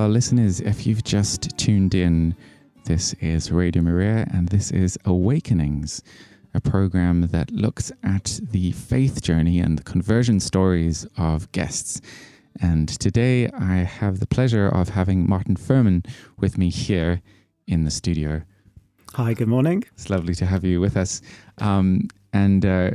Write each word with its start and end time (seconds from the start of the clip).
welcome 0.00 0.12
to 0.12 0.12
all 0.12 0.12
our 0.12 0.14
listeners. 0.14 0.60
If 0.60 0.86
you've 0.86 1.04
just 1.04 1.58
tuned 1.58 1.94
in, 1.94 2.34
this 2.86 3.12
is 3.20 3.52
Radio 3.52 3.82
Maria 3.82 4.26
and 4.32 4.48
this 4.48 4.70
is 4.70 4.98
Awakenings, 5.04 6.02
a 6.54 6.60
program 6.60 7.28
that 7.32 7.50
looks 7.50 7.92
at 8.02 8.40
the 8.50 8.72
faith 8.72 9.20
journey 9.20 9.60
and 9.60 9.76
the 9.76 9.82
conversion 9.82 10.40
stories 10.40 11.06
of 11.18 11.52
guests. 11.52 12.00
And 12.62 12.88
today 12.88 13.50
I 13.50 13.84
have 13.84 14.20
the 14.20 14.26
pleasure 14.26 14.68
of 14.68 14.88
having 14.88 15.28
Martyn 15.28 15.56
Furman 15.56 16.04
with 16.38 16.56
me 16.56 16.70
here 16.70 17.20
in 17.66 17.84
the 17.84 17.90
studio. 17.90 18.40
Hi, 19.16 19.34
good 19.34 19.48
morning. 19.48 19.84
It's 19.92 20.08
lovely 20.08 20.34
to 20.36 20.46
have 20.46 20.64
you 20.64 20.80
with 20.80 20.96
us. 20.96 21.20
Um, 21.58 22.08
and 22.32 22.64
uh, 22.64 22.92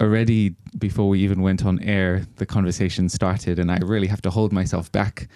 already 0.00 0.54
before 0.78 1.10
we 1.10 1.20
even 1.20 1.42
went 1.42 1.66
on 1.66 1.78
air, 1.80 2.24
the 2.36 2.46
conversation 2.46 3.10
started, 3.10 3.58
and 3.58 3.70
I 3.70 3.78
really 3.84 4.06
have 4.06 4.22
to 4.22 4.30
hold 4.30 4.50
myself 4.50 4.90
back 4.92 5.28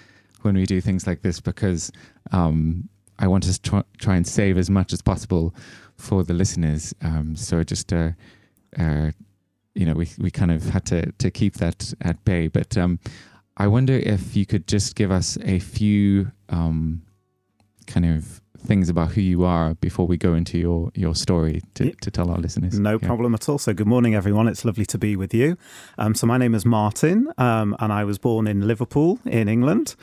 when 0.47 0.55
we 0.55 0.65
do 0.65 0.81
things 0.81 1.07
like 1.07 1.21
this 1.21 1.41
because 1.41 1.93
um, 2.33 2.89
I 3.19 3.27
want 3.27 3.45
to 3.45 3.61
try, 3.61 3.83
try, 3.99 4.17
and 4.17 4.27
save 4.27 4.57
as 4.57 4.71
much 4.71 4.93
as 4.93 5.03
possible 5.03 5.55
for 5.97 6.23
the 6.23 6.33
listeners. 6.33 6.95
Um, 7.03 7.37
so 7.37 7.63
just, 7.63 7.93
uh, 7.93 8.13
uh, 8.79 9.11
you 9.75 9.85
know, 9.85 9.95
we 9.95 10.09
we 10.19 10.31
kind 10.31 10.51
of 10.51 10.71
had 10.71 10.87
to 10.87 11.13
to 11.13 11.31
keep 11.31 11.55
that 11.55 11.93
at 12.01 12.25
bay. 12.25 12.49
But 12.49 12.79
um, 12.79 12.99
I 13.57 13.67
wonder 13.67 13.95
if 13.95 14.37
you 14.37 14.47
could 14.47 14.67
just 14.67 14.97
give 14.97 15.11
us 15.11 15.37
a 15.43 15.59
few 15.59 16.33
um, 16.49 17.03
kind 17.87 18.07
of 18.07 18.41
things 18.67 18.89
about 18.89 19.13
who 19.13 19.21
you 19.21 19.45
are 19.45 19.75
before 19.75 20.07
we 20.07 20.17
go 20.17 20.35
into 20.35 20.59
your, 20.59 20.91
your 20.95 21.15
story 21.15 21.63
to, 21.75 21.93
to 21.93 22.11
tell 22.11 22.31
our 22.31 22.39
listeners. 22.39 22.79
No 22.79 22.99
yeah. 23.01 23.07
problem 23.07 23.35
at 23.35 23.49
all. 23.49 23.59
So, 23.59 23.73
good 23.73 23.87
morning, 23.87 24.15
everyone. 24.15 24.49
It's 24.49 24.65
lovely 24.65 24.85
to 24.87 24.99
be 24.99 25.17
with 25.17 25.33
you. 25.33 25.57
Um, 25.99 26.15
so, 26.15 26.27
my 26.27 26.37
name 26.37 26.55
is 26.55 26.67
Martyn, 26.67 27.33
um, 27.39 27.77
and 27.79 27.93
I 27.93 28.05
was 28.05 28.19
born 28.19 28.47
in 28.47 28.67
Liverpool 28.67 29.19
in 29.25 29.49
England. 29.49 29.95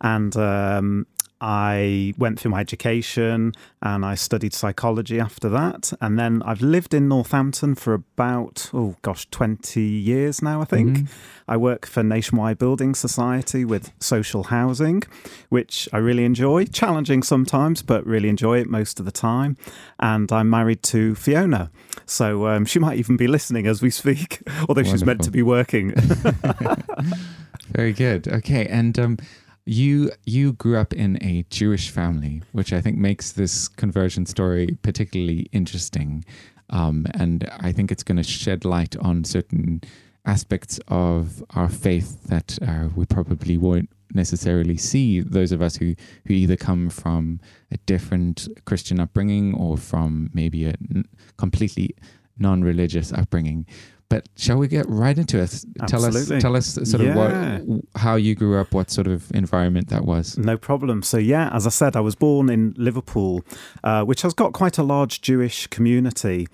And 0.00 0.36
um, 0.36 1.06
I 1.40 2.14
went 2.16 2.40
through 2.40 2.52
my 2.52 2.60
education 2.60 3.52
and 3.82 4.06
I 4.06 4.14
studied 4.14 4.54
psychology 4.54 5.20
after 5.20 5.50
that. 5.50 5.92
And 6.00 6.18
then 6.18 6.42
I've 6.44 6.62
lived 6.62 6.94
in 6.94 7.08
Northampton 7.08 7.74
for 7.74 7.92
about, 7.92 8.70
oh 8.72 8.96
gosh, 9.02 9.28
20 9.30 9.80
years 9.82 10.40
now, 10.40 10.62
I 10.62 10.64
think. 10.64 10.96
Mm-hmm. 10.96 11.06
I 11.48 11.58
work 11.58 11.84
for 11.84 12.02
Nationwide 12.02 12.58
Building 12.58 12.94
Society 12.94 13.66
with 13.66 13.92
social 14.00 14.44
housing, 14.44 15.02
which 15.50 15.88
I 15.92 15.98
really 15.98 16.24
enjoy. 16.24 16.64
Challenging 16.64 17.22
sometimes, 17.22 17.82
but 17.82 18.06
really 18.06 18.30
enjoy 18.30 18.58
it 18.58 18.68
most 18.68 18.98
of 18.98 19.04
the 19.04 19.12
time. 19.12 19.58
And 20.00 20.32
I'm 20.32 20.48
married 20.48 20.82
to 20.84 21.14
Fiona. 21.14 21.70
So 22.06 22.46
um, 22.46 22.64
she 22.64 22.78
might 22.78 22.98
even 22.98 23.18
be 23.18 23.26
listening 23.26 23.66
as 23.66 23.82
we 23.82 23.90
speak, 23.90 24.40
although 24.60 24.80
Wonderful. 24.80 24.92
she's 24.92 25.04
meant 25.04 25.22
to 25.24 25.30
be 25.30 25.42
working. 25.42 25.92
Very 27.72 27.92
good. 27.92 28.26
Okay. 28.26 28.66
And, 28.66 28.98
um, 28.98 29.18
you 29.66 30.12
you 30.24 30.52
grew 30.52 30.78
up 30.78 30.92
in 30.92 31.22
a 31.22 31.44
Jewish 31.50 31.90
family, 31.90 32.42
which 32.52 32.72
I 32.72 32.80
think 32.80 32.96
makes 32.96 33.32
this 33.32 33.68
conversion 33.68 34.24
story 34.24 34.78
particularly 34.82 35.48
interesting, 35.52 36.24
um, 36.70 37.06
and 37.14 37.50
I 37.58 37.72
think 37.72 37.90
it's 37.90 38.04
going 38.04 38.16
to 38.16 38.22
shed 38.22 38.64
light 38.64 38.96
on 38.96 39.24
certain 39.24 39.82
aspects 40.24 40.80
of 40.88 41.44
our 41.50 41.68
faith 41.68 42.24
that 42.24 42.58
uh, 42.66 42.88
we 42.94 43.06
probably 43.06 43.58
won't 43.58 43.90
necessarily 44.14 44.76
see. 44.76 45.20
Those 45.20 45.50
of 45.50 45.60
us 45.60 45.76
who 45.76 45.96
who 46.26 46.34
either 46.34 46.56
come 46.56 46.88
from 46.88 47.40
a 47.72 47.76
different 47.78 48.48
Christian 48.66 49.00
upbringing 49.00 49.52
or 49.54 49.76
from 49.76 50.30
maybe 50.32 50.66
a 50.66 50.74
n- 50.94 51.04
completely 51.38 51.96
non-religious 52.38 53.12
upbringing. 53.12 53.66
But 54.08 54.28
shall 54.36 54.56
we 54.56 54.68
get 54.68 54.88
right 54.88 55.18
into 55.18 55.40
it? 55.40 55.64
Tell 55.88 56.04
us, 56.04 56.28
tell 56.28 56.54
us 56.54 56.74
sort 56.74 57.02
yeah. 57.02 57.56
of 57.56 57.66
what, 57.66 57.80
how 57.96 58.14
you 58.14 58.36
grew 58.36 58.60
up, 58.60 58.72
what 58.72 58.90
sort 58.90 59.08
of 59.08 59.30
environment 59.34 59.88
that 59.88 60.04
was. 60.04 60.38
No 60.38 60.56
problem. 60.56 61.02
So 61.02 61.18
yeah, 61.18 61.50
as 61.52 61.66
I 61.66 61.70
said, 61.70 61.96
I 61.96 62.00
was 62.00 62.14
born 62.14 62.48
in 62.48 62.74
Liverpool, 62.76 63.42
uh, 63.82 64.04
which 64.04 64.22
has 64.22 64.32
got 64.32 64.52
quite 64.52 64.78
a 64.78 64.84
large 64.84 65.22
Jewish 65.22 65.66
community, 65.68 66.46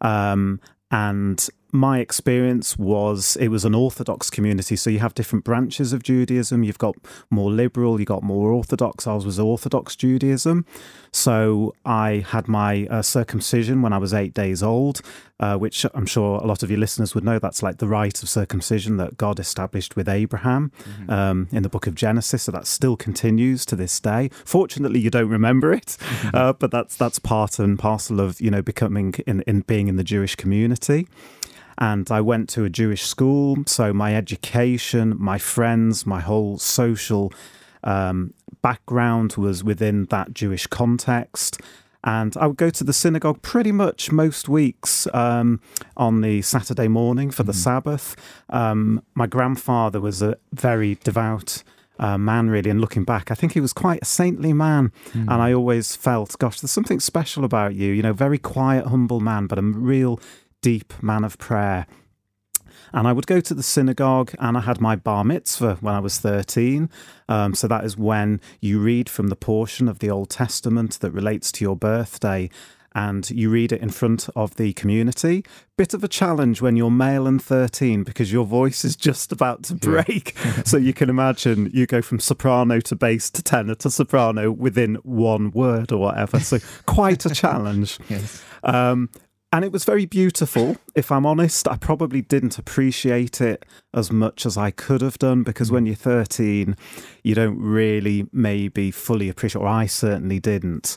um, 0.00 0.60
and 0.92 1.48
my 1.72 1.98
experience 2.00 2.76
was 2.76 3.36
it 3.36 3.48
was 3.48 3.64
an 3.64 3.74
orthodox 3.74 4.30
community 4.30 4.76
so 4.76 4.90
you 4.90 4.98
have 4.98 5.14
different 5.14 5.44
branches 5.44 5.92
of 5.92 6.02
judaism. 6.02 6.62
You've 6.62 6.78
got 6.78 6.96
more 7.30 7.50
liberal 7.50 8.00
you've 8.00 8.08
got 8.08 8.22
more 8.22 8.50
orthodox. 8.50 9.06
Ours 9.06 9.24
was 9.24 9.38
orthodox 9.38 9.96
judaism. 9.96 10.64
So 11.12 11.74
i 11.84 12.24
had 12.28 12.48
my 12.48 12.86
uh, 12.86 13.02
circumcision 13.02 13.82
when 13.82 13.92
i 13.92 13.98
was 13.98 14.14
eight 14.14 14.34
days 14.34 14.62
old 14.62 15.00
uh, 15.40 15.56
which 15.56 15.86
i'm 15.94 16.06
sure 16.06 16.38
a 16.38 16.46
lot 16.46 16.62
of 16.62 16.70
your 16.70 16.78
listeners 16.78 17.14
would 17.14 17.24
know 17.24 17.38
that's 17.38 17.62
like 17.62 17.78
the 17.78 17.88
rite 17.88 18.22
of 18.22 18.28
circumcision 18.28 18.96
that 18.96 19.16
god 19.16 19.40
established 19.40 19.96
with 19.96 20.08
abraham 20.08 20.70
mm-hmm. 20.82 21.10
um, 21.10 21.48
in 21.50 21.62
the 21.62 21.68
book 21.68 21.86
of 21.86 21.94
genesis. 21.94 22.44
So 22.44 22.52
that 22.52 22.66
still 22.66 22.96
continues 22.96 23.66
to 23.66 23.76
this 23.76 23.98
day. 24.00 24.30
Fortunately 24.44 25.00
you 25.00 25.10
don't 25.10 25.28
remember 25.28 25.72
it 25.72 25.96
mm-hmm. 25.98 26.36
uh, 26.36 26.52
but 26.52 26.70
that's 26.70 26.96
that's 26.96 27.18
part 27.18 27.58
and 27.58 27.78
parcel 27.78 28.20
of 28.20 28.40
you 28.40 28.50
know 28.50 28.62
becoming 28.62 29.14
in, 29.26 29.42
in 29.42 29.60
being 29.62 29.88
in 29.88 29.96
the 29.96 30.04
jewish 30.04 30.36
community 30.36 31.08
and 31.80 32.10
I 32.10 32.20
went 32.20 32.48
to 32.50 32.64
a 32.64 32.70
Jewish 32.70 33.02
school. 33.02 33.56
So 33.66 33.92
my 33.92 34.14
education, 34.14 35.14
my 35.18 35.38
friends, 35.38 36.06
my 36.06 36.20
whole 36.20 36.58
social 36.58 37.32
um, 37.82 38.34
background 38.60 39.34
was 39.36 39.64
within 39.64 40.04
that 40.06 40.34
Jewish 40.34 40.66
context. 40.66 41.60
And 42.02 42.34
I 42.36 42.46
would 42.46 42.56
go 42.56 42.70
to 42.70 42.84
the 42.84 42.92
synagogue 42.92 43.42
pretty 43.42 43.72
much 43.72 44.10
most 44.10 44.48
weeks 44.48 45.06
um, 45.12 45.60
on 45.96 46.22
the 46.22 46.42
Saturday 46.42 46.88
morning 46.88 47.30
for 47.30 47.42
the 47.42 47.52
mm. 47.52 47.56
Sabbath. 47.56 48.16
Um, 48.48 49.02
my 49.14 49.26
grandfather 49.26 50.00
was 50.00 50.22
a 50.22 50.36
very 50.52 50.96
devout 51.04 51.62
uh, 51.98 52.16
man, 52.16 52.48
really. 52.48 52.70
And 52.70 52.80
looking 52.80 53.04
back, 53.04 53.30
I 53.30 53.34
think 53.34 53.52
he 53.52 53.60
was 53.60 53.74
quite 53.74 54.00
a 54.02 54.06
saintly 54.06 54.54
man. 54.54 54.92
Mm. 55.12 55.20
And 55.22 55.42
I 55.42 55.52
always 55.52 55.94
felt, 55.94 56.38
gosh, 56.38 56.60
there's 56.60 56.70
something 56.70 57.00
special 57.00 57.44
about 57.44 57.74
you. 57.74 57.92
You 57.92 58.02
know, 58.02 58.14
very 58.14 58.38
quiet, 58.38 58.86
humble 58.86 59.20
man, 59.20 59.46
but 59.46 59.58
a 59.58 59.62
real 59.62 60.18
deep 60.62 60.92
man 61.02 61.24
of 61.24 61.38
prayer. 61.38 61.86
And 62.92 63.06
I 63.06 63.12
would 63.12 63.26
go 63.26 63.40
to 63.40 63.54
the 63.54 63.62
synagogue, 63.62 64.32
and 64.38 64.56
I 64.56 64.60
had 64.60 64.80
my 64.80 64.96
bar 64.96 65.24
mitzvah 65.24 65.78
when 65.80 65.94
I 65.94 66.00
was 66.00 66.18
13. 66.18 66.90
Um, 67.28 67.54
so 67.54 67.68
that 67.68 67.84
is 67.84 67.96
when 67.96 68.40
you 68.60 68.80
read 68.80 69.08
from 69.08 69.28
the 69.28 69.36
portion 69.36 69.88
of 69.88 70.00
the 70.00 70.10
Old 70.10 70.30
Testament 70.30 70.98
that 71.00 71.12
relates 71.12 71.52
to 71.52 71.64
your 71.64 71.76
birthday 71.76 72.50
and 72.92 73.30
you 73.30 73.50
read 73.50 73.72
it 73.72 73.80
in 73.80 73.90
front 73.90 74.28
of 74.34 74.56
the 74.56 74.72
community. 74.72 75.44
Bit 75.76 75.94
of 75.94 76.02
a 76.02 76.08
challenge 76.08 76.60
when 76.60 76.76
you're 76.76 76.90
male 76.90 77.26
and 77.26 77.40
13 77.40 78.02
because 78.02 78.32
your 78.32 78.44
voice 78.44 78.84
is 78.84 78.96
just 78.96 79.30
about 79.32 79.62
to 79.64 79.74
break. 79.74 80.34
Yeah. 80.44 80.62
so 80.64 80.76
you 80.76 80.92
can 80.92 81.08
imagine 81.08 81.70
you 81.72 81.86
go 81.86 82.02
from 82.02 82.18
soprano 82.18 82.80
to 82.80 82.96
bass 82.96 83.30
to 83.30 83.42
tenor 83.42 83.76
to 83.76 83.90
soprano 83.90 84.50
within 84.50 84.96
one 84.96 85.50
word 85.52 85.92
or 85.92 85.98
whatever. 85.98 86.40
So 86.40 86.58
quite 86.86 87.24
a 87.24 87.30
challenge. 87.34 87.98
yes. 88.08 88.42
Um, 88.64 89.08
and 89.52 89.64
it 89.64 89.72
was 89.72 89.84
very 89.84 90.06
beautiful. 90.06 90.76
If 90.94 91.10
I'm 91.10 91.26
honest, 91.26 91.66
I 91.66 91.76
probably 91.76 92.22
didn't 92.22 92.58
appreciate 92.58 93.40
it 93.40 93.66
as 93.92 94.12
much 94.12 94.46
as 94.46 94.56
I 94.56 94.70
could 94.70 95.00
have 95.00 95.18
done 95.18 95.42
because 95.42 95.72
when 95.72 95.86
you're 95.86 95.96
13, 95.96 96.76
you 97.24 97.34
don't 97.34 97.58
really 97.58 98.26
maybe 98.32 98.90
fully 98.90 99.28
appreciate, 99.28 99.60
or 99.60 99.66
I 99.66 99.86
certainly 99.86 100.38
didn't. 100.38 100.96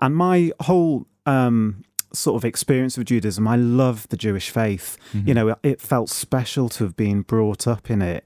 And 0.00 0.16
my 0.16 0.52
whole 0.60 1.06
um, 1.26 1.84
sort 2.14 2.36
of 2.36 2.46
experience 2.46 2.96
of 2.96 3.04
Judaism, 3.04 3.46
I 3.46 3.56
love 3.56 4.08
the 4.08 4.16
Jewish 4.16 4.48
faith. 4.48 4.96
Mm-hmm. 5.12 5.28
You 5.28 5.34
know, 5.34 5.56
it 5.62 5.80
felt 5.80 6.08
special 6.08 6.70
to 6.70 6.84
have 6.84 6.96
been 6.96 7.22
brought 7.22 7.66
up 7.66 7.90
in 7.90 8.00
it. 8.00 8.24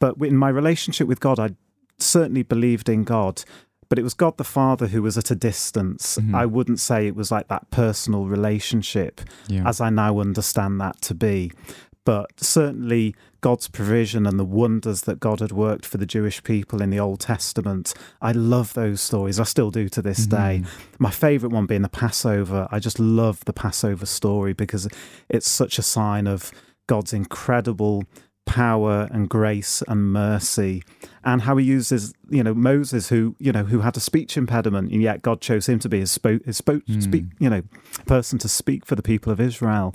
But 0.00 0.16
in 0.18 0.36
my 0.36 0.48
relationship 0.48 1.06
with 1.06 1.20
God, 1.20 1.38
I 1.38 1.50
certainly 1.98 2.42
believed 2.42 2.88
in 2.88 3.04
God, 3.04 3.44
but 3.88 3.98
it 3.98 4.02
was 4.02 4.14
God 4.14 4.36
the 4.36 4.44
Father 4.44 4.88
who 4.88 5.02
was 5.02 5.16
at 5.16 5.30
a 5.30 5.34
distance. 5.34 6.18
Mm-hmm. 6.18 6.34
I 6.34 6.46
wouldn't 6.46 6.80
say 6.80 7.06
it 7.06 7.16
was 7.16 7.30
like 7.30 7.48
that 7.48 7.70
personal 7.70 8.26
relationship 8.26 9.20
yeah. 9.48 9.68
as 9.68 9.80
I 9.80 9.90
now 9.90 10.20
understand 10.20 10.80
that 10.80 11.00
to 11.02 11.14
be. 11.14 11.52
But 12.04 12.40
certainly, 12.40 13.16
God's 13.40 13.66
provision 13.66 14.26
and 14.26 14.38
the 14.38 14.44
wonders 14.44 15.02
that 15.02 15.18
God 15.18 15.40
had 15.40 15.50
worked 15.50 15.84
for 15.84 15.98
the 15.98 16.06
Jewish 16.06 16.42
people 16.42 16.80
in 16.80 16.90
the 16.90 17.00
Old 17.00 17.18
Testament. 17.18 17.94
I 18.22 18.30
love 18.30 18.74
those 18.74 19.00
stories. 19.00 19.40
I 19.40 19.44
still 19.44 19.72
do 19.72 19.88
to 19.88 20.02
this 20.02 20.26
mm-hmm. 20.26 20.62
day. 20.62 20.68
My 21.00 21.10
favorite 21.10 21.50
one 21.50 21.66
being 21.66 21.82
the 21.82 21.88
Passover. 21.88 22.68
I 22.70 22.78
just 22.78 23.00
love 23.00 23.44
the 23.44 23.52
Passover 23.52 24.06
story 24.06 24.52
because 24.52 24.88
it's 25.28 25.50
such 25.50 25.78
a 25.78 25.82
sign 25.82 26.28
of 26.28 26.52
God's 26.86 27.12
incredible 27.12 28.04
power 28.46 29.08
and 29.10 29.28
grace 29.28 29.82
and 29.88 30.12
mercy 30.12 30.82
and 31.26 31.42
how 31.42 31.56
he 31.58 31.66
uses 31.66 32.14
you 32.30 32.42
know 32.42 32.54
Moses 32.54 33.10
who 33.10 33.36
you 33.38 33.52
know 33.52 33.64
who 33.64 33.80
had 33.80 33.96
a 33.98 34.00
speech 34.00 34.38
impediment 34.38 34.92
and 34.92 35.02
yet 35.02 35.20
God 35.20 35.42
chose 35.42 35.68
him 35.68 35.78
to 35.80 35.88
be 35.88 36.00
his 36.00 36.10
spoke 36.10 36.42
his 36.46 36.56
spoke 36.56 36.86
mm. 36.86 37.02
speak 37.02 37.24
you 37.38 37.50
know 37.50 37.62
person 38.06 38.38
to 38.38 38.48
speak 38.48 38.86
for 38.86 38.94
the 38.94 39.02
people 39.02 39.30
of 39.30 39.40
Israel 39.40 39.94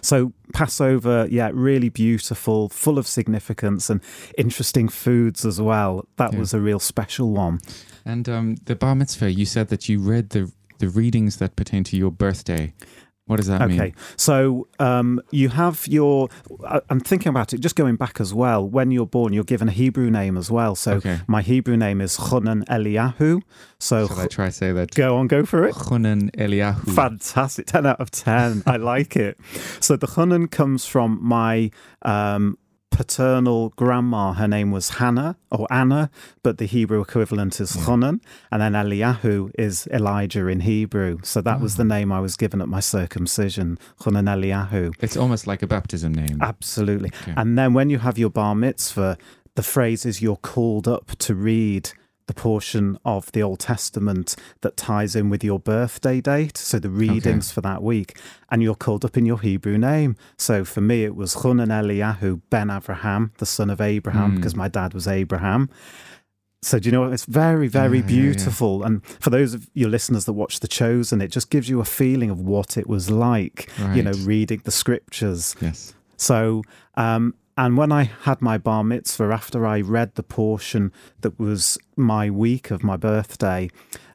so 0.00 0.32
Passover, 0.52 1.26
yeah, 1.30 1.50
really 1.52 1.88
beautiful, 1.88 2.68
full 2.68 2.98
of 2.98 3.06
significance 3.06 3.88
and 3.88 4.00
interesting 4.36 4.88
foods 4.88 5.44
as 5.44 5.60
well. 5.60 6.06
That 6.16 6.32
yeah. 6.32 6.38
was 6.38 6.54
a 6.54 6.60
real 6.60 6.78
special 6.78 7.30
one. 7.30 7.60
And 8.04 8.28
um, 8.28 8.56
the 8.64 8.76
bar 8.76 8.94
mitzvah, 8.94 9.32
you 9.32 9.46
said 9.46 9.68
that 9.68 9.88
you 9.88 10.00
read 10.00 10.30
the 10.30 10.52
the 10.78 10.88
readings 10.88 11.38
that 11.38 11.56
pertain 11.56 11.84
to 11.84 11.96
your 11.96 12.10
birthday. 12.10 12.72
What 13.28 13.36
does 13.36 13.46
that 13.46 13.66
mean? 13.68 13.80
Okay, 13.80 13.94
so 14.16 14.66
um, 14.80 15.20
you 15.30 15.48
have 15.50 15.86
your. 15.86 16.28
I- 16.66 16.80
I'm 16.90 16.98
thinking 17.00 17.30
about 17.30 17.52
it, 17.54 17.60
just 17.60 17.76
going 17.76 17.94
back 17.96 18.20
as 18.20 18.34
well. 18.34 18.68
When 18.68 18.90
you're 18.90 19.06
born, 19.06 19.32
you're 19.32 19.44
given 19.44 19.68
a 19.68 19.72
Hebrew 19.72 20.10
name 20.10 20.36
as 20.36 20.50
well. 20.50 20.74
So 20.74 20.94
Okay. 20.94 21.20
my 21.28 21.42
Hebrew 21.42 21.76
name 21.76 22.00
is 22.00 22.16
Chunan 22.16 22.64
Eliyahu. 22.66 23.40
So 23.78 24.08
Shall 24.08 24.18
I 24.20 24.26
try 24.26 24.48
say 24.48 24.72
that? 24.72 24.94
go 24.96 25.16
on, 25.18 25.28
go 25.28 25.44
for 25.44 25.64
it. 25.64 25.74
Chunan 25.76 26.30
Eliyahu. 26.32 26.94
Fantastic. 26.94 27.66
10 27.68 27.86
out 27.86 28.00
of 28.00 28.10
10. 28.10 28.64
I 28.66 28.76
like 28.76 29.14
it. 29.16 29.38
So 29.80 29.96
the 29.96 30.06
Chunan 30.08 30.50
comes 30.50 30.84
from 30.86 31.18
my 31.22 31.70
um, 32.02 32.58
paternal 32.90 33.70
grandma. 33.76 34.32
Her 34.32 34.48
name 34.48 34.70
was 34.70 34.90
Hannah 34.90 35.36
or 35.50 35.66
Anna, 35.70 36.10
but 36.42 36.58
the 36.58 36.66
Hebrew 36.66 37.00
equivalent 37.00 37.60
is 37.60 37.74
hmm. 37.74 37.80
Chunan. 37.80 38.20
And 38.50 38.62
then 38.62 38.72
Eliyahu 38.72 39.52
is 39.58 39.86
Elijah 39.92 40.46
in 40.46 40.60
Hebrew. 40.60 41.18
So 41.22 41.40
that 41.42 41.60
was 41.60 41.76
the 41.76 41.84
hmm. 41.84 41.90
name 41.90 42.12
I 42.12 42.20
was 42.20 42.36
given 42.36 42.60
at 42.60 42.68
my 42.68 42.80
circumcision, 42.80 43.78
Chunan 44.00 44.26
Eliyahu. 44.26 44.94
It's 45.00 45.16
almost 45.16 45.46
like 45.46 45.62
a 45.62 45.66
baptism 45.66 46.12
name. 46.12 46.38
Absolutely. 46.40 47.10
Okay. 47.22 47.34
And 47.36 47.58
then 47.58 47.74
when 47.74 47.90
you 47.90 47.98
have 47.98 48.18
your 48.18 48.30
bar 48.30 48.54
mitzvah, 48.54 49.16
the 49.54 49.62
phrase 49.62 50.06
is 50.06 50.22
you're 50.22 50.36
called 50.36 50.86
up 50.86 51.16
to 51.18 51.34
read 51.34 51.90
the 52.28 52.34
portion 52.34 52.96
of 53.04 53.30
the 53.32 53.42
Old 53.42 53.58
Testament 53.58 54.36
that 54.60 54.76
ties 54.76 55.16
in 55.16 55.28
with 55.28 55.42
your 55.42 55.58
birthday 55.58 56.20
date. 56.20 56.56
So 56.56 56.78
the 56.78 56.88
readings 56.88 57.50
for 57.50 57.60
that 57.62 57.82
week. 57.82 58.16
And 58.50 58.62
you're 58.62 58.76
called 58.76 59.04
up 59.04 59.16
in 59.16 59.26
your 59.26 59.40
Hebrew 59.40 59.76
name. 59.76 60.16
So 60.36 60.64
for 60.64 60.80
me, 60.80 61.04
it 61.04 61.16
was 61.16 61.34
Chunan 61.34 61.68
Eliyahu 61.68 62.40
ben 62.50 62.70
Abraham, 62.70 63.32
the 63.38 63.46
son 63.46 63.68
of 63.70 63.80
Abraham, 63.80 64.32
Mm. 64.32 64.36
because 64.36 64.54
my 64.54 64.68
dad 64.68 64.94
was 64.94 65.08
Abraham. 65.08 65.68
So 66.62 66.78
do 66.78 66.88
you 66.88 66.92
know 66.92 67.02
what? 67.02 67.12
It's 67.12 67.24
very, 67.24 67.68
very 67.68 67.98
Yeah, 67.98 68.04
yeah, 68.04 68.10
yeah. 68.14 68.22
beautiful. 68.22 68.82
And 68.82 69.04
for 69.06 69.30
those 69.30 69.54
of 69.54 69.68
your 69.74 69.88
listeners 69.88 70.24
that 70.24 70.32
watch 70.32 70.58
The 70.60 70.66
Chosen, 70.68 71.20
it 71.20 71.28
just 71.30 71.50
gives 71.50 71.68
you 71.68 71.80
a 71.80 71.84
feeling 71.84 72.30
of 72.30 72.40
what 72.40 72.76
it 72.76 72.88
was 72.88 73.10
like, 73.10 73.68
you 73.94 74.02
know, 74.02 74.12
reading 74.24 74.60
the 74.64 74.70
scriptures. 74.72 75.54
Yes. 75.60 75.94
So, 76.16 76.62
um, 76.96 77.34
and 77.58 77.76
when 77.76 77.90
I 77.90 78.04
had 78.04 78.40
my 78.40 78.56
bar 78.56 78.84
mitzvah, 78.84 79.32
after 79.32 79.66
I 79.66 79.80
read 79.80 80.14
the 80.14 80.22
portion 80.22 80.92
that 81.22 81.40
was 81.40 81.76
my 81.96 82.30
week 82.30 82.70
of 82.70 82.84
my 82.84 82.96
birthday, 82.96 83.68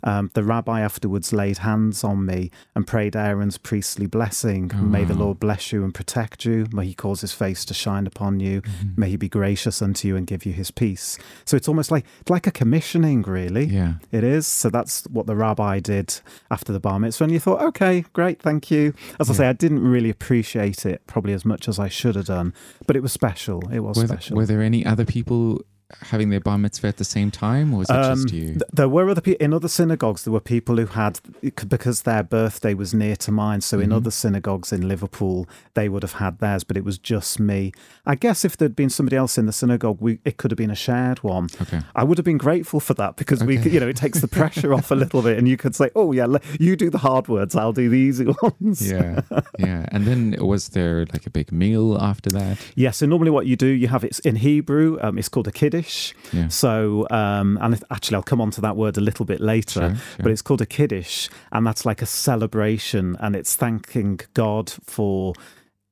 um, 0.03 0.29
the 0.33 0.43
rabbi 0.43 0.81
afterwards 0.81 1.31
laid 1.33 1.59
hands 1.59 2.03
on 2.03 2.25
me 2.25 2.51
and 2.75 2.85
prayed 2.85 3.15
Aaron's 3.15 3.57
priestly 3.57 4.05
blessing. 4.05 4.71
Oh, 4.73 4.77
May 4.77 5.03
the. 5.05 5.13
Lord 5.13 5.39
bless 5.39 5.71
you 5.71 5.83
and 5.83 5.93
protect 5.93 6.43
you. 6.43 6.65
May 6.73 6.87
he 6.87 6.93
cause 6.93 7.21
his 7.21 7.33
face 7.33 7.63
to 7.65 7.73
shine 7.73 8.07
upon 8.07 8.39
you. 8.39 8.61
Mm-hmm. 8.63 8.89
May 8.99 9.09
he 9.11 9.15
be 9.15 9.29
gracious 9.29 9.81
unto 9.81 10.07
you 10.07 10.15
and 10.15 10.25
give 10.25 10.45
you 10.45 10.51
his 10.53 10.71
peace. 10.71 11.17
So 11.45 11.55
it's 11.55 11.67
almost 11.67 11.91
like 11.91 12.05
like 12.29 12.47
a 12.47 12.51
commissioning, 12.51 13.21
really. 13.21 13.65
Yeah. 13.65 13.93
It 14.11 14.23
is. 14.23 14.47
So 14.47 14.69
that's 14.69 15.03
what 15.05 15.27
the 15.27 15.35
rabbi 15.35 15.79
did 15.79 16.19
after 16.49 16.73
the 16.73 16.79
bar 16.79 16.99
mitzvah. 16.99 17.25
And 17.25 17.33
you 17.33 17.39
thought, 17.39 17.61
okay, 17.61 18.05
great, 18.13 18.41
thank 18.41 18.71
you. 18.71 18.93
As 19.19 19.29
I 19.29 19.33
say, 19.33 19.47
I 19.47 19.53
didn't 19.53 19.83
really 19.87 20.09
appreciate 20.09 20.85
it 20.85 21.05
probably 21.07 21.33
as 21.33 21.45
much 21.45 21.67
as 21.67 21.77
I 21.79 21.89
should 21.89 22.15
have 22.15 22.25
done, 22.25 22.53
but 22.87 22.95
it 22.95 23.01
was 23.01 23.11
special. 23.13 23.69
It 23.71 23.81
was 23.81 23.97
Were 23.97 24.07
there, 24.07 24.17
special. 24.17 24.37
were 24.37 24.45
there 24.47 24.61
any 24.61 24.85
other 24.85 25.05
people 25.05 25.61
having 26.01 26.29
their 26.29 26.39
bar 26.39 26.57
mitzvah 26.57 26.87
at 26.87 26.97
the 26.97 27.03
same 27.03 27.31
time, 27.31 27.73
or 27.73 27.79
was 27.79 27.89
it 27.89 27.95
Um, 27.95 28.15
just 28.21 28.33
you? 28.33 28.45
th- 28.49 28.61
there 28.73 28.89
were 28.89 29.09
other 29.09 29.21
people 29.21 29.43
in 29.43 29.53
other 29.53 29.67
synagogues. 29.67 30.23
There 30.23 30.33
were 30.33 30.39
people 30.39 30.77
who 30.77 30.85
had 30.85 31.19
because 31.67 32.01
their 32.03 32.23
birthday 32.23 32.73
was 32.73 32.93
near 32.93 33.15
to 33.17 33.31
mine. 33.31 33.61
So 33.61 33.79
in 33.79 33.89
Mhm. 33.89 33.95
other 33.95 34.11
synagogues 34.11 34.71
in 34.73 34.87
Liverpool, 34.87 35.47
they 35.73 35.89
would 35.89 36.03
have 36.03 36.13
had 36.13 36.39
theirs, 36.39 36.63
but 36.63 36.77
it 36.77 36.83
was 36.83 36.97
just 36.97 37.39
me. 37.39 37.71
I 38.05 38.15
guess 38.15 38.43
if 38.45 38.57
there'd 38.57 38.75
been 38.75 38.89
somebody 38.89 39.15
else 39.17 39.37
in 39.37 39.45
the 39.45 39.53
synagogue, 39.53 39.97
we, 39.99 40.19
it 40.25 40.37
could 40.37 40.51
have 40.51 40.57
been 40.57 40.71
a 40.71 40.75
shared 40.75 41.19
one. 41.23 41.49
okay. 41.61 41.81
I 41.95 42.03
would 42.03 42.17
have 42.17 42.25
been 42.25 42.37
grateful 42.37 42.79
for 42.79 42.93
that 42.95 43.15
because 43.15 43.43
we, 43.43 43.53
Okay. 43.55 43.63
could, 43.63 43.73
you 43.73 43.79
know, 43.79 43.87
it 43.87 43.95
takes 43.95 44.19
the 44.19 44.27
pressure 44.27 44.73
off 44.73 44.91
a 44.91 44.95
little 44.95 45.21
bit, 45.21 45.37
and 45.37 45.47
you 45.47 45.57
could 45.57 45.75
say, 45.75 45.89
"Oh 45.95 46.11
yeah, 46.11 46.27
you 46.59 46.75
do 46.75 46.89
the 46.89 46.97
hard 46.99 47.27
words, 47.27 47.55
I'll 47.55 47.73
do 47.73 47.89
the 47.89 47.97
easy 47.97 48.25
ones." 48.41 48.89
Yeah. 48.89 49.21
Yeah. 49.59 49.85
And 49.91 50.05
then 50.05 50.35
was 50.39 50.69
there 50.69 51.05
like 51.13 51.25
a 51.25 51.29
big 51.29 51.51
meal 51.51 51.97
after 51.99 52.29
that? 52.31 52.57
Yeah, 52.75 52.91
so 52.91 53.05
normally 53.05 53.31
what 53.31 53.45
you 53.45 53.55
do, 53.55 53.67
you 53.67 53.87
have 53.87 54.03
it 54.03 54.19
in 54.19 54.37
Hebrew. 54.37 54.97
Um, 55.01 55.17
it's 55.17 55.29
called 55.29 55.47
a 55.47 55.51
kiddush. 55.51 55.82
Yeah. 56.31 56.47
So, 56.49 57.07
um, 57.11 57.57
and 57.61 57.73
it- 57.75 57.83
actually, 57.91 58.15
I'll 58.15 58.23
come 58.23 58.41
on 58.41 58.51
to 58.51 58.61
that 58.61 58.75
word 58.75 58.97
a 58.97 59.01
little 59.01 59.25
bit 59.25 59.41
later. 59.41 59.79
Sure, 59.79 59.95
But 60.19 60.31
it's 60.31 60.41
called 60.41 60.61
a 60.61 60.65
kiddush, 60.65 61.29
and 61.51 61.65
that's 61.67 61.85
like 61.85 62.01
a 62.01 62.05
celebration, 62.05 63.15
and 63.19 63.35
it's 63.35 63.55
thanking 63.55 64.19
God 64.33 64.69
for 64.85 65.33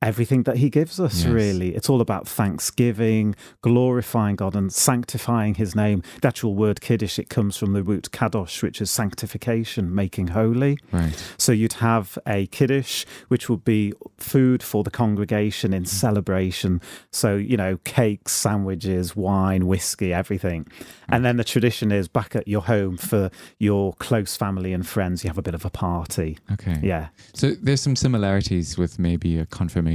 everything 0.02 0.42
that 0.42 0.56
He 0.56 0.68
gives 0.68 0.98
us. 1.00 1.22
Yes. 1.22 1.32
Really, 1.32 1.74
it's 1.74 1.88
all 1.88 2.00
about 2.00 2.28
thanksgiving, 2.28 3.34
glorifying 3.62 4.36
God, 4.36 4.56
and 4.56 4.72
sanctifying 4.72 5.54
His 5.54 5.74
name. 5.74 6.02
The 6.20 6.28
actual 6.28 6.54
word 6.54 6.80
kiddush 6.80 7.18
it 7.18 7.28
comes 7.28 7.56
from 7.56 7.72
the 7.72 7.82
root 7.82 8.10
kadosh, 8.12 8.62
which 8.62 8.80
is 8.80 8.90
sanctification, 8.90 9.94
making 9.94 10.28
holy. 10.28 10.78
Right. 10.90 11.14
So 11.38 11.52
you'd 11.52 11.74
have 11.74 12.18
a 12.26 12.46
kiddush, 12.48 13.06
which 13.28 13.48
would 13.48 13.64
be 13.64 13.94
food 14.18 14.62
for 14.62 14.82
the 14.82 14.90
congregation 14.90 15.72
in 15.72 15.84
mm. 15.84 15.88
celebration. 15.88 16.80
So, 17.10 17.36
you 17.36 17.56
know, 17.56 17.78
cakes, 17.84 18.32
sandwiches, 18.32 19.14
wine, 19.14 19.66
whiskey, 19.66 20.12
everything. 20.12 20.66
And 21.08 21.20
mm. 21.20 21.24
then 21.24 21.36
the 21.36 21.44
tradition 21.44 21.92
is 21.92 22.08
back 22.08 22.34
at 22.34 22.48
your 22.48 22.62
home 22.62 22.96
for 22.96 23.30
your 23.58 23.92
close 23.94 24.36
family 24.36 24.72
and 24.72 24.86
friends, 24.86 25.22
you 25.22 25.28
have 25.28 25.38
a 25.38 25.42
bit 25.42 25.54
of 25.54 25.64
a 25.64 25.70
party. 25.70 26.38
Okay. 26.52 26.78
Yeah, 26.82 27.08
So 27.34 27.52
there's 27.52 27.80
some 27.80 27.96
similarities 27.96 28.76
with 28.76 28.98
maybe 28.98 29.38
a 29.38 29.46
confirmation 29.46 29.91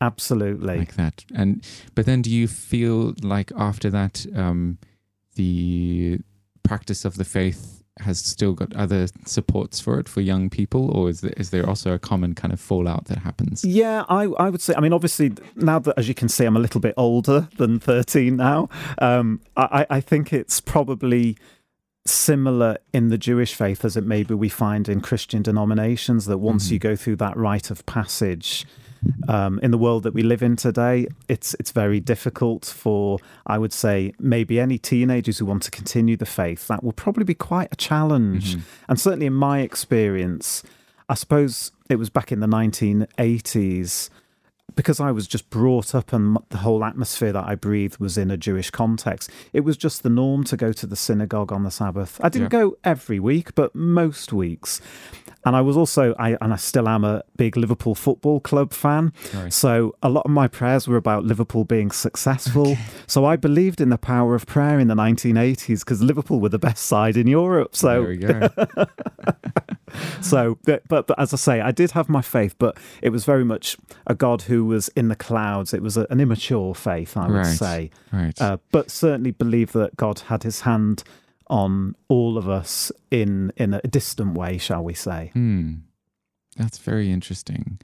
absolutely. 0.00 0.78
like 0.78 0.94
that. 0.96 1.24
And 1.34 1.64
but 1.94 2.06
then 2.06 2.22
do 2.22 2.30
you 2.30 2.46
feel 2.48 3.14
like 3.22 3.50
after 3.56 3.90
that 3.90 4.26
um 4.34 4.78
the 5.36 6.18
practice 6.62 7.04
of 7.04 7.16
the 7.16 7.24
faith 7.24 7.82
has 7.98 8.18
still 8.18 8.54
got 8.54 8.74
other 8.74 9.06
supports 9.26 9.78
for 9.80 9.98
it 10.00 10.08
for 10.08 10.20
young 10.22 10.48
people 10.48 10.90
or 10.96 11.10
is 11.10 11.20
there, 11.20 11.34
is 11.36 11.50
there 11.50 11.68
also 11.68 11.92
a 11.92 11.98
common 11.98 12.34
kind 12.34 12.52
of 12.52 12.58
fallout 12.60 13.04
that 13.06 13.18
happens? 13.18 13.64
Yeah, 13.64 14.04
I, 14.08 14.24
I 14.24 14.48
would 14.48 14.62
say. 14.62 14.72
I 14.74 14.80
mean, 14.80 14.94
obviously, 14.94 15.32
now 15.56 15.78
that 15.80 15.98
as 15.98 16.08
you 16.08 16.14
can 16.14 16.28
see, 16.30 16.46
I'm 16.46 16.56
a 16.56 16.60
little 16.60 16.80
bit 16.80 16.94
older 16.96 17.48
than 17.58 17.78
13 17.78 18.34
now. 18.36 18.70
Um, 18.98 19.40
I, 19.58 19.86
I 19.90 20.00
think 20.00 20.32
it's 20.32 20.58
probably 20.60 21.36
similar 22.06 22.78
in 22.94 23.10
the 23.10 23.18
Jewish 23.18 23.54
faith 23.54 23.84
as 23.84 23.96
it 23.96 24.04
maybe 24.04 24.34
we 24.34 24.48
find 24.48 24.88
in 24.88 25.00
Christian 25.02 25.42
denominations. 25.42 26.24
That 26.26 26.38
once 26.38 26.68
Mhm. 26.68 26.72
you 26.72 26.78
go 26.78 26.96
through 26.96 27.16
that 27.16 27.36
rite 27.36 27.70
of 27.70 27.84
passage. 27.86 28.64
Um, 29.28 29.58
in 29.62 29.70
the 29.70 29.78
world 29.78 30.02
that 30.04 30.14
we 30.14 30.22
live 30.22 30.42
in 30.42 30.56
today, 30.56 31.06
it's 31.28 31.54
it's 31.54 31.70
very 31.72 32.00
difficult 32.00 32.64
for 32.64 33.18
I 33.46 33.58
would 33.58 33.72
say 33.72 34.12
maybe 34.18 34.60
any 34.60 34.78
teenagers 34.78 35.38
who 35.38 35.46
want 35.46 35.62
to 35.64 35.70
continue 35.70 36.16
the 36.16 36.26
faith. 36.26 36.66
That 36.68 36.82
will 36.84 36.92
probably 36.92 37.24
be 37.24 37.34
quite 37.34 37.68
a 37.72 37.76
challenge, 37.76 38.56
Mhm. 38.56 38.60
and 38.88 39.00
certainly 39.00 39.26
in 39.26 39.34
my 39.34 39.60
experience, 39.60 40.62
I 41.08 41.14
suppose 41.14 41.72
it 41.88 41.96
was 41.96 42.10
back 42.10 42.32
in 42.32 42.40
the 42.40 42.46
1980s 42.46 44.08
because 44.74 45.00
I 45.00 45.10
was 45.12 45.26
just 45.26 45.50
brought 45.50 45.94
up 45.94 46.12
and 46.12 46.36
the 46.50 46.58
whole 46.58 46.84
atmosphere 46.84 47.32
that 47.32 47.44
I 47.46 47.54
breathed 47.54 47.98
was 47.98 48.16
in 48.18 48.30
a 48.30 48.36
Jewish 48.36 48.70
context. 48.70 49.30
It 49.52 49.60
was 49.60 49.76
just 49.76 50.02
the 50.02 50.10
norm 50.10 50.44
to 50.44 50.56
go 50.56 50.72
to 50.72 50.86
the 50.86 50.96
synagogue 50.96 51.52
on 51.52 51.62
the 51.64 51.70
Sabbath. 51.70 52.20
I 52.22 52.28
didn't 52.28 52.52
Yeah. 52.52 52.60
go 52.60 52.76
every 52.84 53.20
week, 53.20 53.54
but 53.54 53.74
most 53.74 54.32
weeks. 54.32 54.80
And 55.44 55.56
I 55.56 55.60
was 55.60 55.76
also, 55.76 56.14
I 56.20 56.36
and 56.40 56.52
I 56.52 56.56
still 56.56 56.88
am 56.88 57.04
a 57.04 57.22
big 57.36 57.56
Liverpool 57.56 57.96
Football 57.96 58.38
Club 58.38 58.72
fan. 58.72 59.12
Right. 59.34 59.52
So 59.52 59.92
a 60.00 60.08
lot 60.08 60.24
of 60.24 60.30
my 60.30 60.46
prayers 60.46 60.86
were 60.86 60.96
about 60.96 61.24
Liverpool 61.24 61.64
being 61.64 61.90
successful. 61.90 62.76
So 63.08 63.24
I 63.24 63.34
believed 63.34 63.80
in 63.80 63.88
the 63.88 63.98
power 63.98 64.36
of 64.36 64.46
prayer 64.46 64.78
in 64.78 64.86
the 64.86 64.94
1980s 64.94 65.80
because 65.80 66.00
Liverpool 66.00 66.38
were 66.38 66.48
the 66.48 66.60
best 66.60 66.84
side 66.86 67.16
in 67.16 67.26
Europe. 67.26 67.74
So 67.74 67.88
there 67.88 68.02
we 68.08 68.16
go. 68.18 68.48
so, 70.22 70.58
but, 70.64 70.86
but 70.88 71.06
but 71.06 71.18
as 71.18 71.32
I 71.32 71.36
say, 71.36 71.60
I 71.60 71.70
did 71.72 71.90
have 71.92 72.08
my 72.08 72.22
faith, 72.22 72.54
but 72.58 72.78
it 73.02 73.10
was 73.10 73.24
very 73.24 73.44
much 73.44 73.76
a 74.06 74.14
God 74.14 74.42
who 74.42 74.64
was 74.64 74.88
in 74.96 75.08
the 75.08 75.16
clouds. 75.16 75.74
It 75.74 75.82
was 75.82 75.96
a, 75.96 76.06
an 76.10 76.20
immature 76.20 76.74
faith, 76.74 77.16
I 77.16 77.26
would 77.26 77.34
Right. 77.36 77.56
say, 77.56 77.90
right. 78.12 78.40
uh, 78.40 78.56
but 78.70 78.90
certainly 78.90 79.30
believe 79.32 79.72
that 79.72 79.96
God 79.96 80.20
had 80.20 80.42
His 80.44 80.62
hand 80.62 81.04
on 81.48 81.94
all 82.08 82.38
of 82.38 82.48
us 82.48 82.90
in 83.10 83.52
in 83.56 83.74
a 83.74 83.80
distant 83.82 84.34
way, 84.38 84.58
shall 84.58 84.82
we 84.82 84.94
say? 84.94 85.30
Hmm. 85.34 85.74
That's 86.56 86.78
very 86.78 87.10
interesting. 87.10 87.78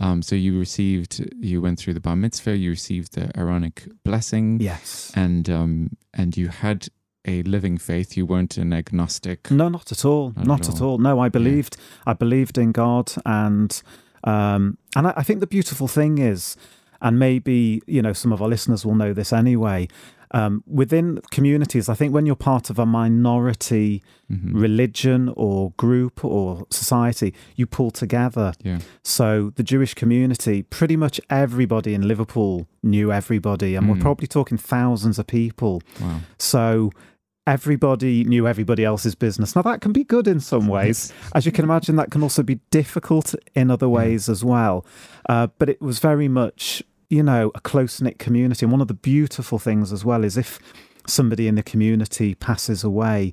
Um, 0.00 0.22
so 0.22 0.34
you 0.34 0.58
received, 0.58 1.24
you 1.38 1.62
went 1.62 1.78
through 1.78 1.94
the 1.94 2.00
bar 2.00 2.16
mitzvah, 2.16 2.56
you 2.56 2.70
received 2.70 3.14
the 3.14 3.30
Aaronic 3.38 3.86
blessing, 4.04 4.58
Yes. 4.60 5.12
and 5.14 5.48
um, 5.48 5.96
and 6.12 6.36
you 6.36 6.48
had 6.48 6.88
a 7.26 7.42
living 7.44 7.78
faith. 7.78 8.16
You 8.16 8.26
weren't 8.26 8.56
an 8.56 8.72
agnostic. 8.72 9.50
No, 9.50 9.68
not 9.68 9.90
at 9.92 10.04
all. 10.04 10.32
Not 10.36 10.46
Not, 10.46 10.68
at 10.68 10.74
at 10.76 10.80
all. 10.82 10.90
all. 10.92 10.98
No, 10.98 11.20
I 11.20 11.28
believed. 11.28 11.76
I 12.06 12.12
believed 12.12 12.58
in 12.58 12.72
God, 12.72 13.12
and 13.24 13.80
um, 14.24 14.78
and 14.96 15.06
I, 15.08 15.14
I 15.16 15.22
think 15.22 15.40
the 15.40 15.46
beautiful 15.46 15.88
thing 15.88 16.18
is, 16.18 16.56
and 17.02 17.18
maybe 17.18 17.82
you 17.86 18.02
know 18.02 18.12
some 18.12 18.32
of 18.32 18.40
our 18.42 18.48
listeners 18.48 18.84
will 18.86 18.94
know 18.94 19.12
this 19.12 19.32
anyway. 19.32 19.88
Um, 20.30 20.64
within 20.66 21.20
communities, 21.30 21.88
I 21.88 21.94
think 21.94 22.12
when 22.12 22.26
you're 22.26 22.34
part 22.34 22.68
of 22.68 22.78
a 22.80 22.86
minority 22.86 24.02
Mhm. 24.32 24.54
religion 24.54 25.30
or 25.36 25.72
group 25.76 26.24
or 26.24 26.66
society, 26.70 27.32
you 27.56 27.66
pull 27.66 27.90
together. 27.92 28.52
Yeah. 28.64 28.78
So 29.04 29.52
the 29.54 29.62
Jewish 29.62 29.92
community, 29.94 30.62
pretty 30.62 30.96
much 30.96 31.20
everybody 31.30 31.94
in 31.94 32.08
Liverpool 32.08 32.66
knew 32.82 33.12
everybody, 33.12 33.76
and 33.76 33.86
Mm. 33.86 33.90
we're 33.90 34.00
probably 34.00 34.26
talking 34.26 34.56
thousands 34.58 35.18
of 35.20 35.26
people. 35.26 35.82
Wow. 36.00 36.20
So 36.38 36.90
everybody 37.46 38.24
knew 38.24 38.48
everybody 38.48 38.84
else's 38.84 39.14
business. 39.14 39.54
Now, 39.54 39.62
that 39.62 39.80
can 39.80 39.92
be 39.92 40.04
good 40.04 40.26
in 40.26 40.40
some 40.40 40.66
ways. 40.66 41.12
As 41.34 41.44
you 41.44 41.52
can 41.52 41.64
imagine, 41.64 41.96
that 41.96 42.10
can 42.10 42.22
also 42.22 42.42
be 42.42 42.60
difficult 42.70 43.34
in 43.54 43.70
other 43.70 43.88
ways 43.88 44.28
as 44.28 44.44
well. 44.44 44.86
Uh, 45.28 45.48
but 45.58 45.68
it 45.68 45.80
was 45.80 45.98
very 45.98 46.28
much, 46.28 46.82
you 47.10 47.22
know, 47.22 47.50
a 47.54 47.60
close 47.60 48.00
knit 48.00 48.18
community. 48.18 48.64
And 48.64 48.72
one 48.72 48.80
of 48.80 48.88
the 48.88 48.94
beautiful 48.94 49.58
things 49.58 49.92
as 49.92 50.04
well 50.04 50.24
is 50.24 50.36
if 50.36 50.58
somebody 51.06 51.46
in 51.46 51.54
the 51.54 51.62
community 51.62 52.34
passes 52.34 52.82
away, 52.82 53.32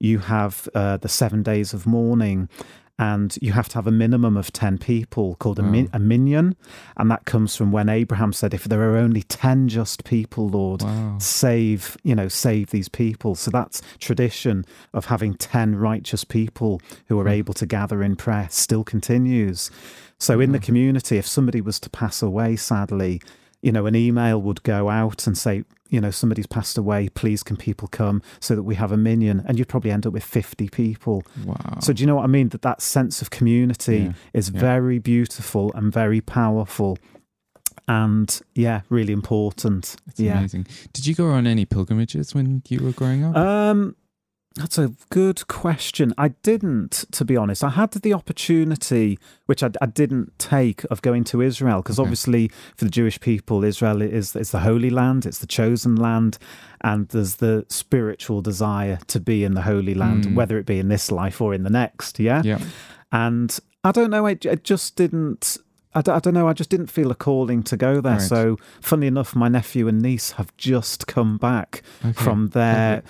you 0.00 0.18
have 0.18 0.68
uh, 0.74 0.96
the 0.96 1.08
seven 1.08 1.44
days 1.44 1.72
of 1.72 1.86
mourning 1.86 2.48
and 2.98 3.38
you 3.40 3.52
have 3.52 3.68
to 3.68 3.74
have 3.76 3.86
a 3.86 3.92
minimum 3.92 4.36
of 4.36 4.52
10 4.52 4.78
people 4.78 5.34
called 5.36 5.58
a, 5.58 5.62
min- 5.62 5.88
a, 5.92 5.98
minyan 5.98 6.54
and 6.96 7.10
that 7.10 7.24
comes 7.24 7.56
from 7.56 7.72
when 7.72 7.88
abraham 7.88 8.32
said 8.32 8.52
if 8.52 8.64
there 8.64 8.82
are 8.82 8.96
only 8.96 9.22
10 9.22 9.68
just 9.68 10.04
people 10.04 10.48
lord 10.48 10.82
wow. 10.82 11.16
save 11.18 11.96
you 12.02 12.14
know 12.14 12.28
save 12.28 12.70
these 12.70 12.88
people 12.88 13.34
so 13.34 13.50
that's 13.50 13.80
tradition 13.98 14.64
of 14.92 15.06
having 15.06 15.34
10 15.34 15.76
righteous 15.76 16.24
people 16.24 16.80
who 17.06 17.18
are 17.18 17.24
mm. 17.24 17.32
able 17.32 17.54
to 17.54 17.66
gather 17.66 18.02
in 18.02 18.14
prayer 18.14 18.48
still 18.50 18.84
continues 18.84 19.70
so 20.18 20.38
in 20.38 20.52
the 20.52 20.58
community 20.58 21.16
if 21.16 21.26
somebody 21.26 21.60
was 21.60 21.80
to 21.80 21.88
pass 21.88 22.22
away 22.22 22.56
sadly 22.56 23.20
you 23.62 23.72
know 23.72 23.86
an 23.86 23.96
email 23.96 24.40
would 24.40 24.62
go 24.62 24.90
out 24.90 25.26
and 25.26 25.38
say 25.38 25.64
you 25.92 26.00
know, 26.00 26.10
somebody's 26.10 26.46
passed 26.46 26.78
away, 26.78 27.10
please 27.10 27.42
can 27.42 27.56
people 27.56 27.86
come 27.86 28.22
so 28.40 28.56
that 28.56 28.62
we 28.62 28.74
have 28.76 28.92
a 28.92 28.96
minyan? 28.96 29.44
And 29.46 29.58
you'd 29.58 29.68
probably 29.68 29.90
end 29.90 30.06
up 30.06 30.14
with 30.14 30.24
50 30.24 30.70
people. 30.70 31.22
Wow. 31.44 31.78
So 31.80 31.92
do 31.92 32.02
you 32.02 32.06
know 32.06 32.16
what 32.16 32.24
I 32.24 32.28
mean? 32.28 32.48
That 32.48 32.62
that 32.62 32.80
sense 32.80 33.20
of 33.20 33.28
community 33.28 33.98
yeah. 33.98 34.12
is 34.32 34.50
yeah. 34.50 34.58
very 34.58 34.98
beautiful 34.98 35.70
and 35.74 35.92
very 35.92 36.22
powerful. 36.22 36.96
And 37.86 38.40
yeah, 38.54 38.80
really 38.88 39.12
important. 39.12 39.96
It's 40.06 40.18
yeah. 40.18 40.38
amazing. 40.38 40.66
Did 40.94 41.06
you 41.06 41.14
go 41.14 41.28
on 41.28 41.46
any 41.46 41.66
pilgrimages 41.66 42.34
when 42.34 42.62
you 42.68 42.82
were 42.82 42.92
growing 42.92 43.24
up? 43.24 43.36
Um, 43.36 43.94
that's 44.54 44.78
a 44.78 44.92
good 45.10 45.46
question. 45.48 46.12
I 46.18 46.28
didn't, 46.28 47.04
to 47.12 47.24
be 47.24 47.36
honest. 47.36 47.64
I 47.64 47.70
had 47.70 47.92
the 47.92 48.12
opportunity, 48.12 49.18
which 49.46 49.62
I, 49.62 49.70
I 49.80 49.86
didn't 49.86 50.38
take, 50.38 50.84
of 50.84 51.02
going 51.02 51.24
to 51.24 51.40
Israel 51.40 51.78
because 51.82 51.98
okay. 51.98 52.04
obviously 52.04 52.48
for 52.76 52.84
the 52.84 52.90
Jewish 52.90 53.20
people, 53.20 53.64
Israel 53.64 54.02
is 54.02 54.36
is 54.36 54.50
the 54.50 54.60
holy 54.60 54.90
land, 54.90 55.26
it's 55.26 55.38
the 55.38 55.46
chosen 55.46 55.96
land, 55.96 56.38
and 56.82 57.08
there's 57.08 57.36
the 57.36 57.64
spiritual 57.68 58.42
desire 58.42 58.98
to 59.08 59.20
be 59.20 59.44
in 59.44 59.54
the 59.54 59.62
holy 59.62 59.94
land, 59.94 60.26
mm. 60.26 60.34
whether 60.34 60.58
it 60.58 60.66
be 60.66 60.78
in 60.78 60.88
this 60.88 61.10
life 61.10 61.40
or 61.40 61.54
in 61.54 61.62
the 61.62 61.70
next. 61.70 62.18
Yeah, 62.18 62.42
yeah. 62.44 62.58
And 63.10 63.58
I 63.84 63.92
don't 63.92 64.10
know. 64.10 64.26
I, 64.26 64.30
I 64.30 64.56
just 64.56 64.96
didn't. 64.96 65.56
I 65.94 66.00
d- 66.00 66.12
I 66.12 66.20
don't 66.20 66.34
know. 66.34 66.48
I 66.48 66.54
just 66.54 66.70
didn't 66.70 66.86
feel 66.86 67.10
a 67.10 67.14
calling 67.14 67.62
to 67.64 67.76
go 67.76 68.00
there. 68.00 68.14
Right. 68.14 68.22
So, 68.22 68.58
funnily 68.80 69.08
enough, 69.08 69.34
my 69.34 69.48
nephew 69.48 69.88
and 69.88 70.00
niece 70.00 70.32
have 70.32 70.56
just 70.56 71.06
come 71.06 71.36
back 71.36 71.82
okay. 72.04 72.12
from 72.12 72.48
their 72.48 72.98
okay 72.98 73.06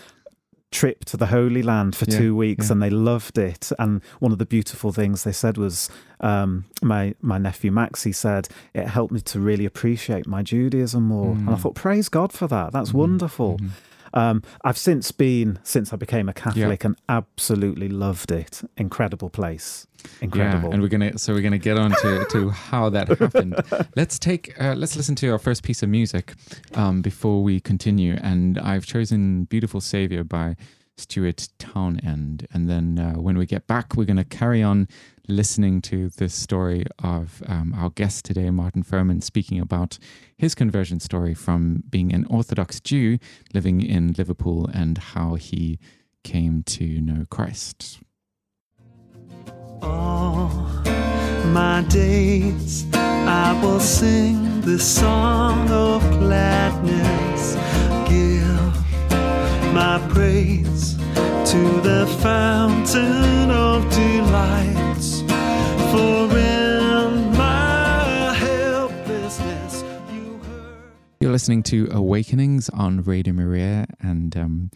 trip 0.72 1.04
to 1.04 1.16
the 1.16 1.26
Holy 1.26 1.62
Land 1.62 1.94
for 1.94 2.06
yeah, 2.06 2.18
two 2.18 2.34
weeks, 2.34 2.66
yeah. 2.66 2.72
and 2.72 2.82
they 2.82 2.90
loved 2.90 3.38
it. 3.38 3.70
And 3.78 4.02
one 4.18 4.32
of 4.32 4.38
the 4.38 4.46
beautiful 4.46 4.92
things 4.92 5.22
they 5.22 5.32
said 5.32 5.56
was, 5.56 5.88
um, 6.20 6.64
my 6.82 7.14
my 7.20 7.38
nephew 7.38 7.70
Max, 7.70 8.02
he 8.02 8.12
said 8.12 8.48
it 8.74 8.88
helped 8.88 9.12
me 9.12 9.20
to 9.20 9.38
really 9.38 9.64
appreciate 9.64 10.26
my 10.26 10.42
Judaism 10.42 11.04
more. 11.04 11.34
Mm. 11.34 11.40
And 11.40 11.50
I 11.50 11.52
mm. 11.52 11.60
thought, 11.60 11.74
praise 11.74 12.08
God 12.08 12.32
for 12.32 12.48
that. 12.48 12.72
That's 12.72 12.90
mm. 12.90 12.94
wonderful. 12.94 13.58
Mm-hmm. 13.58 13.68
Um, 14.14 14.42
I've 14.64 14.78
since 14.78 15.10
been 15.12 15.58
since 15.62 15.92
I 15.92 15.96
became 15.96 16.28
a 16.28 16.32
Catholic 16.32 16.82
yeah. 16.82 16.88
and 16.88 16.96
absolutely 17.08 17.88
loved 17.88 18.30
it. 18.30 18.62
Incredible 18.76 19.30
place, 19.30 19.86
incredible. 20.20 20.68
Yeah, 20.68 20.74
and 20.74 20.82
we're 20.82 20.88
gonna 20.88 21.18
so 21.18 21.32
we're 21.32 21.42
gonna 21.42 21.58
get 21.58 21.78
on 21.78 21.90
to, 21.90 22.26
to 22.30 22.50
how 22.50 22.88
that 22.90 23.08
happened. 23.08 23.56
let's 23.96 24.18
take 24.18 24.60
uh, 24.60 24.74
let's 24.74 24.96
listen 24.96 25.14
to 25.16 25.28
our 25.30 25.38
first 25.38 25.62
piece 25.62 25.82
of 25.82 25.88
music 25.88 26.34
um, 26.74 27.02
before 27.02 27.42
we 27.42 27.60
continue. 27.60 28.18
And 28.22 28.58
I've 28.58 28.86
chosen 28.86 29.44
"Beautiful 29.44 29.80
Savior" 29.80 30.24
by 30.24 30.56
Stuart 30.96 31.48
Townend. 31.58 32.46
And 32.52 32.68
then 32.68 32.98
uh, 32.98 33.14
when 33.14 33.38
we 33.38 33.46
get 33.46 33.66
back, 33.66 33.96
we're 33.96 34.04
going 34.04 34.16
to 34.16 34.24
carry 34.24 34.62
on 34.62 34.88
listening 35.28 35.80
to 35.82 36.08
the 36.08 36.28
story 36.28 36.84
of 37.02 37.42
um, 37.46 37.74
our 37.76 37.90
guest 37.90 38.24
today, 38.24 38.50
Martyn 38.50 38.82
Furman, 38.82 39.20
speaking 39.20 39.60
about 39.60 39.98
his 40.36 40.54
conversion 40.54 41.00
story 41.00 41.34
from 41.34 41.84
being 41.88 42.12
an 42.12 42.26
Orthodox 42.26 42.80
Jew 42.80 43.18
living 43.54 43.80
in 43.80 44.14
Liverpool 44.18 44.68
and 44.72 44.98
how 44.98 45.34
he 45.34 45.78
came 46.24 46.62
to 46.64 47.00
know 47.00 47.26
Christ. 47.30 48.00
All 49.80 50.48
my 51.46 51.84
days 51.88 52.86
I 52.94 53.58
will 53.62 53.80
sing 53.80 54.60
this 54.62 54.96
song 54.96 55.70
of 55.70 56.02
gladness. 56.18 57.54
Give 58.08 58.51
my 59.72 59.98
praise 60.10 60.94
to 61.50 61.80
the 61.80 62.06
fountain 62.20 63.50
of 63.50 63.88
delights. 63.90 65.22
For 65.90 66.38
in 66.38 67.32
my 67.36 68.34
helplessness, 68.34 69.82
you 70.12 70.38
heard. 70.44 70.74
You're 71.20 71.32
listening 71.32 71.62
to 71.64 71.88
Awakenings 71.90 72.68
on 72.68 73.02
Radio 73.02 73.32
Maria, 73.32 73.86
and 74.00 74.36
um, 74.36 74.70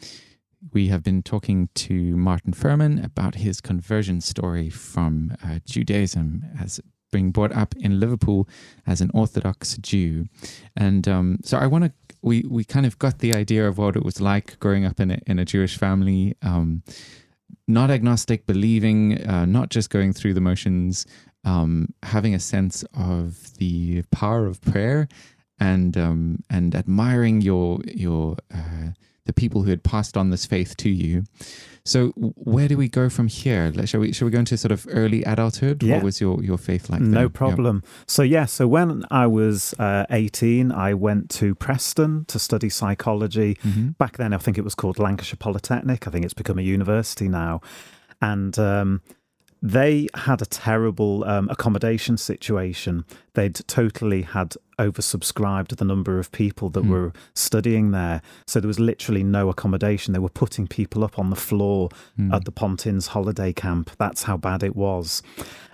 we 0.72 0.88
have 0.88 1.02
been 1.02 1.22
talking 1.22 1.68
to 1.74 2.16
Martyn 2.16 2.54
Furman 2.54 2.98
about 3.04 3.34
his 3.36 3.60
conversion 3.60 4.22
story 4.22 4.70
from 4.70 5.36
uh, 5.44 5.58
Judaism 5.66 6.42
as 6.58 6.80
being 7.12 7.30
brought 7.30 7.52
up 7.52 7.74
in 7.76 8.00
Liverpool 8.00 8.48
as 8.86 9.00
an 9.00 9.10
Orthodox 9.14 9.76
Jew. 9.78 10.26
And 10.76 11.06
um, 11.06 11.38
so 11.42 11.58
I 11.58 11.66
want 11.66 11.84
to, 11.84 11.92
we, 12.26 12.45
we 12.49 12.64
kind 12.64 12.85
of 12.85 12.99
got 12.99 13.21
the 13.21 13.33
idea 13.33 13.68
of 13.68 13.78
what 13.78 13.95
it 13.95 14.04
was 14.04 14.21
like 14.21 14.59
growing 14.59 14.85
up 14.85 14.99
in 14.99 15.12
a, 15.12 15.21
in 15.28 15.38
a 15.38 15.45
Jewish 15.45 15.78
family, 15.78 16.35
um, 16.42 16.83
not 17.68 17.88
agnostic, 17.88 18.47
believing, 18.47 19.25
uh, 19.25 19.47
not 19.47 19.71
just 19.71 19.90
going 19.90 20.12
through 20.12 20.35
the 20.35 20.40
motions, 20.40 21.06
um, 21.45 21.95
having 22.02 22.35
a 22.35 22.40
sense 22.40 22.85
of 22.99 23.54
the 23.59 24.02
power 24.11 24.47
of 24.47 24.61
prayer 24.61 25.06
and 25.61 25.97
um, 25.97 26.42
and 26.50 26.75
admiring 26.75 27.40
your 27.40 27.78
your 27.87 28.37
uh, 28.52 28.88
the 29.26 29.33
people 29.33 29.62
who 29.62 29.71
had 29.71 29.83
passed 29.83 30.16
on 30.16 30.30
this 30.30 30.47
faith 30.47 30.76
to 30.78 30.88
you. 30.88 31.25
So 31.85 32.09
where 32.16 32.66
do 32.66 32.76
we 32.76 32.88
go 32.88 33.09
from 33.09 33.28
here? 33.28 33.73
Shall 33.87 34.00
we 34.00 34.12
shall 34.12 34.26
we 34.26 34.33
go 34.33 34.40
into 34.40 34.56
sort 34.56 34.73
of 34.73 34.87
early 34.90 35.23
adulthood? 35.23 35.83
Yeah. 35.83 35.97
What 35.97 36.04
was 36.04 36.21
your, 36.21 36.42
your 36.42 36.59
faith 36.59 36.90
like? 36.90 37.00
No 37.00 37.28
problem. 37.28 37.83
Yeah. 37.85 37.90
So 38.09 38.23
yeah, 38.23 38.47
so 38.47 38.66
when 38.66 39.04
I 39.11 39.28
was 39.28 39.73
uh, 39.78 40.04
eighteen, 40.11 40.73
I 40.73 40.95
went 40.95 41.30
to 41.30 41.54
Preston 41.54 42.25
to 42.26 42.40
study 42.40 42.68
psychology. 42.68 43.56
Mm-hmm. 43.62 43.90
Back 43.90 44.16
then, 44.16 44.33
I 44.33 44.38
think 44.38 44.59
it 44.59 44.64
was 44.64 44.75
called 44.75 44.99
Lancashire 44.99 45.37
Polytechnic. 45.38 46.09
I 46.09 46.11
think 46.11 46.25
it's 46.25 46.35
become 46.35 46.59
a 46.59 46.62
university 46.62 47.28
now, 47.28 47.61
and. 48.21 48.59
Um, 48.59 49.02
they 49.62 50.06
had 50.14 50.42
a 50.42 50.47
terrible 50.47 51.25
um, 51.25 51.49
accommodation 51.49 52.18
situation. 52.18 53.04
They'd 53.33 53.54
totally 53.66 54.23
had 54.23 54.54
oversubscribed 54.78 55.76
the 55.76 55.85
number 55.85 56.18
of 56.18 56.30
people 56.33 56.68
that 56.71 56.85
mm. 56.85 56.90
were 56.90 57.12
studying 57.35 57.90
there. 57.90 58.21
So 58.47 58.61
there 58.61 58.68
was 58.68 58.80
literally 58.80 59.25
no 59.25 59.49
accommodation. 59.49 60.12
They 60.12 60.18
were 60.18 60.28
putting 60.28 60.66
people 60.66 61.02
up 61.04 61.18
on 61.18 61.30
the 61.30 61.37
floor 61.37 61.88
mm. 62.18 62.33
at 62.35 62.45
the 62.45 62.52
Pontins 62.52 63.09
holiday 63.09 63.52
camp. 63.52 63.90
That's 63.99 64.25
how 64.25 64.37
bad 64.37 64.62
it 64.62 64.76
was. 64.76 65.23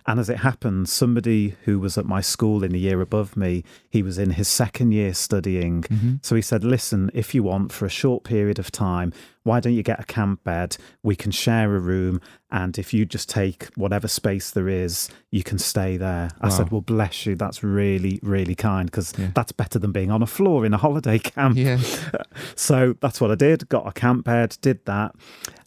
And 0.06 0.18
as 0.18 0.28
it 0.28 0.38
happened, 0.38 0.88
somebody 0.88 1.54
who 1.64 1.78
was 1.78 1.96
at 1.96 2.04
my 2.04 2.20
school 2.20 2.64
in 2.64 2.72
the 2.72 2.78
year 2.78 3.00
above 3.00 3.36
me, 3.36 3.64
he 3.88 4.02
was 4.02 4.18
in 4.18 4.30
his 4.30 4.48
second 4.48 4.92
year 4.92 5.14
studying. 5.14 5.82
Mm-hmm. 5.82 6.14
So 6.22 6.34
he 6.34 6.42
said, 6.42 6.64
Listen, 6.64 7.10
if 7.14 7.34
you 7.34 7.42
want, 7.42 7.72
for 7.72 7.86
a 7.86 7.90
short 7.90 8.24
period 8.24 8.58
of 8.58 8.72
time, 8.72 9.12
why 9.44 9.60
don't 9.60 9.74
you 9.74 9.82
get 9.82 10.00
a 10.00 10.04
camp 10.04 10.44
bed? 10.44 10.76
We 11.02 11.16
can 11.16 11.30
share 11.30 11.74
a 11.74 11.78
room. 11.78 12.20
And 12.50 12.78
if 12.78 12.92
you 12.92 13.04
just 13.04 13.28
take 13.28 13.68
whatever 13.76 14.08
space 14.08 14.50
there 14.50 14.68
is, 14.68 15.08
you 15.30 15.42
can 15.42 15.58
stay 15.58 15.96
there. 15.96 16.30
Wow. 16.34 16.48
I 16.48 16.48
said, 16.48 16.70
Well, 16.70 16.80
bless 16.80 17.24
you. 17.24 17.36
That's 17.36 17.62
really, 17.62 18.18
really 18.22 18.54
kind 18.54 18.90
because 18.90 19.14
yeah. 19.16 19.30
that's 19.34 19.52
better 19.52 19.78
than 19.78 19.92
being 19.92 20.10
on 20.10 20.22
a 20.22 20.26
floor 20.26 20.66
in 20.66 20.74
a 20.74 20.78
holiday 20.78 21.18
camp. 21.18 21.56
Yeah. 21.56 21.80
so 22.56 22.96
that's 23.00 23.20
what 23.20 23.30
I 23.30 23.36
did. 23.36 23.68
Got 23.68 23.86
a 23.86 23.92
camp 23.92 24.24
bed, 24.24 24.56
did 24.60 24.84
that 24.86 25.14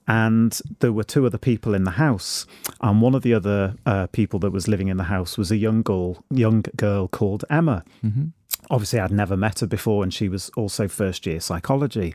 and 0.07 0.61
there 0.79 0.93
were 0.93 1.03
two 1.03 1.25
other 1.25 1.37
people 1.37 1.73
in 1.73 1.83
the 1.83 1.91
house 1.91 2.45
and 2.81 3.01
one 3.01 3.15
of 3.15 3.23
the 3.23 3.33
other 3.33 3.75
uh, 3.85 4.07
people 4.07 4.39
that 4.39 4.51
was 4.51 4.67
living 4.67 4.87
in 4.87 4.97
the 4.97 5.05
house 5.05 5.37
was 5.37 5.51
a 5.51 5.57
young 5.57 5.81
girl 5.81 6.23
young 6.29 6.63
girl 6.75 7.07
called 7.07 7.43
emma 7.49 7.83
mm-hmm. 8.03 8.25
obviously 8.69 8.99
i'd 8.99 9.11
never 9.11 9.35
met 9.35 9.59
her 9.59 9.67
before 9.67 10.03
and 10.03 10.13
she 10.13 10.29
was 10.29 10.49
also 10.55 10.87
first 10.87 11.25
year 11.25 11.39
psychology 11.39 12.13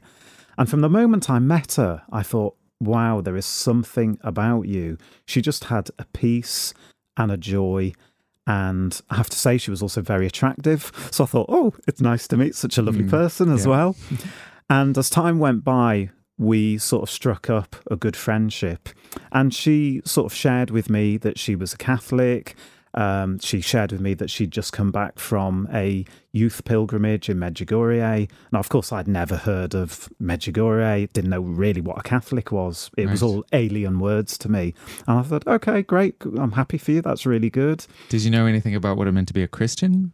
and 0.56 0.68
from 0.68 0.80
the 0.80 0.88
moment 0.88 1.28
i 1.28 1.38
met 1.38 1.75
her 1.75 2.02
i 2.12 2.23
thought 2.23 2.54
wow 2.80 3.20
there 3.20 3.37
is 3.37 3.47
something 3.47 4.18
about 4.23 4.62
you 4.62 4.97
she 5.26 5.42
just 5.42 5.64
had 5.64 5.90
a 5.99 6.04
peace 6.06 6.73
and 7.16 7.30
a 7.30 7.37
joy 7.37 7.92
and 8.47 9.00
I 9.11 9.16
have 9.16 9.30
to 9.30 9.38
say, 9.38 9.59
she 9.59 9.70
was 9.70 9.80
also 9.80 10.00
very 10.00 10.26
attractive. 10.26 10.90
So 11.12 11.23
I 11.23 11.26
thought, 11.28 11.47
oh, 11.49 11.73
it's 11.87 12.00
nice 12.00 12.26
to 12.28 12.37
meet 12.37 12.56
such 12.56 12.78
a 12.78 12.82
lovely 12.82 13.04
mm, 13.04 13.11
person 13.11 13.52
as 13.52 13.64
yeah. 13.64 13.70
well. 13.70 13.97
And 14.70 14.97
as 14.97 15.11
time 15.11 15.40
went 15.40 15.64
by, 15.64 16.11
we 16.40 16.78
sort 16.78 17.02
of 17.02 17.11
struck 17.11 17.50
up 17.50 17.76
a 17.90 17.97
good 17.97 18.16
friendship. 18.16 18.88
And 19.30 19.52
she 19.54 20.00
sort 20.04 20.32
of 20.32 20.35
shared 20.37 20.70
with 20.70 20.88
me 20.88 21.18
that 21.18 21.38
she 21.38 21.54
was 21.54 21.75
a 21.75 21.76
Catholic 21.76 22.56
Um, 22.94 23.38
she 23.38 23.61
shared 23.61 23.92
with 23.92 24.00
me 24.00 24.14
that 24.14 24.30
she'd 24.30 24.50
just 24.50 24.73
come 24.73 24.90
back 24.90 25.18
from 25.18 25.68
a 25.73 26.04
youth 26.32 26.64
pilgrimage 26.64 27.28
in 27.28 27.38
Medjugorje. 27.38 28.28
Now, 28.52 28.59
of 28.59 28.68
course, 28.68 28.92
I'd 28.92 29.06
never 29.06 29.37
heard 29.37 29.75
of 29.75 30.09
Medjugorje, 30.20 31.12
didn't 31.12 31.30
know 31.30 31.40
really 31.40 31.80
what 31.80 31.99
a 31.99 32.02
Catholic 32.02 32.50
was. 32.50 32.90
It 32.97 33.09
was 33.09 33.23
all 33.23 33.44
alien 33.52 34.00
words 34.00 34.37
to 34.38 34.49
me. 34.49 34.75
And 35.06 35.18
I 35.20 35.23
thought, 35.23 35.47
okay, 35.47 35.82
great. 35.82 36.16
I'm 36.37 36.52
happy 36.52 36.78
for 36.78 36.90
you. 36.92 37.02
That's 37.02 37.26
really 37.26 37.50
good. 37.50 37.87
Did 38.09 38.23
you 38.23 38.30
know 38.30 38.47
anything 38.47 38.75
about 38.75 38.97
what 38.97 39.06
it 39.06 39.12
meant 39.12 39.28
to 39.28 39.35
be 39.35 39.42
a 39.44 39.49
Christian? 39.49 40.12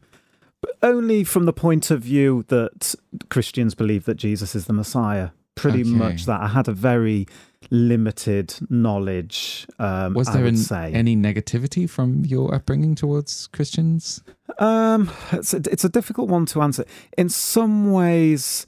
Only 0.82 1.24
from 1.24 1.44
the 1.46 1.52
point 1.52 1.90
of 1.90 2.02
view 2.02 2.44
that 2.48 2.94
Christians 3.30 3.74
believe 3.74 4.04
that 4.04 4.16
Jesus 4.16 4.54
is 4.54 4.66
the 4.66 4.72
Messiah. 4.72 5.30
Pretty 5.56 5.80
Okay. 5.80 5.90
much 5.90 6.26
that. 6.26 6.40
I 6.40 6.48
had 6.48 6.68
a 6.68 6.72
very 6.72 7.26
limited 7.70 8.54
knowledge. 8.70 9.66
Um, 9.78 10.14
Was 10.14 10.28
there 10.28 10.44
an- 10.46 10.94
any 10.94 11.16
negativity 11.16 11.88
from 11.90 12.24
your 12.24 12.54
upbringing 12.54 12.94
towards 12.94 13.48
Christians? 13.48 14.22
Um, 14.58 15.10
it's 15.32 15.52
a, 15.52 15.60
it's 15.70 15.84
a 15.84 15.88
difficult 15.88 16.28
one 16.28 16.46
to 16.46 16.62
answer. 16.62 16.84
In 17.18 17.28
some 17.28 17.90
ways, 17.90 18.66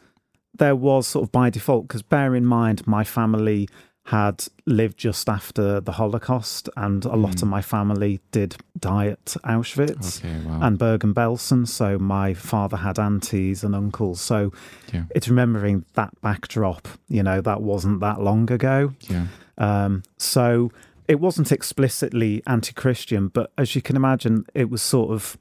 there 0.58 0.74
was 0.74 1.06
sort 1.06 1.22
of 1.24 1.30
by 1.32 1.50
default, 1.50 1.86
because 1.86 2.02
bear 2.02 2.34
in 2.34 2.44
mind, 2.44 2.86
my 2.86 3.04
family 3.04 3.68
had 4.10 4.44
lived 4.64 4.96
just 4.96 5.28
after 5.28 5.80
the 5.80 5.92
Holocaust, 5.92 6.68
and 6.76 7.04
a 7.04 7.14
lot 7.16 7.36
Mm. 7.36 7.42
of 7.42 7.48
my 7.48 7.60
family 7.62 8.20
did 8.32 8.56
die 8.78 9.08
at 9.08 9.36
Auschwitz. 9.44 10.18
Okay, 10.24 10.38
wow. 10.46 10.60
And 10.62 10.78
Bergen 10.78 11.12
Belsen, 11.12 11.66
so 11.68 11.98
my 11.98 12.32
father 12.32 12.78
had 12.78 12.98
aunties 12.98 13.62
and 13.64 13.74
uncles. 13.74 14.20
So 14.20 14.50
Yeah. 14.94 15.04
it's 15.14 15.28
remembering 15.28 15.84
that 15.94 16.10
backdrop, 16.22 16.88
you 17.08 17.22
know, 17.22 17.42
that 17.42 17.60
wasn't 17.60 18.00
that 18.00 18.20
long 18.22 18.50
ago. 18.50 18.92
yeah. 19.08 19.26
Um, 19.58 20.02
so 20.16 20.70
it 21.06 21.20
wasn't 21.20 21.52
explicitly 21.52 22.42
anti 22.46 22.72
Christian, 22.72 23.28
but 23.28 23.50
as 23.58 23.74
you 23.74 23.82
can 23.82 23.96
imagine, 23.96 24.44
it 24.54 24.70
was 24.70 24.80
sort 24.80 25.10
of 25.10 25.36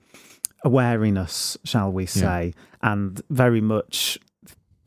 a 0.66 0.70
wariness, 0.70 1.58
shall 1.64 1.92
we 1.92 2.06
say, 2.06 2.54
and 2.82 3.22
very 3.30 3.62
much. 3.62 4.20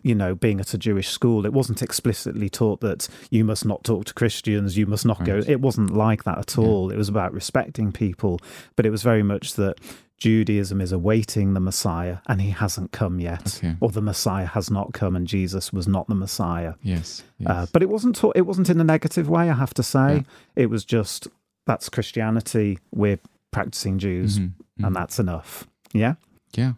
You 0.03 0.15
know, 0.15 0.35
being 0.35 0.61
at 0.61 0.75
a 0.75 0.79
Jewish 0.79 1.09
school, 1.09 1.45
it 1.47 1.53
wasn't 1.53 1.83
explicitly 1.83 2.49
taught 2.49 2.81
that 2.81 3.09
you 3.31 3.45
must 3.45 3.65
not 3.65 3.85
talk 3.85 4.05
to 4.07 4.15
Christians, 4.15 4.77
you 4.77 4.87
must 4.87 5.05
not 5.05 5.25
go. 5.25 5.43
It 5.47 5.61
wasn't 5.61 5.91
like 5.95 6.25
that 6.25 6.39
at 6.39 6.57
Yeah. 6.57 6.65
all. 6.65 6.91
It 6.91 6.97
was 6.97 7.09
about 7.09 7.33
respecting 7.33 7.93
people, 7.93 8.41
but 8.77 8.87
it 8.87 8.91
was 8.91 9.03
very 9.03 9.23
much 9.23 9.55
that 9.55 9.79
Judaism 10.19 10.81
is 10.83 10.93
awaiting 10.93 11.55
the 11.55 11.61
Messiah 11.61 12.19
and 12.27 12.43
he 12.43 12.51
hasn't 12.51 12.93
come 12.93 13.21
yet, 13.21 13.57
Okay. 13.59 13.77
or 13.81 13.89
the 13.91 14.03
Messiah 14.03 14.45
has 14.47 14.71
not 14.71 14.93
come 14.93 15.17
and 15.17 15.27
Jesus 15.27 15.73
was 15.73 15.89
not 15.89 16.09
the 16.09 16.15
Messiah. 16.15 16.75
Yes. 16.83 17.23
yes. 17.39 17.49
Uh, 17.51 17.67
but 17.73 17.83
it 17.83 17.89
wasn't 17.89 18.17
taught, 18.17 18.37
it 18.37 18.43
wasn't 18.47 18.69
in 18.69 18.79
a 18.81 18.85
negative 18.85 19.29
way, 19.31 19.49
I 19.49 19.55
have 19.55 19.73
to 19.75 19.83
say. 19.83 20.25
It 20.57 20.69
was 20.69 20.85
just 20.85 21.29
that's 21.67 21.89
Christianity. 21.89 22.79
We're 22.93 23.19
practicing 23.51 23.99
Jews, 23.99 24.39
Mhm, 24.39 24.53
mhm. 24.81 24.87
and 24.87 24.97
that's 24.97 25.19
enough. 25.19 25.67
Yeah. 25.93 26.15
Yeah. 26.55 26.73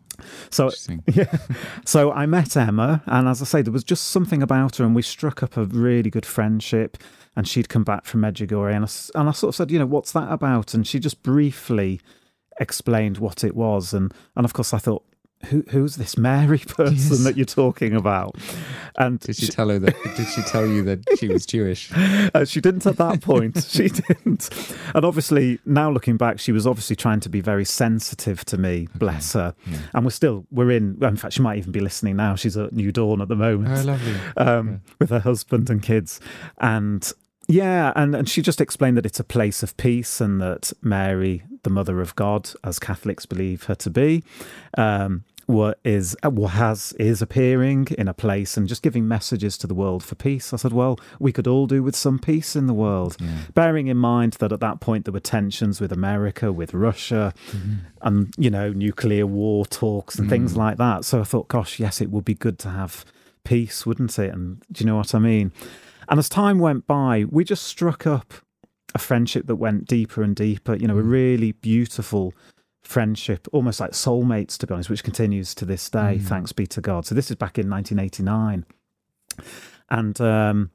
So 0.51 0.71
yeah. 1.07 1.37
So 1.85 2.13
I 2.13 2.27
met 2.27 2.57
Emma, 2.57 3.03
and 3.07 3.29
as 3.29 3.43
I 3.43 3.45
say, 3.45 3.63
there 3.63 3.73
was 3.73 3.85
just 3.85 4.07
something 4.07 4.43
about 4.43 4.77
her, 4.77 4.85
and 4.85 4.95
we 4.95 5.03
struck 5.03 5.43
up 5.43 5.57
a 5.57 5.65
really 5.65 6.11
good 6.11 6.27
friendship. 6.27 6.99
And 7.35 7.49
she'd 7.49 7.71
come 7.71 7.83
back 7.83 8.05
from 8.05 8.21
Medjugorje, 8.21 8.75
and 8.75 8.85
I, 8.85 9.19
and 9.19 9.29
I 9.31 9.33
sort 9.33 9.49
of 9.49 9.57
said, 9.57 9.71
you 9.71 9.79
know, 9.79 9.87
what's 9.87 10.13
that 10.13 10.31
about? 10.31 10.75
And 10.75 10.87
she 10.87 10.99
just 10.99 11.23
briefly 11.23 11.99
explained 12.61 13.17
what 13.17 13.43
it 13.43 13.57
was, 13.57 13.95
and 13.95 14.13
and 14.37 14.45
of 14.45 14.53
course 14.53 14.75
I 14.75 14.79
thought. 14.79 15.05
Who, 15.47 15.65
who's 15.71 15.97
this 15.97 16.17
Mary 16.17 16.59
person 16.67 16.95
Yes. 16.97 17.25
that 17.25 17.37
you're 17.37 17.45
talking 17.47 17.95
about? 17.95 18.37
And 18.97 19.19
Did 19.21 19.37
she 19.37 19.47
tell 19.49 19.69
her 19.71 19.79
that? 19.81 19.97
Did 20.17 20.29
she 20.29 20.43
tell 20.43 20.67
you 20.67 20.83
that 20.85 21.01
she 21.19 21.29
was 21.29 21.47
Jewish? 21.47 21.91
Uh, 22.35 22.45
she 22.45 22.61
didn't 22.61 22.87
at 22.87 22.97
that 22.97 23.21
point. 23.21 23.63
she 23.69 23.89
didn't. 23.89 24.49
And 24.95 25.05
obviously, 25.05 25.59
now 25.67 25.91
looking 25.91 26.17
back, 26.17 26.39
she 26.39 26.53
was 26.53 26.67
obviously 26.67 26.97
trying 26.97 27.21
to 27.21 27.29
be 27.29 27.41
very 27.41 27.65
sensitive 27.65 28.45
to 28.47 28.57
me. 28.57 28.89
Bless 28.95 29.33
her. 29.35 29.55
Yeah. 29.67 29.79
And 29.95 30.05
we're 30.05 30.11
still 30.13 30.47
we're 30.51 30.71
in. 30.71 30.97
well, 30.99 31.11
In 31.11 31.17
fact, 31.17 31.35
she 31.35 31.43
might 31.43 31.59
even 31.59 31.73
be 31.73 31.81
listening 31.81 32.17
now. 32.17 32.37
She's 32.37 32.57
at 32.57 32.73
New 32.73 32.93
Dawn 32.93 33.21
at 33.21 33.29
the 33.29 33.37
moment 33.37 33.77
Oh, 33.79 33.83
lovely. 33.83 34.15
um, 34.37 34.81
with 34.99 35.11
her 35.11 35.19
husband 35.21 35.69
and 35.69 35.83
kids. 35.83 36.21
And 36.59 37.11
yeah, 37.49 37.93
and, 37.97 38.15
and 38.15 38.29
she 38.29 38.41
just 38.41 38.61
explained 38.61 38.97
that 38.97 39.05
it's 39.07 39.21
a 39.21 39.25
place 39.25 39.63
of 39.63 39.77
peace 39.77 40.21
and 40.21 40.41
that 40.41 40.73
Mary, 40.81 41.43
the 41.65 41.71
Mother 41.71 42.01
of 42.01 42.15
God, 42.17 42.51
as 42.65 42.79
Catholics 42.79 43.27
believe 43.27 43.65
her 43.65 43.75
to 43.75 43.91
be, 43.91 44.23
um, 44.79 45.25
what 45.47 45.79
is 45.85 46.17
what 46.25 46.51
has 46.53 46.93
is 46.99 47.21
appearing 47.23 47.89
in 47.99 48.09
a 48.09 48.15
place 48.15 48.57
and 48.57 48.69
just 48.69 48.83
giving 48.83 49.09
messages 49.09 49.59
to 49.59 49.67
the 49.67 49.75
world 49.75 50.03
for 50.03 50.15
peace. 50.15 50.53
I 50.53 50.57
said, 50.57 50.73
well, 50.73 50.99
we 51.19 51.33
could 51.33 51.47
all 51.47 51.67
do 51.67 51.83
with 51.83 51.97
some 51.97 52.19
peace 52.19 52.55
in 52.57 52.67
the 52.67 52.75
world. 52.75 53.17
Yeah. 53.21 53.29
Bearing 53.55 53.89
in 53.89 53.97
mind 53.97 54.35
that 54.35 54.53
at 54.53 54.61
that 54.61 54.81
point 54.81 55.05
there 55.05 55.13
were 55.13 55.21
tensions 55.21 55.81
with 55.81 55.93
America, 55.93 56.53
with 56.53 56.73
Russia, 56.75 57.33
Mm-hmm. 57.51 57.75
and 58.03 58.35
you 58.39 58.51
know 58.51 58.73
nuclear 58.73 59.27
war 59.27 59.67
talks 59.67 60.19
and 60.19 60.29
things 60.29 60.55
Mm. 60.55 60.57
like 60.57 60.77
that. 60.79 61.05
So 61.05 61.21
I 61.21 61.25
thought, 61.25 61.49
gosh, 61.49 61.79
yes, 61.81 62.01
it 62.01 62.11
would 62.11 62.25
be 62.25 62.35
good 62.35 62.59
to 62.61 62.71
have 62.71 63.05
peace, 63.45 63.85
wouldn't 63.85 64.19
it? 64.19 64.33
And 64.33 64.63
do 64.71 64.85
you 64.85 64.87
know 64.87 64.97
what 64.97 65.15
I 65.15 65.19
mean? 65.19 65.53
And 66.09 66.19
as 66.19 66.29
time 66.29 66.59
went 66.59 66.87
by, 66.87 67.25
we 67.31 67.45
just 67.45 67.65
struck 67.65 68.07
up 68.07 68.33
a 68.95 68.99
friendship 68.99 69.47
that 69.47 69.57
went 69.57 69.87
deeper 69.87 70.23
and 70.23 70.37
deeper. 70.37 70.75
You 70.77 70.87
know, 70.89 70.99
a 70.99 71.03
Mm. 71.03 71.11
really 71.11 71.53
beautiful 71.53 72.35
friendship, 72.83 73.49
almost 73.53 73.81
like 73.81 73.93
soulmates, 73.93 74.57
to 74.59 74.67
be 74.67 74.75
honest, 74.75 74.91
which 74.91 75.05
continues 75.05 75.55
to 75.55 75.65
this 75.65 75.89
day. 75.89 76.19
Mm. 76.19 76.23
Thanks 76.23 76.53
be 76.53 76.67
to 76.69 76.81
God. 76.81 77.07
So 77.07 77.15
this 77.15 77.31
is 77.31 77.37
back 77.37 77.59
in 77.59 77.71
1989, 77.71 78.67
and 79.91 80.21
um, 80.21 80.71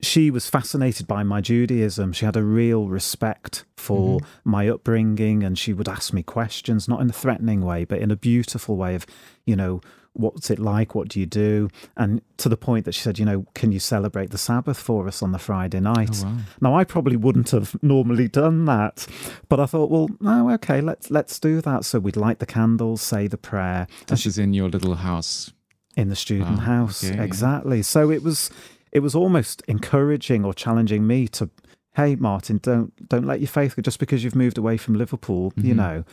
she 0.00 0.30
was 0.30 0.48
fascinated 0.48 1.06
by 1.06 1.22
my 1.22 1.40
Judaism. 1.40 2.12
She 2.12 2.24
had 2.24 2.36
a 2.36 2.42
real 2.42 2.88
respect 2.88 3.64
for 3.76 4.20
my 4.44 4.68
upbringing, 4.68 5.42
and 5.42 5.58
she 5.58 5.72
would 5.72 5.88
ask 5.88 6.12
me 6.12 6.22
questions, 6.22 6.88
not 6.88 7.00
in 7.00 7.08
a 7.08 7.12
threatening 7.12 7.62
way, 7.62 7.84
but 7.84 8.00
in 8.00 8.10
a 8.10 8.16
beautiful 8.16 8.76
way 8.76 8.94
of, 8.94 9.06
you 9.46 9.56
know, 9.56 9.80
what's 10.18 10.50
it 10.50 10.58
like? 10.58 10.94
What 10.94 11.08
do 11.08 11.20
you 11.20 11.26
do? 11.26 11.68
And 11.96 12.20
to 12.38 12.48
the 12.48 12.56
point 12.56 12.84
that 12.84 12.92
she 12.92 13.00
said, 13.02 13.18
you 13.18 13.24
know, 13.24 13.46
can 13.54 13.72
you 13.72 13.78
celebrate 13.78 14.30
the 14.30 14.38
Sabbath 14.38 14.78
for 14.78 15.06
us 15.06 15.22
on 15.22 15.32
the 15.32 15.38
Friday 15.38 15.80
night? 15.80 16.10
Oh, 16.22 16.24
wow. 16.24 16.36
Now, 16.60 16.74
I 16.76 16.84
probably 16.84 17.16
wouldn't 17.16 17.50
have 17.50 17.76
normally 17.82 18.28
done 18.28 18.64
that, 18.66 19.06
but 19.48 19.60
I 19.60 19.66
thought, 19.66 19.90
well, 19.90 20.08
no, 20.20 20.50
okay, 20.52 20.80
let's 20.80 21.10
let's 21.10 21.38
do 21.38 21.60
that. 21.62 21.84
So 21.84 21.98
we'd 21.98 22.16
light 22.16 22.38
the 22.38 22.46
candles, 22.46 23.02
say 23.02 23.26
the 23.28 23.38
prayer, 23.38 23.86
and 24.00 24.08
This 24.08 24.26
is 24.26 24.38
in 24.38 24.52
your 24.54 24.68
little 24.68 24.94
house. 24.96 25.52
in 25.96 26.08
the 26.08 26.16
student 26.16 26.58
Wow, 26.58 26.64
house 26.64 27.04
okay, 27.04 27.16
yeah. 27.16 27.22
exactly 27.22 27.80
so 27.82 28.10
it 28.10 28.22
was 28.22 28.50
it 28.92 29.00
was 29.00 29.14
almost 29.14 29.62
encouraging 29.66 30.44
or 30.44 30.52
challenging 30.52 31.06
me 31.06 31.26
to 31.28 31.48
hey 31.96 32.16
martyn 32.16 32.58
don't 32.58 32.92
don't 33.08 33.24
let 33.26 33.40
your 33.40 33.48
faith 33.48 33.76
go 33.76 33.80
just 33.80 33.98
because 33.98 34.22
you've 34.22 34.34
moved 34.34 34.58
away 34.58 34.76
from 34.76 34.92
liverpool 34.94 35.54
you 35.56 35.72
Mhm. 35.72 35.76
know 35.76 36.04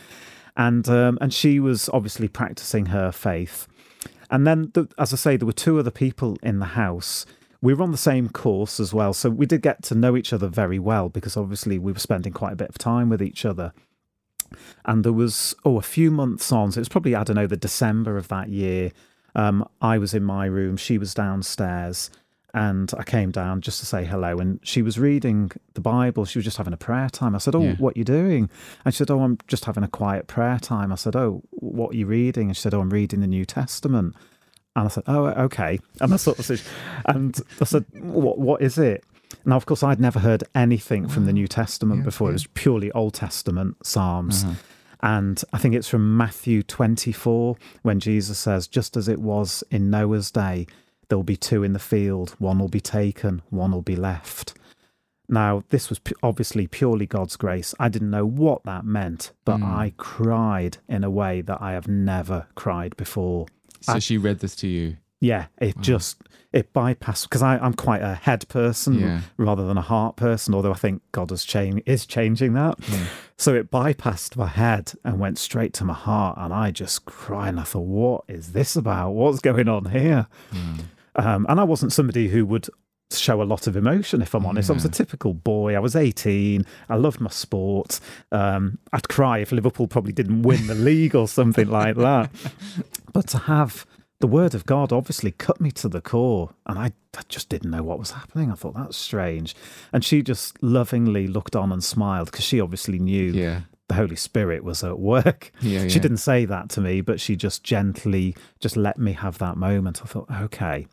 and 0.55 0.87
um, 0.87 1.17
and 1.19 1.33
she 1.33 1.59
was 1.59 1.89
obviously 1.89 2.27
practicing 2.29 2.85
her 2.87 3.11
faith 3.11 3.67
and 4.33 4.47
then 4.47 4.71
the, 4.73 4.89
as 4.97 5.13
i 5.13 5.15
say 5.15 5.37
there 5.37 5.45
were 5.45 5.53
two 5.53 5.77
other 5.79 5.91
people 5.91 6.37
in 6.43 6.59
the 6.59 6.73
house. 6.81 7.25
We 7.61 7.73
were 7.73 7.83
on 7.83 7.91
the 7.91 7.97
same 7.97 8.27
course 8.27 8.79
as 8.79 8.93
well 8.93 9.13
so 9.13 9.29
we 9.29 9.45
did 9.45 9.61
get 9.61 9.83
to 9.83 9.95
know 9.95 10.17
each 10.17 10.33
other 10.33 10.47
very 10.47 10.79
well 10.79 11.07
because 11.07 11.37
obviously 11.37 11.79
we 11.79 11.93
were 11.93 11.99
spending 11.99 12.33
quite 12.33 12.51
a 12.51 12.57
bit 12.57 12.67
of 12.67 12.77
time 12.77 13.07
with 13.07 13.21
each 13.21 13.45
other. 13.45 13.71
And 14.83 15.05
there 15.05 15.13
was 15.13 15.55
oh 15.63 15.77
a 15.77 15.83
few 15.83 16.11
months 16.11 16.51
on 16.51 16.71
so 16.71 16.79
it 16.79 16.81
was 16.81 16.89
probably 16.89 17.15
i 17.15 17.23
don't 17.23 17.37
know 17.37 17.47
the 17.47 17.55
december 17.55 18.17
of 18.17 18.27
that 18.29 18.49
year. 18.49 18.91
Um, 19.35 19.67
I 19.81 19.97
was 19.97 20.13
in 20.13 20.23
my 20.23 20.45
room, 20.45 20.77
she 20.77 20.97
was 20.97 21.13
downstairs, 21.13 22.11
and 22.53 22.91
I 22.97 23.03
came 23.03 23.31
down 23.31 23.61
just 23.61 23.79
to 23.79 23.85
say 23.85 24.05
hello. 24.05 24.37
And 24.37 24.59
she 24.63 24.81
was 24.81 24.99
reading 24.99 25.51
the 25.73 25.81
Bible. 25.81 26.25
She 26.25 26.37
was 26.37 26.45
just 26.45 26.57
having 26.57 26.73
a 26.73 26.77
prayer 26.77 27.09
time. 27.09 27.33
I 27.35 27.39
said, 27.39 27.55
"Oh, 27.55 27.61
Yeah. 27.63 27.75
what 27.77 27.97
you 27.97 28.03
doing?" 28.03 28.49
And 28.85 28.93
she 28.93 28.99
said, 28.99 29.09
"Oh, 29.11 29.21
I'm 29.21 29.37
just 29.47 29.65
having 29.65 29.83
a 29.83 29.87
quiet 29.87 30.27
prayer 30.27 30.59
time." 30.59 30.91
I 30.91 30.95
said, 30.95 31.15
"Oh, 31.15 31.41
what 31.51 31.93
are 31.93 31.97
you 31.97 32.05
reading?" 32.05 32.47
And 32.49 32.55
she 32.55 32.61
said, 32.61 32.73
"Oh, 32.73 32.81
I'm 32.81 32.89
reading 32.91 33.21
the 33.21 33.27
New 33.27 33.45
Testament." 33.45 34.15
And 34.75 34.85
I 34.85 34.87
said, 34.89 35.03
"Oh, 35.07 35.25
okay." 35.27 35.79
And 36.01 36.13
I 36.13 36.17
sort 36.17 36.39
of 36.39 36.45
said, 36.45 36.61
and 37.05 37.39
I 37.61 37.65
said, 37.65 37.85
"What? 37.93 38.37
What 38.39 38.61
is 38.61 38.77
it?" 38.77 39.03
Now, 39.45 39.55
of 39.57 39.65
course, 39.65 39.83
I'd 39.83 39.99
never 39.99 40.19
heard 40.19 40.43
anything 40.55 41.07
from 41.07 41.25
the 41.25 41.33
New 41.33 41.47
Testament 41.47 41.99
Yeah, 41.99 42.05
before. 42.05 42.29
It 42.29 42.33
was 42.33 42.47
purely 42.53 42.91
Old 42.91 43.15
Testament 43.15 43.77
Psalms. 43.85 44.43
Uh-huh. 44.43 44.53
And 45.01 45.43
I 45.51 45.57
think 45.57 45.75
it's 45.75 45.89
from 45.89 46.15
Matthew 46.15 46.63
24 46.63 47.57
when 47.81 47.99
Jesus 47.99 48.37
says, 48.39 48.67
just 48.67 48.95
as 48.95 49.07
it 49.09 49.19
was 49.19 49.61
in 49.69 49.89
Noah's 49.89 50.31
day, 50.31 50.65
there'll 51.13 51.21
be 51.23 51.37
two 51.37 51.61
in 51.63 51.73
the 51.73 51.79
field, 51.79 52.31
one 52.39 52.57
will 52.57 52.67
be 52.67 52.81
taken, 52.81 53.43
one 53.51 53.71
will 53.71 53.83
be 53.83 53.95
left. 53.95 54.55
Now, 55.29 55.63
this 55.69 55.87
was 55.89 56.01
obviously 56.23 56.65
purely 56.65 57.05
God's 57.05 57.35
grace. 57.35 57.75
I 57.79 57.87
didn't 57.87 58.09
know 58.09 58.25
what 58.25 58.63
that 58.63 58.83
meant, 58.83 59.31
but 59.45 59.57
Mm. 59.59 59.63
I 59.63 59.93
cried 59.95 60.79
in 60.89 61.03
a 61.03 61.11
way 61.11 61.41
that 61.41 61.61
I 61.61 61.73
have 61.73 61.87
never 61.87 62.47
cried 62.55 62.97
before. 62.97 63.45
So 63.81 63.93
I- 63.93 63.99
she 63.99 64.17
read 64.17 64.39
this 64.39 64.55
to 64.57 64.67
you. 64.67 64.97
Yeah, 65.21 65.45
it 65.61 65.75
Wow. 65.75 65.81
just 65.83 66.17
it 66.51 66.71
bypassed 66.71 67.23
because 67.23 67.41
I'm 67.41 67.73
quite 67.73 68.03
a 68.03 68.13
head 68.13 68.47
person 68.47 68.93
Yeah. 68.99 69.21
rather 69.37 69.65
than 69.65 69.75
a 69.77 69.81
heart 69.81 70.17
person. 70.17 70.53
Although 70.53 70.73
I 70.73 70.75
think 70.75 71.01
God 71.11 71.31
is 71.31 71.45
changing 71.45 71.81
is 71.87 72.05
changing 72.05 72.53
that, 72.53 72.79
Mm. 72.81 73.05
so 73.37 73.55
it 73.55 73.71
bypassed 73.71 74.35
my 74.37 74.45
head 74.47 74.93
and 75.03 75.19
went 75.19 75.37
straight 75.39 75.73
to 75.75 75.85
my 75.85 75.95
heart, 75.95 76.37
and 76.39 76.53
I 76.53 76.69
just 76.69 77.05
cried. 77.05 77.49
And 77.49 77.59
I 77.59 77.63
thought, 77.63 77.87
what 77.87 78.23
is 78.27 78.51
this 78.51 78.75
about? 78.75 79.11
What's 79.13 79.39
going 79.39 79.67
on 79.69 79.85
here? 79.85 80.27
Mm. 80.51 80.81
Um, 81.15 81.45
and 81.49 81.59
I 81.59 81.63
wasn't 81.63 81.93
somebody 81.93 82.27
who 82.29 82.45
would 82.45 82.67
show 83.11 83.41
a 83.41 83.43
lot 83.43 83.67
of 83.67 83.75
emotion, 83.77 84.21
if 84.23 84.33
I'm 84.33 84.45
honest. 84.45 84.69
I 84.69 84.73
was 84.73 84.85
a 84.85 84.89
typical 84.89 85.33
boy. 85.33 85.75
I 85.75 85.79
was 85.79 85.95
18. 85.95 86.65
I 86.89 86.95
loved 86.95 87.19
my 87.21 87.29
sport. 87.29 87.99
Um, 88.31 88.79
I'd 88.91 89.07
cry 89.07 89.37
if 89.39 89.51
Liverpool 89.51 89.87
probably 89.87 90.13
didn't 90.13 90.41
win 90.41 90.65
the 90.67 90.73
league 90.75 91.15
or 91.15 91.27
something 91.27 91.67
like 91.69 91.95
that. 91.97 92.31
But 93.11 93.27
to 93.27 93.37
have 93.39 93.85
the 94.19 94.27
word 94.27 94.55
of 94.55 94.65
God 94.65 94.91
obviously 94.91 95.31
cut 95.31 95.59
me 95.61 95.69
to 95.71 95.87
the 95.89 96.01
core, 96.01 96.51
and 96.65 96.79
I, 96.79 96.93
I 97.15 97.21
just 97.27 97.49
didn't 97.49 97.69
know 97.69 97.83
what 97.83 97.99
was 97.99 98.11
happening. 98.11 98.51
I 98.51 98.55
thought 98.55 98.73
that's 98.73 98.97
strange. 98.97 99.55
And 99.91 100.03
she 100.03 100.23
just 100.23 100.61
lovingly 100.63 101.27
looked 101.27 101.55
on 101.55 101.71
and 101.71 101.83
smiled 101.83 102.31
because 102.31 102.45
she 102.45 102.59
obviously 102.59 102.97
knew 102.99 103.31
Yeah. 103.31 103.61
The 103.93 104.01
Holy 104.01 104.15
Spirit 104.15 104.63
was 104.63 104.83
at 104.83 104.99
work. 104.99 105.51
Yeah. 105.61 105.87
She 105.93 105.99
didn't 105.99 106.17
say 106.17 106.45
that 106.45 106.69
to 106.69 106.81
me, 106.81 107.01
but 107.01 107.19
she 107.19 107.35
just 107.35 107.63
gently 107.63 108.35
just 108.59 108.75
let 108.75 108.97
me 108.97 109.13
have 109.13 109.37
that 109.37 109.57
moment. 109.57 110.01
I 110.01 110.05
thought, 110.05 110.27
okay. 110.31 110.87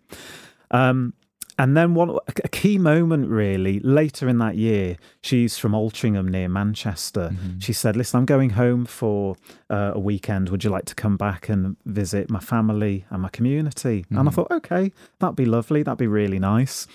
Um, 0.71 1.15
and 1.59 1.77
then 1.77 1.95
one 1.95 2.19
a 2.27 2.49
key 2.49 2.79
moment 2.79 3.29
really 3.29 3.81
later 3.81 4.29
in 4.29 4.39
that 4.39 4.57
year, 4.57 4.97
she's 5.23 5.59
from 5.59 5.73
Altrincham 5.73 6.29
near 6.29 6.49
Manchester. 6.49 7.31
Mm-hmm. 7.33 7.59
She 7.61 7.73
said, 7.73 7.97
"Listen, 7.97 8.21
I'm 8.21 8.27
going 8.27 8.51
home 8.51 8.87
for 8.87 9.37
uh, 9.69 9.93
a 9.95 9.99
weekend. 9.99 10.49
Would 10.49 10.65
you 10.65 10.71
like 10.71 10.87
to 10.87 10.95
come 10.95 11.17
back 11.17 11.49
and 11.49 11.77
visit 11.85 12.31
my 12.31 12.41
family 12.41 13.05
and 13.11 13.23
my 13.23 13.29
community?" 13.29 14.07
And 14.11 14.29
I 14.29 14.33
thought, 14.33 14.51
okay, 14.51 14.93
that'd 15.19 15.37
be 15.37 15.45
lovely. 15.45 15.83
That'd 15.83 15.99
be 15.99 16.07
really 16.07 16.39
nice. 16.39 16.87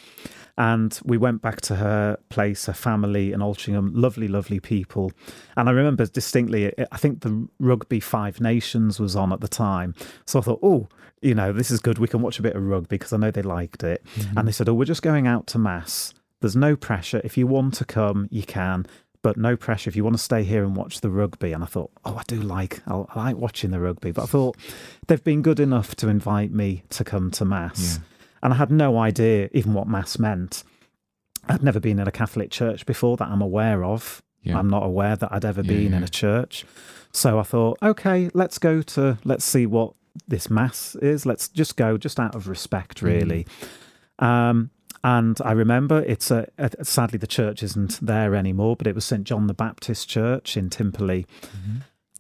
And 0.58 0.98
we 1.04 1.18
went 1.18 1.42
back 1.42 1.60
to 1.62 1.76
her 1.76 2.18
place, 2.30 2.66
her 2.68 2.74
family 2.74 3.34
in 3.34 3.42
Altrincham. 3.42 3.92
Lovely, 3.94 4.28
lovely 4.28 4.60
people. 4.60 5.12
And 5.58 5.68
I 5.68 5.74
remember 5.74 6.06
distinctly, 6.06 6.74
I 6.92 6.98
think 6.98 7.22
the 7.22 7.48
Rugby 7.60 8.00
Five 8.00 8.40
Nations 8.40 9.00
was 9.00 9.16
on 9.16 9.34
at 9.34 9.42
the 9.42 9.50
time. 9.50 9.96
So 10.26 10.40
I 10.40 10.44
thought, 10.44 10.60
oh, 10.64 10.88
you 11.22 11.36
know, 11.36 11.52
this 11.52 11.72
is 11.72 11.80
good. 11.80 11.98
We 11.98 12.08
can 12.08 12.22
watch 12.22 12.40
a 12.40 12.42
bit 12.42 12.56
of 12.56 12.64
rugby 12.64 12.98
because 12.98 13.12
I 13.12 13.18
know 13.18 13.32
they 13.32 13.42
liked 13.42 13.84
it. 13.84 14.06
Mm-hmm. 14.16 14.38
And 14.38 14.48
they 14.48 14.52
said, 14.52 14.70
oh, 14.70 14.74
we're 14.74 14.86
just 14.86 15.02
going 15.02 15.28
out 15.28 15.48
to 15.48 15.58
Mass. 15.60 16.14
There's 16.40 16.56
no 16.56 16.76
pressure. 16.76 17.20
If 17.24 17.38
you 17.38 17.48
want 17.48 17.74
to 17.76 17.86
come, 17.86 18.28
you 18.32 18.44
can. 18.44 18.86
But 19.22 19.38
no 19.38 19.58
pressure 19.58 19.90
if 19.90 19.96
you 19.96 20.04
want 20.04 20.16
to 20.16 20.22
stay 20.22 20.44
here 20.44 20.64
and 20.64 20.76
watch 20.76 21.02
the 21.02 21.10
rugby. 21.10 21.52
And 21.52 21.64
I 21.64 21.66
thought, 21.66 21.92
oh, 22.06 22.16
I 22.16 22.24
do 22.28 22.40
like, 22.40 22.82
I 22.88 23.04
I 23.16 23.26
like 23.26 23.38
watching 23.38 23.72
the 23.72 23.80
rugby. 23.80 24.12
But 24.12 24.24
I 24.24 24.28
thought 24.28 24.56
they've 25.08 25.24
been 25.24 25.42
good 25.42 25.60
enough 25.60 25.96
to 25.96 26.08
invite 26.08 26.52
me 26.52 26.84
to 26.92 27.04
come 27.04 27.32
to 27.32 27.44
Mass. 27.44 27.98
Yeah. 27.98 28.04
And 28.46 28.54
I 28.54 28.58
had 28.58 28.70
no 28.70 29.00
idea 29.00 29.50
even 29.54 29.74
what 29.74 29.88
Mass 29.88 30.20
meant. 30.20 30.64
I'd 31.50 31.64
never 31.64 31.80
been 31.80 31.98
in 31.98 32.08
a 32.08 32.12
Catholic 32.12 32.52
church 32.52 32.86
before 32.86 33.18
that 33.18 33.28
I'm 33.28 33.42
aware 33.42 33.84
of. 33.84 34.22
Yeah. 34.44 34.60
I'm 34.60 34.70
not 34.70 34.84
aware 34.84 35.16
that 35.16 35.34
I'd 35.34 35.44
ever 35.44 35.62
Yeah, 35.64 35.68
been 35.70 35.94
in 35.96 36.04
a 36.04 36.08
church. 36.08 36.64
So 37.12 37.40
I 37.40 37.44
thought, 37.44 37.80
okay, 37.82 38.30
let's 38.36 38.60
go 38.60 38.84
to, 38.84 39.18
let's 39.24 39.44
see 39.44 39.66
what 39.66 39.94
this 40.28 40.48
Mass 40.52 40.94
is. 41.02 41.26
Let's 41.26 41.48
just 41.48 41.76
go, 41.76 41.98
just 41.98 42.20
out 42.20 42.36
of 42.36 42.48
respect, 42.48 42.98
Mm-hmm. 42.98 43.06
really. 43.08 43.48
Um, 44.20 44.70
and 45.04 45.40
I 45.44 45.52
remember 45.54 46.04
it's 46.04 46.30
a, 46.30 46.48
a 46.60 46.86
sadly 46.86 47.18
the 47.18 47.26
church 47.28 47.64
isn't 47.64 48.00
there 48.00 48.36
anymore, 48.36 48.76
but 48.76 48.86
it 48.86 48.94
was 48.94 49.06
St 49.06 49.24
John 49.24 49.48
the 49.48 49.56
Baptist 49.56 50.08
Church 50.08 50.56
in 50.56 50.70
Timperley. 50.70 51.26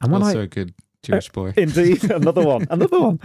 And 0.01 0.11
when 0.11 0.23
also 0.23 0.41
I 0.41 0.43
a 0.45 0.47
good 0.47 0.73
Jewish 1.03 1.29
boy. 1.29 1.53
Indeed, 1.55 2.03
another 2.11 2.43
one, 2.43 2.65
another 2.71 2.99
one. 2.99 3.19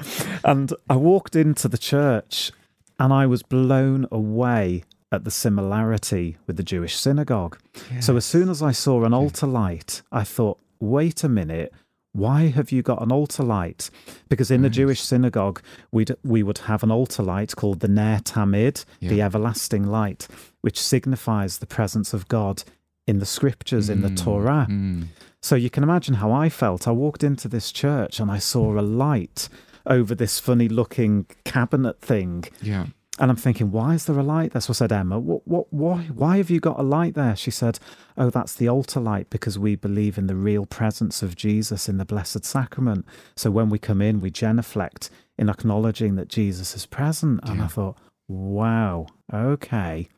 And 0.45 0.73
I 0.91 0.97
walked 0.97 1.35
into 1.35 1.67
the 1.67 1.79
church 1.79 2.53
and 3.01 3.13
I 3.13 3.27
was 3.27 3.43
blown 3.43 4.07
away 4.13 4.85
at 5.11 5.25
the 5.25 5.31
similarity 5.33 6.37
with 6.47 6.57
the 6.57 6.63
Jewish 6.63 6.95
synagogue. 6.97 7.59
So 8.01 8.17
as 8.17 8.25
soon 8.25 8.49
as 8.49 8.63
I 8.63 8.71
saw 8.71 9.03
an 9.05 9.13
altar 9.13 9.47
light, 9.49 10.03
I 10.13 10.23
thought, 10.23 10.59
wait 10.79 11.25
a 11.25 11.29
minute. 11.29 11.73
Why 12.13 12.47
have 12.49 12.73
you 12.73 12.83
got 12.83 13.03
an 13.03 13.13
altar 13.13 13.43
light? 13.45 13.89
Because 14.29 14.51
in 14.51 14.63
the 14.63 14.71
Jewish 14.71 15.01
synagogue, 15.01 15.63
we'd, 15.93 16.15
we 16.25 16.43
would 16.43 16.59
have 16.59 16.83
an 16.83 16.91
altar 16.91 17.23
light 17.23 17.55
called 17.57 17.81
the 17.81 17.89
Ner 17.89 18.19
Tamid, 18.25 18.85
the 19.01 19.23
everlasting 19.23 19.87
light, 19.87 20.27
which 20.61 20.81
signifies 20.81 21.59
the 21.59 21.67
presence 21.67 22.13
of 22.13 22.27
God 22.29 22.63
in 23.07 23.19
the 23.21 23.27
scriptures, 23.27 23.89
in 23.89 24.03
the 24.03 24.09
Mm, 24.09 24.17
Torah. 24.25 24.67
mm. 24.71 25.05
So 25.43 25.55
you 25.57 25.71
can 25.71 25.83
imagine 25.83 26.15
how 26.15 26.31
I 26.33 26.49
felt. 26.49 26.87
I 26.87 26.91
walked 26.91 27.23
into 27.25 27.49
this 27.49 27.73
church 27.73 28.21
and 28.21 28.31
I 28.31 28.39
saw 28.39 28.79
a 28.79 28.83
light 28.83 29.49
over 29.87 30.15
this 30.15 30.39
funny 30.39 30.69
looking 30.69 31.27
cabinet 31.45 32.01
thing. 32.01 32.45
Yeah. 32.63 32.87
And 33.19 33.31
I'm 33.31 33.37
thinking, 33.37 33.71
why 33.71 33.95
is 33.95 34.07
there 34.07 34.19
a 34.19 34.23
light 34.23 34.53
there? 34.53 34.63
So 34.63 34.71
I 34.71 34.75
said, 34.75 34.93
Emma, 34.93 35.19
what, 35.19 35.47
what, 35.47 35.71
why, 35.71 36.05
why 36.15 36.39
have 36.39 36.49
you 36.49 36.59
got 36.59 36.81
a 36.81 36.83
light 36.83 37.15
there? 37.15 37.37
She 37.37 37.51
said, 37.51 37.79
oh, 38.17 38.31
that's 38.31 38.55
the 38.55 38.69
altar 38.69 38.99
light 38.99 39.29
because 39.29 39.59
we 39.59 39.77
believe 39.77 40.17
in 40.17 40.27
the 40.27 40.35
real 40.35 40.65
presence 40.65 41.23
of 41.23 41.37
Jesus 41.37 41.87
in 41.87 41.99
the 41.99 42.07
Blessed 42.07 42.47
Sacrament. 42.47 43.05
So 43.37 43.51
when 43.51 43.69
we 43.69 43.79
come 43.79 44.01
in, 44.01 44.21
we 44.21 44.31
genuflect 44.31 45.11
in 45.37 45.51
acknowledging 45.51 46.15
that 46.15 46.29
Jesus 46.29 46.75
is 46.75 46.87
present. 46.87 47.41
And 47.43 47.61
I 47.61 47.67
thought, 47.67 47.99
wow, 48.27 49.07
okay. 49.33 50.09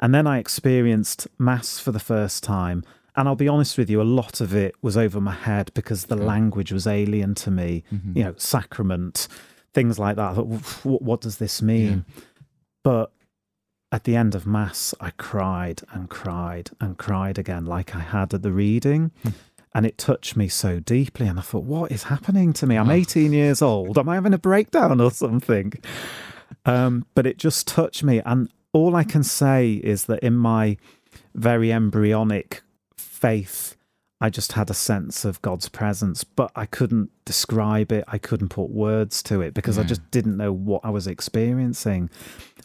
And 0.00 0.14
then 0.14 0.26
I 0.26 0.38
experienced 0.38 1.28
Mass 1.38 1.78
for 1.78 1.92
the 1.92 2.00
first 2.00 2.42
time. 2.42 2.82
And 3.18 3.26
I'll 3.28 3.34
be 3.36 3.48
honest 3.48 3.76
with 3.76 3.90
you, 3.90 4.00
a 4.00 4.04
lot 4.04 4.40
of 4.40 4.54
it 4.54 4.76
was 4.80 4.96
over 4.96 5.20
my 5.20 5.34
head 5.34 5.72
because 5.74 6.04
the 6.06 6.16
Yeah. 6.16 6.22
language 6.24 6.70
was 6.72 6.86
alien 6.86 7.34
to 7.34 7.50
me. 7.50 7.82
Mhm. 7.92 8.16
You 8.16 8.24
know, 8.24 8.34
sacrament, 8.36 9.26
things 9.74 9.98
like 9.98 10.14
that. 10.16 10.30
I 10.30 10.34
thought, 10.34 11.02
what, 11.02 11.20
does 11.20 11.38
this 11.38 11.60
mean? 11.60 12.04
But 12.84 13.12
at 13.90 14.04
the 14.04 14.14
end 14.14 14.34
of 14.36 14.46
Mass, 14.46 14.94
I 15.00 15.10
cried 15.10 15.82
and 15.92 16.08
cried 16.08 16.70
and 16.80 16.96
cried 16.96 17.38
again, 17.38 17.64
like 17.66 17.96
I 17.96 18.00
had 18.00 18.32
at 18.34 18.42
the 18.42 18.52
reading. 18.52 19.10
Hmm. 19.24 19.30
And 19.74 19.84
it 19.84 19.98
touched 19.98 20.36
me 20.36 20.46
so 20.48 20.78
deeply. 20.78 21.26
And 21.26 21.38
I 21.40 21.42
thought, 21.42 21.64
what 21.64 21.90
is 21.90 22.04
happening 22.04 22.52
to 22.54 22.66
me? 22.68 22.76
I'm 22.78 22.88
Oh. 22.88 22.92
18 22.92 23.32
years 23.32 23.60
old. 23.60 23.98
Am 23.98 24.08
I 24.08 24.14
having 24.14 24.32
a 24.32 24.38
breakdown 24.38 25.00
or 25.00 25.10
something? 25.10 25.72
Um, 26.64 27.04
but 27.16 27.26
it 27.26 27.36
just 27.38 27.66
touched 27.66 28.04
me. 28.04 28.20
And 28.24 28.48
all 28.72 28.94
I 28.94 29.02
can 29.04 29.24
say 29.24 29.72
is 29.74 30.04
that 30.04 30.20
in 30.20 30.36
my 30.36 30.76
very 31.34 31.72
embryonic 31.72 32.62
faith, 33.20 33.76
I 34.20 34.30
just 34.30 34.52
had 34.52 34.68
a 34.68 34.74
sense 34.74 35.24
of 35.24 35.40
God's 35.42 35.68
presence, 35.68 36.24
but 36.24 36.50
I 36.56 36.66
couldn't 36.66 37.10
describe 37.24 37.92
it. 37.92 38.04
I 38.08 38.18
couldn't 38.18 38.48
put 38.48 38.68
words 38.70 39.22
to 39.24 39.40
it 39.40 39.54
because 39.54 39.78
I 39.78 39.84
just 39.84 40.10
didn't 40.10 40.36
know 40.36 40.52
what 40.52 40.80
I 40.84 40.90
was 40.90 41.06
experiencing. 41.06 42.10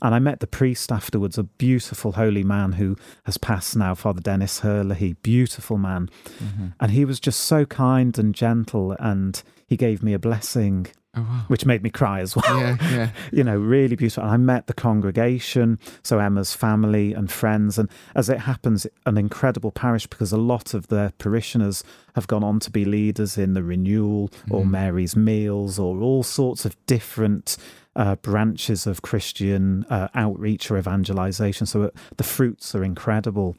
And 0.02 0.16
I 0.16 0.20
met 0.20 0.39
the 0.39 0.48
priest 0.48 0.92
afterwards, 0.92 1.38
a 1.38 1.44
beautiful 1.44 2.13
holy 2.13 2.44
man 2.44 2.74
who 2.74 2.96
has 3.26 3.38
passed 3.38 3.76
now, 3.76 3.94
Father 3.94 4.22
Dennis 4.22 4.60
Hurley, 4.62 5.16
beautiful 5.22 5.78
man. 5.78 6.10
Mhm. 6.39 6.74
And 6.80 6.92
he 6.92 7.06
was 7.06 7.20
just 7.20 7.42
so 7.42 7.66
kind 7.66 8.18
and 8.18 8.34
gentle, 8.34 8.96
and 9.00 9.42
he 9.68 9.78
gave 9.78 10.02
me 10.02 10.13
a 10.13 10.20
blessing, 10.20 10.88
Oh 11.15 11.21
wow. 11.21 11.43
which 11.47 11.63
made 11.65 11.84
me 11.84 11.89
cry 11.91 12.21
as 12.21 12.36
well 12.36 12.60
Yeah. 12.60 12.78
Yeah. 12.91 13.10
you 13.32 13.43
know, 13.43 13.56
really 13.58 13.95
beautiful. 13.95 14.23
And 14.23 14.32
I 14.32 14.38
met 14.38 14.65
the 14.67 14.73
congregation, 14.73 15.78
so 16.02 16.17
Emma's 16.19 16.54
family 16.56 17.13
and 17.13 17.32
friends, 17.32 17.78
and 17.78 17.88
as 18.15 18.30
it 18.30 18.39
happens, 18.39 18.88
an 19.06 19.17
incredible 19.17 19.71
parish 19.71 20.08
because 20.08 20.32
a 20.32 20.38
lot 20.38 20.73
of 20.73 20.88
their 20.88 21.12
parishioners 21.19 21.84
have 22.15 22.26
gone 22.28 22.43
on 22.43 22.60
to 22.62 22.71
be 22.71 22.84
leaders 22.84 23.38
in 23.38 23.54
the 23.54 23.62
Renewal 23.63 24.32
or 24.49 24.63
Mhm. 24.63 24.71
Mary's 24.71 25.15
Meals 25.15 25.78
or 25.78 26.02
all 26.02 26.23
sorts 26.23 26.65
of 26.65 26.76
different 26.88 27.58
uh, 27.95 28.15
branches 28.15 28.88
of 28.88 29.04
Christian 29.04 29.86
uh, 29.91 30.08
outreach 30.15 30.71
or 30.71 30.80
evangelization. 30.80 31.67
So 31.67 31.84
uh, 31.84 31.89
the 32.17 32.23
fruits 32.23 32.73
are 32.73 32.84
incredible. 32.84 33.56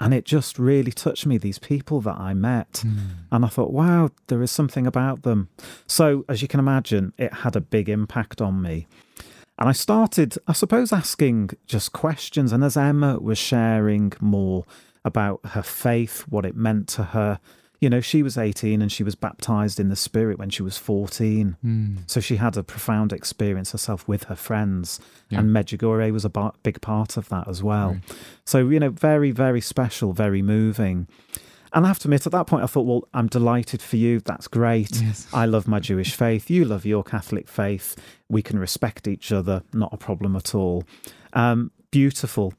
And 0.00 0.14
it 0.14 0.24
just 0.24 0.58
really 0.58 0.92
touched 0.92 1.26
me, 1.26 1.38
these 1.38 1.58
people 1.58 2.00
that 2.02 2.18
I 2.18 2.32
met. 2.32 2.84
Mm. 2.86 2.98
And 3.32 3.44
I 3.44 3.48
thought, 3.48 3.72
wow, 3.72 4.10
there 4.28 4.42
is 4.42 4.50
something 4.50 4.86
about 4.86 5.22
them. 5.22 5.48
So, 5.86 6.24
as 6.28 6.40
you 6.40 6.46
can 6.46 6.60
imagine, 6.60 7.12
it 7.18 7.32
had 7.32 7.56
a 7.56 7.60
big 7.60 7.88
impact 7.88 8.40
on 8.40 8.62
me. 8.62 8.86
And 9.58 9.68
I 9.68 9.72
started, 9.72 10.36
I 10.46 10.52
suppose, 10.52 10.92
asking 10.92 11.50
just 11.66 11.92
questions. 11.92 12.52
And 12.52 12.62
as 12.62 12.76
Emma 12.76 13.18
was 13.18 13.38
sharing 13.38 14.12
more 14.20 14.64
about 15.04 15.40
her 15.46 15.62
faith, 15.62 16.20
what 16.28 16.46
it 16.46 16.54
meant 16.54 16.86
to 16.90 17.02
her, 17.02 17.40
you 17.80 17.88
know, 17.88 18.00
she 18.00 18.22
was 18.22 18.36
18 18.36 18.82
and 18.82 18.90
she 18.90 19.04
was 19.04 19.14
baptized 19.14 19.78
in 19.78 19.88
the 19.88 19.96
Spirit 19.96 20.38
when 20.38 20.50
she 20.50 20.62
was 20.62 20.76
14. 20.76 21.56
Mm. 21.64 21.98
So 22.06 22.20
she 22.20 22.36
had 22.36 22.56
a 22.56 22.64
profound 22.64 23.12
experience 23.12 23.70
herself 23.72 24.06
with 24.08 24.24
her 24.24 24.34
friends. 24.34 24.98
Yeah. 25.30 25.40
And 25.40 25.50
Medjugorje 25.50 26.12
was 26.12 26.24
a 26.24 26.28
ba- 26.28 26.52
big 26.62 26.80
part 26.80 27.16
of 27.16 27.28
that 27.28 27.46
as 27.46 27.62
well. 27.62 27.90
Right. 27.90 28.16
So, 28.44 28.68
you 28.68 28.80
know, 28.80 28.90
very, 28.90 29.30
very 29.30 29.60
special, 29.60 30.12
very 30.12 30.42
moving. 30.42 31.06
And 31.72 31.84
I 31.84 31.88
have 31.88 31.98
to 32.00 32.08
admit, 32.08 32.26
at 32.26 32.32
that 32.32 32.46
point, 32.46 32.64
I 32.64 32.66
thought, 32.66 32.86
well, 32.86 33.06
I'm 33.14 33.26
delighted 33.28 33.82
for 33.82 33.96
you. 33.96 34.20
That's 34.20 34.48
great. 34.48 35.00
Yes. 35.00 35.28
I 35.32 35.44
love 35.44 35.68
my 35.68 35.78
Jewish 35.78 36.14
faith. 36.14 36.50
You 36.50 36.64
love 36.64 36.86
your 36.86 37.04
Catholic 37.04 37.46
faith. 37.46 37.94
We 38.28 38.42
can 38.42 38.58
respect 38.58 39.06
each 39.06 39.30
other. 39.30 39.62
Not 39.72 39.92
a 39.92 39.98
problem 39.98 40.34
at 40.34 40.54
all. 40.54 40.84
Um, 41.34 41.70
beautiful. 41.90 42.54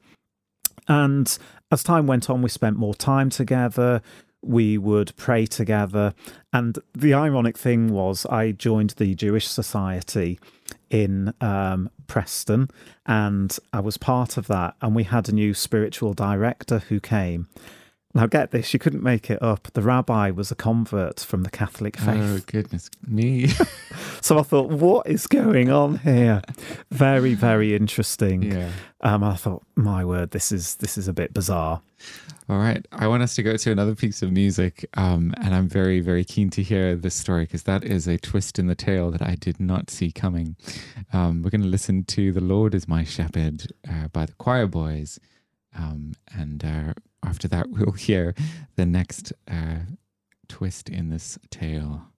And 0.88 1.36
as 1.70 1.82
time 1.82 2.06
went 2.06 2.30
on, 2.30 2.40
we 2.40 2.48
spent 2.48 2.76
more 2.76 2.94
time 2.94 3.30
together. 3.30 4.00
We 4.42 4.78
would 4.78 5.14
pray 5.16 5.46
together. 5.46 6.14
And 6.52 6.78
the 6.94 7.14
ironic 7.14 7.58
thing 7.58 7.92
was, 7.92 8.26
I 8.26 8.52
joined 8.52 8.90
the 8.90 9.14
Jewish 9.14 9.46
Society 9.46 10.38
in 10.88 11.32
um, 11.40 11.90
Preston, 12.06 12.68
and 13.06 13.56
I 13.72 13.80
was 13.80 13.96
part 13.96 14.36
of 14.36 14.46
that. 14.48 14.74
And 14.80 14.94
we 14.94 15.04
had 15.04 15.28
a 15.28 15.34
new 15.34 15.54
spiritual 15.54 16.14
director 16.14 16.80
who 16.80 17.00
came. 17.00 17.48
Now, 18.12 18.26
get 18.26 18.50
this, 18.50 18.72
you 18.72 18.80
couldn't 18.80 19.04
make 19.04 19.30
it 19.30 19.40
up. 19.40 19.68
The 19.72 19.82
rabbi 19.82 20.30
was 20.30 20.50
a 20.50 20.56
convert 20.56 21.20
from 21.20 21.44
the 21.44 21.50
Catholic 21.50 21.96
faith. 21.96 22.20
Oh 22.20 22.40
goodness 22.46 22.90
me! 23.06 23.48
So 24.22 24.38
I 24.38 24.42
thought, 24.42 24.68
what 24.68 25.06
is 25.06 25.26
going 25.26 25.70
on 25.70 25.98
here? 25.98 26.42
Very, 26.90 27.34
very 27.34 27.74
interesting. 27.74 28.42
yeah. 28.42 28.70
Um, 29.00 29.24
I 29.24 29.34
thought, 29.34 29.62
my 29.76 30.04
word, 30.04 30.32
this 30.32 30.52
is 30.52 30.76
this 30.76 30.98
is 30.98 31.08
a 31.08 31.12
bit 31.14 31.32
bizarre. 31.32 31.80
All 32.48 32.58
right. 32.58 32.86
I 32.92 33.06
want 33.06 33.22
us 33.22 33.34
to 33.36 33.42
go 33.42 33.56
to 33.56 33.72
another 33.72 33.94
piece 33.94 34.22
of 34.22 34.30
music, 34.30 34.84
um, 34.94 35.32
and 35.40 35.54
I'm 35.54 35.68
very, 35.68 36.00
very 36.00 36.24
keen 36.24 36.50
to 36.50 36.62
hear 36.62 36.96
this 36.96 37.14
story 37.14 37.44
because 37.44 37.62
that 37.62 37.82
is 37.82 38.06
a 38.06 38.18
twist 38.18 38.58
in 38.58 38.66
the 38.66 38.74
tale 38.74 39.10
that 39.10 39.22
I 39.22 39.36
did 39.36 39.58
not 39.58 39.88
see 39.88 40.12
coming. 40.12 40.56
Um, 41.12 41.42
we're 41.42 41.50
going 41.50 41.62
to 41.62 41.66
listen 41.68 42.04
to 42.04 42.30
"The 42.32 42.40
Lord 42.42 42.74
Is 42.74 42.86
My 42.86 43.04
Shepherd" 43.04 43.72
uh, 43.88 44.08
by 44.08 44.26
the 44.26 44.32
Choirboys, 44.34 45.18
um, 45.76 46.12
and 46.36 46.62
uh, 46.62 46.92
after 47.24 47.48
that, 47.48 47.68
we'll 47.70 47.92
hear 47.92 48.34
the 48.76 48.86
next 48.86 49.32
uh, 49.50 49.80
twist 50.48 50.88
in 50.88 51.10
this 51.10 51.38
tale. 51.50 52.09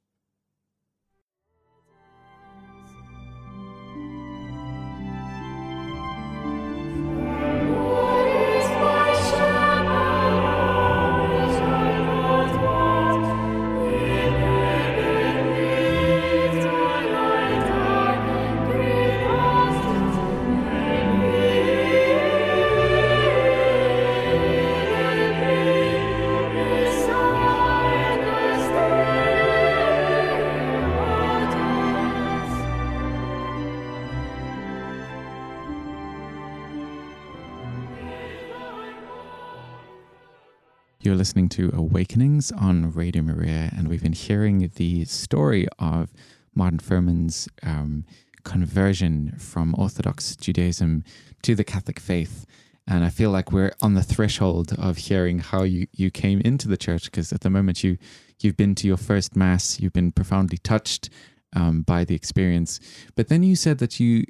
Listening 41.23 41.51
to 41.51 41.71
Awakenings 41.73 42.51
on 42.51 42.91
Radio 42.91 43.23
Maria, 43.23 43.71
and 43.77 43.87
we've 43.87 44.03
been 44.03 44.13
hearing 44.13 44.73
the 44.75 45.05
story 45.05 45.69
of 45.79 46.13
Martyn 46.53 46.81
Furman's 46.81 47.49
um, 47.63 48.05
conversion 48.43 49.37
from 49.39 49.73
Orthodox 49.79 50.35
Judaism 50.35 51.05
to 51.43 51.55
the 51.55 51.63
Catholic 51.63 52.01
faith. 52.01 52.45
And 52.89 53.05
I 53.05 53.09
feel 53.09 53.31
like 53.31 53.53
we're 53.53 53.71
on 53.81 53.95
the 53.95 54.03
threshold 54.03 54.73
of 54.77 54.97
hearing 54.97 55.39
how 55.39 55.63
you, 55.63 55.87
you 55.93 56.11
came 56.11 56.41
into 56.41 56.67
the 56.67 56.77
church, 56.77 57.05
because 57.05 57.33
at 57.33 57.43
the 57.43 57.51
moment 57.51 57.85
you 57.85 57.99
you've 58.41 58.57
been 58.57 58.75
to 58.75 58.89
your 58.89 58.97
first 58.97 59.37
mass, 59.37 59.79
you've 59.79 59.93
been 59.93 60.11
profoundly 60.11 60.59
touched 60.59 61.09
um, 61.55 61.83
by 61.83 62.03
the 62.05 62.17
experience. 62.17 62.81
But 63.15 63.29
then 63.29 63.45
you 63.45 63.55
said 63.55 63.79
that 63.79 64.01
you 64.01 64.25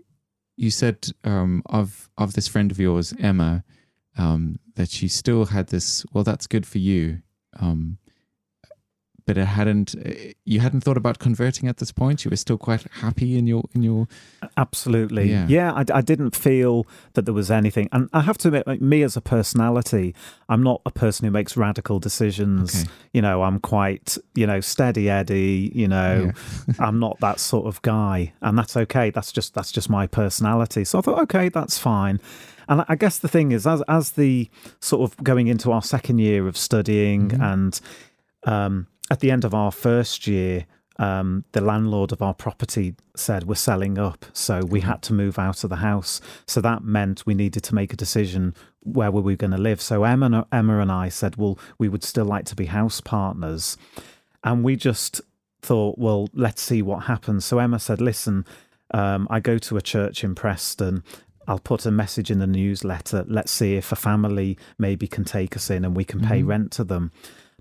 you 0.58 0.70
said 0.70 1.08
um, 1.24 1.62
of 1.64 2.10
of 2.18 2.34
this 2.34 2.48
friend 2.48 2.70
of 2.70 2.78
yours, 2.78 3.14
Emma, 3.18 3.64
um, 4.16 4.58
that 4.76 4.90
she 4.90 5.08
still 5.08 5.46
had 5.46 5.68
this. 5.68 6.04
Well, 6.12 6.24
that's 6.24 6.46
good 6.46 6.66
for 6.66 6.78
you, 6.78 7.22
um, 7.58 7.98
but 9.26 9.38
it 9.38 9.46
hadn't. 9.46 9.94
You 10.44 10.60
hadn't 10.60 10.82
thought 10.82 10.96
about 10.96 11.18
converting 11.18 11.68
at 11.68 11.78
this 11.78 11.92
point. 11.92 12.24
You 12.24 12.30
were 12.30 12.36
still 12.36 12.58
quite 12.58 12.82
happy 12.92 13.38
in 13.38 13.46
your 13.46 13.64
in 13.74 13.82
your. 13.82 14.08
Absolutely. 14.56 15.30
Yeah. 15.30 15.46
Yeah, 15.48 15.72
I, 15.72 15.84
I 15.92 16.00
didn't 16.00 16.34
feel 16.34 16.86
that 17.14 17.24
there 17.24 17.34
was 17.34 17.50
anything. 17.50 17.88
And 17.92 18.08
I 18.12 18.20
have 18.20 18.38
to 18.38 18.48
admit, 18.48 18.80
me 18.80 19.02
as 19.02 19.16
a 19.16 19.20
personality, 19.20 20.14
I'm 20.48 20.62
not 20.62 20.80
a 20.86 20.90
person 20.90 21.24
who 21.24 21.30
makes 21.30 21.56
radical 21.56 21.98
decisions. 21.98 22.82
Okay. 22.82 22.90
You 23.12 23.22
know, 23.22 23.42
I'm 23.42 23.58
quite, 23.60 24.16
you 24.34 24.46
know, 24.46 24.60
steady 24.60 25.08
Eddie, 25.08 25.72
you 25.74 25.88
know, 25.88 26.32
I'm 26.78 26.98
not 26.98 27.20
that 27.20 27.40
sort 27.40 27.66
of 27.66 27.80
guy. 27.82 28.32
And 28.42 28.58
that's 28.58 28.76
okay. 28.76 29.10
That's 29.10 29.32
just 29.32 29.54
that's 29.54 29.72
just 29.72 29.88
my 29.88 30.06
personality. 30.06 30.84
So 30.84 30.98
I 30.98 31.02
thought, 31.02 31.22
okay, 31.22 31.48
that's 31.48 31.78
fine. 31.78 32.20
And 32.68 32.84
I 32.88 32.94
guess 32.94 33.18
the 33.18 33.28
thing 33.28 33.52
is, 33.52 33.66
as 33.66 33.82
as 33.88 34.12
the 34.12 34.48
sort 34.80 35.02
of 35.02 35.22
going 35.22 35.48
into 35.48 35.72
our 35.72 35.82
second 35.82 36.18
year 36.18 36.46
of 36.46 36.56
studying, 36.56 37.32
and 37.40 37.78
um, 38.44 38.86
at 39.12 39.20
the 39.20 39.30
end 39.30 39.44
of 39.44 39.52
our 39.52 39.70
first 39.70 40.26
year, 40.26 40.64
um, 40.98 41.44
the 41.52 41.60
landlord 41.60 42.12
of 42.12 42.22
our 42.22 42.32
property 42.32 42.94
said 43.14 43.44
we're 43.44 43.54
selling 43.54 43.98
up, 43.98 44.24
so 44.32 44.60
we 44.64 44.80
had 44.80 45.02
to 45.02 45.12
move 45.12 45.38
out 45.38 45.62
of 45.64 45.68
the 45.68 45.76
house. 45.76 46.22
So 46.46 46.62
that 46.62 46.82
meant 46.82 47.26
we 47.26 47.34
needed 47.34 47.62
to 47.64 47.74
make 47.74 47.92
a 47.92 47.96
decision 47.96 48.54
where 48.80 49.10
were 49.10 49.20
we 49.20 49.36
going 49.36 49.50
to 49.50 49.58
live. 49.58 49.82
So 49.82 50.04
Emma, 50.04 50.46
Emma 50.50 50.78
and 50.78 50.90
I 50.90 51.10
said, 51.10 51.36
well, 51.36 51.58
we 51.76 51.90
would 51.90 52.02
still 52.02 52.24
like 52.24 52.46
to 52.46 52.56
be 52.56 52.64
house 52.64 53.02
partners, 53.02 53.76
and 54.44 54.64
we 54.64 54.76
just 54.76 55.20
thought, 55.60 55.98
well, 55.98 56.30
let's 56.32 56.62
see 56.62 56.80
what 56.80 57.04
happens. 57.04 57.44
So 57.44 57.58
Emma 57.58 57.80
said, 57.80 58.00
listen, 58.00 58.46
um, 58.94 59.28
I 59.28 59.40
go 59.40 59.58
to 59.58 59.76
a 59.76 59.82
church 59.82 60.24
in 60.24 60.34
Preston. 60.34 61.04
I'll 61.46 61.58
put 61.58 61.84
a 61.84 61.90
message 61.90 62.30
in 62.30 62.38
the 62.38 62.46
newsletter. 62.46 63.26
Let's 63.28 63.52
see 63.52 63.74
if 63.74 63.92
a 63.92 63.96
family 63.96 64.56
maybe 64.78 65.06
can 65.06 65.24
take 65.24 65.54
us 65.54 65.68
in 65.68 65.84
and 65.84 65.94
we 65.94 66.04
can 66.04 66.20
pay 66.20 66.42
rent 66.42 66.72
to 66.72 66.84
them. 66.84 67.12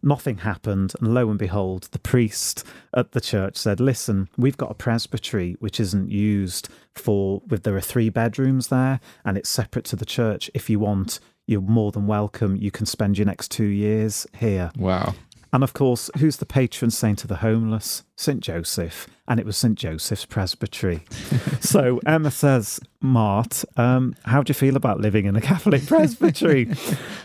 Nothing 0.03 0.39
happened. 0.39 0.93
And 0.99 1.13
lo 1.13 1.29
and 1.29 1.37
behold, 1.39 1.87
the 1.91 1.99
priest 1.99 2.65
at 2.93 3.11
the 3.11 3.21
church 3.21 3.57
said, 3.57 3.79
Listen, 3.79 4.29
we've 4.37 4.57
got 4.57 4.71
a 4.71 4.75
presbytery 4.75 5.55
which 5.59 5.79
isn't 5.79 6.09
used 6.09 6.69
for, 6.95 7.41
with 7.47 7.63
there 7.63 7.75
are 7.75 7.81
three 7.81 8.09
bedrooms 8.09 8.67
there 8.67 8.99
and 9.25 9.37
it's 9.37 9.49
separate 9.49 9.85
to 9.85 9.95
the 9.95 10.05
church. 10.05 10.49
If 10.53 10.69
you 10.69 10.79
want, 10.79 11.19
you're 11.47 11.61
more 11.61 11.91
than 11.91 12.07
welcome. 12.07 12.55
You 12.55 12.71
can 12.71 12.85
spend 12.85 13.17
your 13.17 13.25
next 13.25 13.51
two 13.51 13.65
years 13.65 14.25
here. 14.37 14.71
Wow. 14.77 15.13
And 15.53 15.63
of 15.63 15.73
course, 15.73 16.09
who's 16.17 16.37
the 16.37 16.45
patron 16.45 16.91
saint 16.91 17.23
of 17.23 17.27
the 17.27 17.37
homeless? 17.37 18.03
St. 18.15 18.39
Joseph. 18.39 19.07
And 19.27 19.39
it 19.39 19.45
was 19.45 19.57
St. 19.57 19.77
Joseph's 19.77 20.25
Presbytery. 20.25 21.03
so 21.59 21.99
Emma 22.05 22.31
says, 22.31 22.79
Mart, 23.01 23.65
um, 23.75 24.15
how 24.23 24.43
do 24.43 24.51
you 24.51 24.53
feel 24.53 24.77
about 24.77 25.01
living 25.01 25.25
in 25.25 25.35
a 25.35 25.41
Catholic 25.41 25.85
presbytery? 25.87 26.69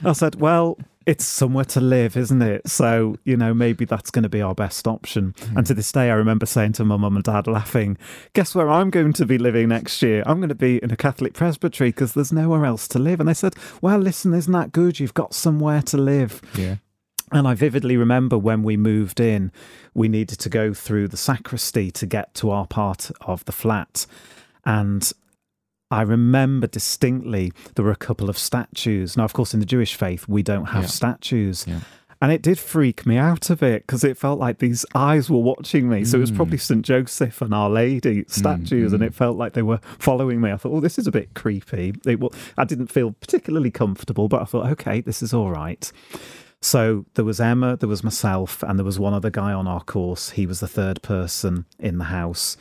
I 0.05 0.12
said, 0.12 0.41
well, 0.41 0.77
it's 1.07 1.25
somewhere 1.25 1.64
to 1.64 1.81
live, 1.81 2.16
isn't 2.16 2.42
it? 2.42 2.69
So, 2.69 3.16
you 3.25 3.37
know, 3.37 3.55
maybe 3.55 3.85
that's 3.85 4.11
going 4.11 4.25
to 4.25 4.29
be 4.29 4.42
our 4.42 4.57
best 4.57 4.88
option. 4.88 5.35
And 5.40 5.59
hmm. 5.59 5.62
to 5.62 5.75
this 5.75 5.92
day, 5.92 6.11
I 6.11 6.14
remember 6.14 6.47
saying 6.47 6.73
to 6.75 6.85
my 6.85 6.97
mum 6.97 7.14
and 7.14 7.25
dad, 7.25 7.47
laughing, 7.47 7.97
guess 8.33 8.57
where 8.57 8.69
I'm 8.69 8.90
going 8.90 9.12
to 9.14 9.25
be 9.25 9.38
living 9.38 9.69
next 9.69 10.03
year? 10.03 10.25
I'm 10.27 10.38
going 10.38 10.49
to 10.49 10.57
be 10.57 10.79
in 10.83 10.90
a 10.90 10.97
Catholic 10.97 11.33
presbytery 11.33 11.88
because 11.88 12.14
there's 12.14 12.33
nowhere 12.33 12.66
else 12.66 12.88
to 12.88 12.99
live. 12.99 13.21
And 13.21 13.29
they 13.29 13.35
said, 13.35 13.55
well, 13.81 13.99
listen, 13.99 14.35
isn't 14.35 14.53
that 14.53 14.73
good? 14.73 14.99
You've 14.99 15.14
got 15.14 15.33
somewhere 15.33 15.81
to 15.83 15.97
live. 15.97 16.42
Yeah. 16.57 16.77
And 17.31 17.47
I 17.47 17.55
vividly 17.55 17.97
remember 17.97 18.37
when 18.37 18.64
we 18.64 18.77
moved 18.77 19.21
in, 19.21 19.53
we 19.95 20.09
needed 20.09 20.38
to 20.40 20.49
go 20.49 20.75
through 20.75 21.09
the 21.09 21.16
sacristy 21.16 21.90
to 21.92 22.07
get 22.07 22.35
to 22.35 22.51
our 22.51 22.66
part 22.66 23.11
of 23.21 23.45
the 23.45 23.53
flat. 23.53 24.07
And 24.64 25.12
I 25.90 26.03
remember 26.03 26.66
distinctly 26.66 27.53
there 27.75 27.85
were 27.85 27.92
a 27.92 27.96
couple 27.96 28.29
of 28.29 28.37
statues. 28.38 29.16
Now, 29.16 29.25
of 29.25 29.33
course, 29.33 29.55
in 29.55 29.61
the 29.61 29.66
Jewish 29.66 29.94
faith, 29.94 30.27
we 30.29 30.42
don't 30.42 30.66
have 30.66 30.83
Yeah. 30.85 30.88
statues. 30.88 31.64
Yeah. 31.68 31.81
And 32.22 32.33
it 32.33 32.40
did 32.40 32.59
freak 32.59 33.05
me 33.05 33.18
out 33.18 33.51
a 33.51 33.57
bit 33.57 33.87
because 33.87 34.03
it 34.03 34.16
felt 34.16 34.38
like 34.40 34.59
these 34.59 34.87
eyes 34.94 35.29
were 35.29 35.38
watching 35.38 35.88
me. 35.88 36.03
So 36.07 36.16
it 36.16 36.22
was 36.22 36.33
Mm. 36.33 36.37
probably 36.37 36.57
St. 36.59 36.83
Joseph 36.83 37.42
and 37.42 37.53
Our 37.53 37.68
Lady 37.68 38.25
statues, 38.27 38.94
and 38.94 39.03
mm. 39.03 39.07
it 39.07 39.14
felt 39.14 39.37
like 39.37 39.53
they 39.53 39.61
were 39.62 39.81
following 39.99 40.40
me. 40.40 40.51
I 40.51 40.57
thought, 40.57 40.72
oh, 40.72 40.81
this 40.81 40.99
is 40.99 41.07
a 41.07 41.12
bit 41.12 41.35
creepy. 41.35 41.94
It, 42.07 42.18
wa- 42.18 42.31
I 42.57 42.64
didn't 42.64 42.87
feel 42.90 43.12
particularly 43.12 43.70
comfortable, 43.70 44.29
but 44.29 44.40
I 44.40 44.44
thought, 44.46 44.66
okay, 44.72 45.03
this 45.03 45.22
is 45.22 45.35
all 45.35 45.51
right. 45.51 45.92
So 46.62 47.05
there 47.14 47.25
was 47.25 47.38
Emma, 47.38 47.77
there 47.77 47.88
was 47.88 48.03
myself, 48.03 48.62
and 48.62 48.79
there 48.79 48.85
was 48.85 48.99
one 48.99 49.12
other 49.12 49.31
guy 49.31 49.53
on 49.53 49.68
our 49.68 49.83
course. 49.83 50.31
He 50.31 50.46
was 50.46 50.61
the 50.61 50.66
third 50.66 51.03
person 51.03 51.66
in 51.79 51.99
the 51.99 52.05
house. 52.05 52.57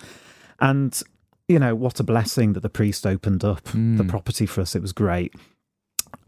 And, 0.59 1.01
you 1.47 1.59
know, 1.59 1.75
what 1.75 1.99
a 1.99 2.03
blessing 2.03 2.53
that 2.53 2.61
the 2.61 2.69
priest 2.69 3.05
opened 3.05 3.43
up 3.43 3.63
the 3.65 3.77
Mm. 4.03 4.07
property 4.09 4.45
for 4.45 4.61
us. 4.61 4.75
It 4.75 4.81
was 4.81 4.93
great. 4.93 5.33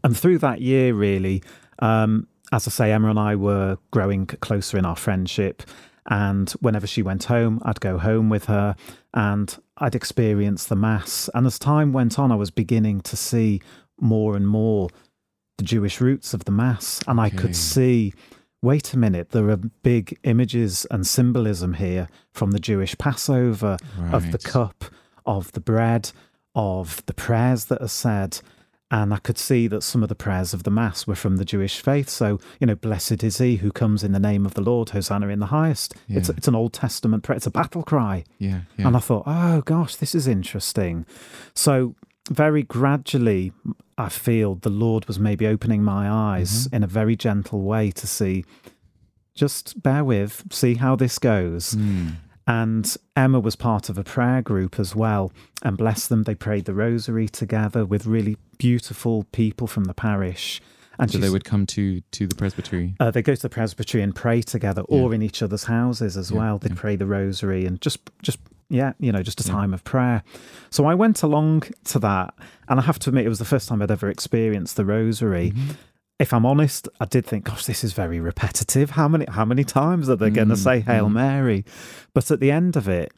And 0.04 0.16
through 0.16 0.38
that 0.38 0.60
year, 0.60 0.94
really, 0.94 1.42
um, 1.80 2.26
as 2.52 2.66
I 2.68 2.70
say, 2.70 2.92
Emma 2.92 3.10
and 3.10 3.18
I 3.18 3.34
were 3.34 3.78
growing 3.90 4.26
closer 4.26 4.78
in 4.78 4.84
our 4.84 4.96
friendship. 4.96 5.62
And 6.10 6.50
whenever 6.60 6.86
she 6.86 7.02
went 7.02 7.24
home, 7.24 7.60
I'd 7.64 7.80
go 7.80 7.98
home 7.98 8.28
with 8.30 8.44
her 8.46 8.74
and 9.12 9.54
I'd 9.76 9.94
experience 9.94 10.64
the 10.66 10.76
Mass. 10.76 11.28
And 11.34 11.46
as 11.46 11.58
time 11.58 11.92
went 11.92 12.18
on, 12.18 12.32
I 12.32 12.36
was 12.36 12.50
beginning 12.50 13.00
to 13.02 13.16
see 13.16 13.60
more 14.00 14.34
and 14.36 14.46
more 14.48 14.88
the 15.58 15.64
Jewish 15.64 16.00
roots 16.00 16.32
of 16.32 16.44
the 16.44 16.52
Mass. 16.52 17.00
And 17.06 17.20
I 17.20 17.28
could 17.30 17.56
see 17.56 18.14
wait 18.60 18.92
a 18.92 18.98
minute, 18.98 19.30
there 19.30 19.48
are 19.50 19.56
big 19.56 20.18
images 20.24 20.84
and 20.90 21.06
symbolism 21.06 21.74
here 21.74 22.08
from 22.32 22.50
the 22.50 22.58
Jewish 22.58 22.96
Passover, 22.98 23.76
of 24.12 24.32
the 24.32 24.38
cup, 24.38 24.84
of 25.28 25.52
the 25.52 25.60
bread, 25.60 26.10
of 26.56 27.04
the 27.06 27.14
prayers 27.14 27.66
that 27.66 27.80
are 27.80 27.86
said. 27.88 28.40
And 28.90 29.12
I 29.12 29.18
could 29.18 29.36
see 29.36 29.66
that 29.68 29.82
some 29.82 30.02
of 30.02 30.08
the 30.08 30.14
prayers 30.14 30.54
of 30.54 30.62
the 30.62 30.70
Mass 30.70 31.06
were 31.06 31.14
from 31.14 31.36
the 31.36 31.44
Jewish 31.44 31.78
faith. 31.80 32.08
So, 32.08 32.40
you 32.58 32.66
know, 32.66 32.74
blessed 32.74 33.22
is 33.22 33.36
he 33.36 33.56
who 33.56 33.70
comes 33.70 34.02
in 34.02 34.12
the 34.12 34.18
name 34.18 34.46
of 34.46 34.54
the 34.54 34.62
Lord, 34.62 34.88
Hosanna 34.88 35.28
in 35.28 35.40
the 35.40 35.46
highest. 35.46 35.94
It's, 36.08 36.30
it's 36.30 36.48
an 36.48 36.54
Old 36.54 36.72
Testament 36.72 37.22
prayer, 37.22 37.36
it's 37.36 37.46
a 37.46 37.50
battle 37.50 37.82
cry. 37.82 38.24
Yeah. 38.38 38.60
Yeah. 38.78 38.86
And 38.86 38.96
I 38.96 39.00
thought, 39.00 39.24
oh 39.26 39.60
gosh, 39.60 39.96
this 39.96 40.14
is 40.14 40.26
interesting. 40.26 41.04
So 41.54 41.96
very 42.30 42.62
gradually, 42.62 43.52
I 43.98 44.08
feel 44.08 44.54
the 44.54 44.70
Lord 44.70 45.04
was 45.06 45.18
maybe 45.18 45.46
opening 45.46 45.82
my 45.82 46.08
eyes 46.10 46.66
Mm-hmm. 46.66 46.76
in 46.76 46.82
a 46.82 46.86
very 46.86 47.14
gentle 47.16 47.60
way 47.62 47.90
to 47.90 48.06
see, 48.06 48.46
just 49.34 49.82
bear 49.82 50.02
with, 50.02 50.44
see 50.50 50.74
how 50.76 50.96
this 50.96 51.18
goes. 51.18 51.74
Mm. 51.74 52.14
And 52.48 52.96
Emma 53.14 53.38
was 53.38 53.54
part 53.56 53.88
of 53.90 53.98
a 53.98 54.02
prayer 54.02 54.42
group 54.42 54.80
as 54.80 54.96
well. 54.96 55.30
And 55.62 55.76
bless 55.76 56.08
them, 56.08 56.22
they 56.24 56.34
prayed 56.34 56.64
the 56.64 56.74
rosary 56.74 57.28
together 57.28 57.84
with 57.84 58.06
really 58.06 58.36
beautiful 58.56 59.24
people 59.32 59.66
from 59.66 59.84
the 59.84 59.94
parish. 59.94 60.60
And 60.98 61.10
So 61.10 61.18
they 61.18 61.30
would 61.30 61.44
come 61.44 61.64
to 61.66 62.00
to 62.00 62.26
the 62.26 62.34
presbytery. 62.34 62.94
uh, 62.98 63.10
they 63.12 63.22
go 63.22 63.34
to 63.36 63.42
the 63.42 63.48
presbytery 63.48 64.02
and 64.02 64.12
pray 64.14 64.42
together, 64.42 64.82
or 64.88 65.14
in 65.14 65.22
each 65.22 65.42
other's 65.42 65.64
houses 65.64 66.16
as 66.16 66.30
Yeah, 66.32 66.38
well. 66.38 66.58
They 66.58 66.70
yeah. 66.70 66.74
pray 66.76 66.96
the 66.96 67.06
rosary 67.06 67.66
and 67.66 67.80
just, 67.80 68.00
just 68.22 68.38
yeah, 68.68 68.94
you 68.98 69.12
know, 69.12 69.22
just 69.22 69.40
a 69.40 69.44
Yeah. 69.46 69.52
time 69.54 69.72
of 69.74 69.84
prayer. 69.84 70.22
So 70.70 70.86
I 70.86 70.94
went 70.94 71.22
along 71.22 71.64
to 71.84 71.98
that, 72.00 72.34
and 72.68 72.80
I 72.80 72.82
have 72.82 72.98
to 73.00 73.10
admit, 73.10 73.26
it 73.26 73.28
was 73.28 73.38
the 73.38 73.44
first 73.44 73.68
time 73.68 73.80
I'd 73.80 73.90
ever 73.92 74.08
experienced 74.10 74.74
the 74.76 74.84
rosary. 74.84 75.52
Mm-hmm. 75.52 75.70
If 76.18 76.32
I'm 76.32 76.44
honest, 76.44 76.88
I 77.00 77.04
did 77.04 77.24
think, 77.26 77.44
"Gosh, 77.44 77.64
this 77.66 77.84
is 77.84 77.92
very 77.92 78.18
repetitive. 78.18 78.90
How 78.90 79.06
many, 79.08 79.26
how 79.28 79.44
many 79.44 79.64
times 79.64 80.08
are 80.08 80.16
they 80.16 80.30
going 80.30 80.48
to 80.48 80.54
Mm, 80.54 80.64
say 80.64 80.80
Hail 80.80 81.08
mm. 81.08 81.12
Mary?" 81.12 81.64
But 82.12 82.30
at 82.30 82.40
the 82.40 82.50
end 82.50 82.76
of 82.76 82.88
it, 82.88 83.12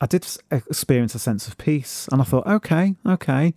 I 0.00 0.06
did 0.06 0.26
experience 0.50 1.14
a 1.14 1.20
sense 1.20 1.46
of 1.46 1.56
peace, 1.56 2.08
and 2.10 2.20
I 2.20 2.24
thought, 2.24 2.46
"Okay, 2.46 2.96
okay," 3.06 3.54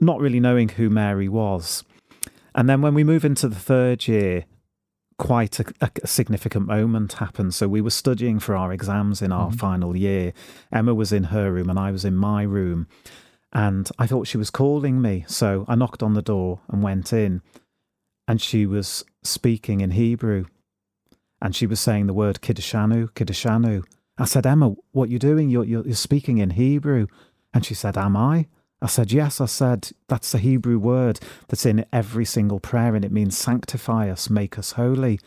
not 0.00 0.20
really 0.20 0.40
knowing 0.40 0.68
who 0.70 0.90
Mary 0.90 1.28
was. 1.28 1.84
And 2.54 2.68
then 2.68 2.82
when 2.82 2.94
we 2.94 3.04
move 3.04 3.24
into 3.24 3.48
the 3.48 3.54
third 3.54 4.08
year, 4.08 4.44
quite 5.18 5.60
a, 5.60 5.64
a, 5.80 6.06
significant 6.06 6.66
moment 6.66 7.14
happened. 7.14 7.54
So 7.54 7.68
we 7.68 7.80
were 7.80 7.90
studying 7.90 8.38
for 8.38 8.56
our 8.56 8.72
exams 8.72 9.20
in 9.22 9.32
our 9.32 9.50
Mhm. 9.50 9.58
final 9.58 9.96
year. 9.96 10.32
Emma 10.72 10.94
was 10.94 11.12
in 11.12 11.24
her 11.24 11.52
room 11.52 11.68
and 11.70 11.78
I 11.78 11.90
was 11.90 12.04
in 12.04 12.16
my 12.16 12.42
room. 12.42 12.86
And 13.52 13.90
I 13.98 14.06
thought 14.06 14.26
she 14.28 14.38
was 14.38 14.50
calling 14.50 15.00
me. 15.00 15.24
So 15.26 15.64
I 15.68 15.74
knocked 15.74 16.02
on 16.02 16.14
the 16.14 16.22
door 16.22 16.60
and 16.68 16.82
went 16.82 17.12
in. 17.12 17.42
And 18.28 18.40
she 18.40 18.66
was 18.66 19.04
speaking 19.24 19.80
in 19.80 19.92
Hebrew. 19.92 20.44
And 21.40 21.56
she 21.56 21.66
was 21.66 21.80
saying 21.80 22.06
the 22.06 22.14
word 22.14 22.40
Kiddishanu, 22.40 23.10
Kiddishanu. 23.12 23.82
I 24.18 24.24
said, 24.24 24.46
Emma, 24.46 24.74
what 24.92 25.08
you 25.08 25.18
doing? 25.18 25.48
You're, 25.48 25.64
you're, 25.64 25.86
you're 25.86 25.94
speaking 25.94 26.38
in 26.38 26.50
Hebrew. 26.50 27.06
And 27.54 27.64
she 27.64 27.74
said, 27.74 27.96
Am 27.96 28.16
I? 28.16 28.46
I 28.82 28.86
said, 28.86 29.12
Yes. 29.12 29.40
I 29.40 29.46
said, 29.46 29.90
That's 30.08 30.34
a 30.34 30.38
Hebrew 30.38 30.78
word 30.78 31.20
that's 31.48 31.64
in 31.64 31.86
every 31.92 32.24
single 32.24 32.60
prayer, 32.60 32.94
and 32.94 33.04
it 33.04 33.12
means 33.12 33.38
sanctify 33.38 34.10
us, 34.10 34.28
make 34.28 34.58
us 34.58 34.72
holy. 34.72 35.18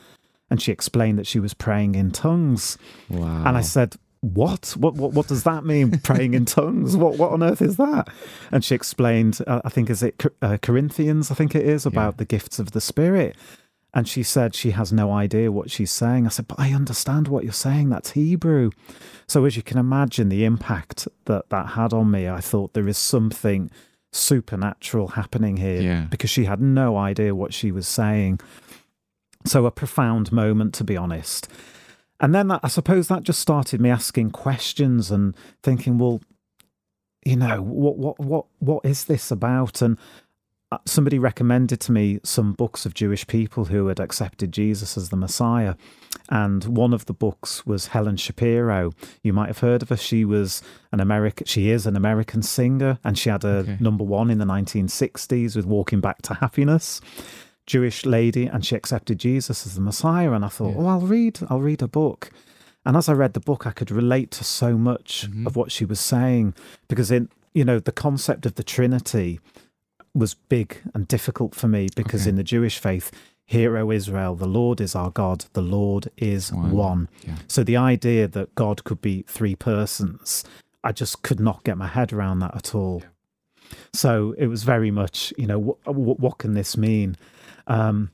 And 0.49 0.61
she 0.61 0.71
explained 0.71 1.17
that 1.17 1.27
she 1.27 1.39
was 1.39 1.53
praying 1.53 1.95
in 1.95 2.11
tongues. 2.11 2.77
Wow. 3.09 3.45
And 3.45 3.57
I 3.57 3.61
said, 3.61 3.95
what? 4.21 4.75
what? 4.77 4.93
What 4.95 5.13
what 5.13 5.27
does 5.27 5.43
that 5.43 5.65
mean? 5.65 5.99
Praying 5.99 6.33
in 6.35 6.45
tongues? 6.45 6.95
What 6.95 7.17
what 7.17 7.31
on 7.31 7.43
earth 7.43 7.61
is 7.61 7.77
that? 7.77 8.07
And 8.51 8.63
she 8.63 8.75
explained. 8.75 9.39
Uh, 9.45 9.61
I 9.65 9.69
think 9.69 9.89
is 9.89 10.01
it 10.03 10.23
uh, 10.41 10.57
Corinthians? 10.61 11.31
I 11.31 11.35
think 11.35 11.55
it 11.55 11.65
is 11.65 11.85
about 11.85 12.13
Yeah. 12.13 12.17
the 12.17 12.25
gifts 12.25 12.59
of 12.59 12.71
the 12.71 12.81
Spirit. 12.81 13.35
And 13.93 14.07
she 14.07 14.23
said 14.23 14.55
she 14.55 14.71
has 14.71 14.93
no 14.93 15.11
idea 15.11 15.51
what 15.51 15.69
she's 15.69 15.91
saying. 15.91 16.25
I 16.25 16.29
said, 16.29 16.47
but 16.47 16.57
I 16.57 16.71
understand 16.71 17.27
what 17.27 17.43
you're 17.43 17.51
saying. 17.51 17.89
That's 17.89 18.11
Hebrew. 18.11 18.69
So 19.27 19.43
as 19.43 19.57
you 19.57 19.63
can 19.63 19.77
imagine, 19.77 20.29
the 20.29 20.45
impact 20.45 21.09
that 21.25 21.49
that 21.49 21.67
had 21.69 21.91
on 21.91 22.09
me, 22.09 22.29
I 22.29 22.39
thought 22.39 22.73
there 22.73 22.87
is 22.87 22.97
something 22.97 23.69
supernatural 24.13 25.09
happening 25.09 25.57
here 25.57 25.81
Yeah. 25.81 26.01
because 26.09 26.29
she 26.29 26.45
had 26.45 26.61
no 26.61 26.95
idea 26.95 27.33
what 27.35 27.53
she 27.53 27.71
was 27.71 27.87
saying. 27.87 28.39
So 29.45 29.65
a 29.65 29.71
profound 29.71 30.31
moment, 30.31 30.73
to 30.75 30.83
be 30.83 30.95
honest. 30.95 31.47
And 32.21 32.33
then 32.33 32.47
that, 32.49 32.61
I 32.63 32.67
suppose 32.69 33.07
that 33.09 33.23
just 33.23 33.39
started 33.39 33.81
me 33.81 33.89
asking 33.89 34.31
questions 34.31 35.11
and 35.11 35.35
thinking, 35.63 35.97
well, 35.97 36.21
you 37.25 37.35
know, 37.35 37.61
what 37.61 37.97
what 37.97 38.19
what 38.19 38.45
what 38.59 38.85
is 38.85 39.05
this 39.05 39.29
about? 39.31 39.81
And 39.81 39.97
uh, 40.71 40.77
somebody 40.85 41.19
recommended 41.19 41.79
to 41.81 41.91
me 41.91 42.19
some 42.23 42.53
books 42.53 42.85
of 42.85 42.93
Jewish 42.93 43.27
people 43.27 43.65
who 43.65 43.87
had 43.87 43.99
accepted 43.99 44.53
Jesus 44.53 44.95
as 44.97 45.09
the 45.09 45.17
Messiah. 45.17 45.75
And 46.29 46.63
one 46.63 46.93
of 46.93 47.05
the 47.07 47.13
books 47.13 47.65
was 47.65 47.87
Helen 47.87 48.15
Shapiro. 48.17 48.91
You 49.21 49.33
might 49.33 49.47
have 49.47 49.59
heard 49.59 49.81
of 49.81 49.89
her. 49.89 49.97
She 49.97 50.23
was 50.23 50.61
an 50.93 50.99
American. 51.01 51.45
She 51.45 51.69
is 51.71 51.85
an 51.85 51.97
American 51.97 52.41
singer, 52.41 52.99
and 53.03 53.17
she 53.17 53.29
had 53.29 53.43
a 53.43 53.47
Okay. 53.57 53.77
number 53.81 54.03
one 54.05 54.29
in 54.29 54.37
the 54.37 54.45
1960s 54.45 55.55
with 55.55 55.65
"Walking 55.65 55.99
Back 55.99 56.21
to 56.23 56.35
Happiness." 56.35 57.01
Jewish 57.67 58.05
lady, 58.05 58.45
and 58.47 58.65
she 58.65 58.75
accepted 58.75 59.19
Jesus 59.19 59.65
as 59.65 59.75
the 59.75 59.81
Messiah. 59.81 60.31
And 60.33 60.43
I 60.43 60.49
thought, 60.49 60.71
Yeah. 60.75 60.81
oh, 60.81 60.87
I'll 60.87 61.01
read, 61.01 61.39
I'll 61.49 61.61
read 61.61 61.81
a 61.81 61.87
book. 61.87 62.31
And 62.85 62.97
as 62.97 63.07
I 63.07 63.13
read 63.13 63.33
the 63.33 63.39
book, 63.39 63.67
I 63.67 63.71
could 63.71 63.91
relate 63.91 64.31
to 64.31 64.43
so 64.43 64.77
much 64.77 65.29
Mhm. 65.29 65.45
of 65.45 65.55
what 65.55 65.71
she 65.71 65.85
was 65.85 65.99
saying 65.99 66.53
because 66.87 67.11
in 67.11 67.29
you 67.53 67.63
know 67.65 67.79
the 67.79 67.91
concept 67.91 68.45
of 68.45 68.55
the 68.55 68.63
Trinity 68.63 69.39
was 70.15 70.33
big 70.33 70.77
and 70.93 71.07
difficult 71.07 71.53
for 71.53 71.67
me 71.67 71.89
because 71.95 72.21
Okay. 72.21 72.29
in 72.31 72.35
the 72.37 72.43
Jewish 72.43 72.79
faith, 72.79 73.11
hear, 73.45 73.77
O 73.77 73.91
Israel, 73.91 74.35
the 74.35 74.47
Lord 74.47 74.81
is 74.81 74.95
our 74.95 75.11
God, 75.11 75.45
the 75.53 75.61
Lord 75.61 76.09
is 76.17 76.51
One. 76.51 76.71
one. 76.71 77.09
Yeah. 77.27 77.35
So 77.47 77.63
the 77.63 77.77
idea 77.77 78.27
that 78.29 78.55
God 78.55 78.83
could 78.83 79.01
be 79.01 79.23
three 79.27 79.55
persons, 79.55 80.43
I 80.83 80.91
just 80.93 81.21
could 81.23 81.39
not 81.39 81.63
get 81.65 81.77
my 81.77 81.87
head 81.87 82.11
around 82.13 82.39
that 82.39 82.55
at 82.55 82.73
all. 82.73 83.03
So 83.93 84.33
it 84.37 84.47
was 84.47 84.63
very 84.63 84.91
much, 84.91 85.33
you 85.37 85.45
know, 85.47 85.59
what, 85.59 86.19
what 86.19 86.37
can 86.37 86.53
this 86.53 86.75
mean? 86.77 87.15
Um, 87.71 88.11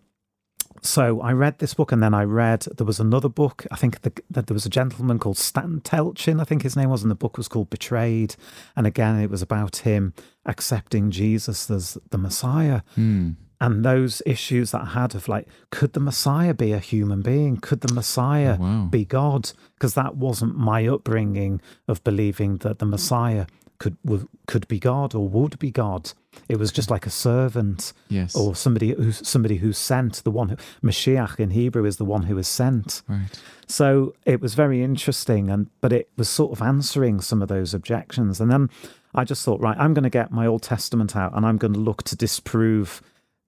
so 0.81 1.21
I 1.21 1.31
read 1.33 1.59
this 1.59 1.73
book, 1.73 1.91
and 1.91 2.01
then 2.03 2.13
I 2.13 2.23
read 2.23 2.61
there 2.77 2.85
was 2.85 2.99
another 2.99 3.29
book. 3.29 3.65
I 3.71 3.75
think 3.75 4.01
the, 4.01 4.13
that 4.29 4.47
there 4.47 4.53
was 4.53 4.65
a 4.65 4.69
gentleman 4.69 5.19
called 5.19 5.37
Stan 5.37 5.81
Telchin, 5.81 6.39
I 6.39 6.43
think 6.43 6.61
his 6.61 6.75
name 6.75 6.89
was, 6.89 7.01
and 7.01 7.11
the 7.11 7.15
book 7.15 7.37
was 7.37 7.47
called 7.47 7.69
Betrayed. 7.69 8.35
And 8.75 8.85
again, 8.85 9.19
it 9.19 9.29
was 9.29 9.41
about 9.41 9.77
him 9.77 10.13
accepting 10.45 11.11
Jesus 11.11 11.69
as 11.69 11.97
the 12.09 12.17
Messiah 12.17 12.81
Hmm. 12.95 13.31
And 13.59 13.83
those 13.83 14.21
issues 14.25 14.71
that 14.71 14.81
I 14.81 14.85
had 14.85 15.15
of 15.15 15.27
like, 15.27 15.47
could 15.71 15.93
the 15.93 15.99
Messiah 15.99 16.53
be 16.53 16.71
a 16.73 16.79
human 16.79 17.21
being? 17.21 17.57
Could 17.57 17.81
the 17.81 17.93
Messiah 17.93 18.57
Oh, 18.59 18.63
wow. 18.63 18.85
be 18.91 19.03
God? 19.05 19.51
Because 19.75 19.93
that 19.95 20.15
wasn't 20.15 20.55
my 20.57 20.87
upbringing 20.87 21.61
of 21.87 22.03
believing 22.03 22.57
that 22.57 22.79
the 22.79 22.85
Messiah 22.85 23.47
could 23.79 23.95
w- 24.03 24.27
could 24.47 24.67
be 24.67 24.79
God 24.79 25.13
or 25.13 25.27
would 25.29 25.59
be 25.59 25.69
God. 25.69 26.11
It 26.49 26.57
was 26.57 26.71
just 26.71 26.89
like 26.89 27.05
a 27.05 27.11
servant 27.11 27.93
Yes. 28.09 28.35
or 28.35 28.55
somebody 28.55 28.93
who's 28.93 29.27
somebody 29.27 29.57
who's 29.57 29.77
sent. 29.77 30.23
The 30.23 30.31
one 30.31 30.49
who 30.49 30.55
Mashiach 30.83 31.39
in 31.39 31.51
Hebrew 31.51 31.85
is 31.85 31.97
the 31.97 32.05
one 32.05 32.23
who 32.23 32.37
is 32.39 32.47
sent. 32.47 33.01
Right. 33.07 33.39
So 33.67 34.13
it 34.25 34.41
was 34.41 34.55
very 34.55 34.81
interesting, 34.83 35.49
and 35.51 35.67
but 35.81 35.93
it 35.93 36.09
was 36.17 36.27
sort 36.29 36.51
of 36.53 36.61
answering 36.61 37.21
some 37.21 37.41
of 37.43 37.49
those 37.49 37.73
objections. 37.75 38.39
And 38.41 38.49
then 38.51 38.69
I 39.13 39.23
just 39.23 39.43
thought, 39.45 39.61
right, 39.61 39.77
I'm 39.79 39.93
going 39.93 40.03
to 40.03 40.09
get 40.09 40.31
my 40.31 40.45
Old 40.47 40.63
Testament 40.63 41.15
out, 41.15 41.35
and 41.35 41.45
I'm 41.45 41.57
going 41.57 41.73
to 41.73 41.79
look 41.79 42.01
to 42.03 42.15
disprove 42.15 43.01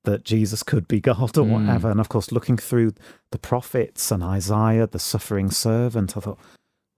that 0.09 0.25
Jesus 0.25 0.63
could 0.63 0.87
be 0.87 0.99
God 0.99 1.37
or 1.37 1.45
Mm. 1.45 1.51
whatever. 1.51 1.89
And 1.91 1.99
of 1.99 2.09
course, 2.09 2.31
looking 2.31 2.57
through 2.57 2.93
the 3.31 3.39
prophets 3.39 4.11
and 4.11 4.23
Isaiah, 4.23 4.87
the 4.87 4.99
suffering 4.99 5.51
servant, 5.51 6.15
I 6.17 6.19
thought, 6.21 6.39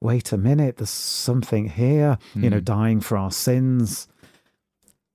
wait 0.02 0.32
a 0.32 0.38
minute, 0.38 0.78
there's 0.78 0.90
something 0.90 1.70
here. 1.70 2.18
You 2.36 2.50
know, 2.50 2.60
Mm. 2.62 2.66
dying 2.66 3.02
for 3.02 3.18
our 3.18 3.32
sins. 3.32 4.08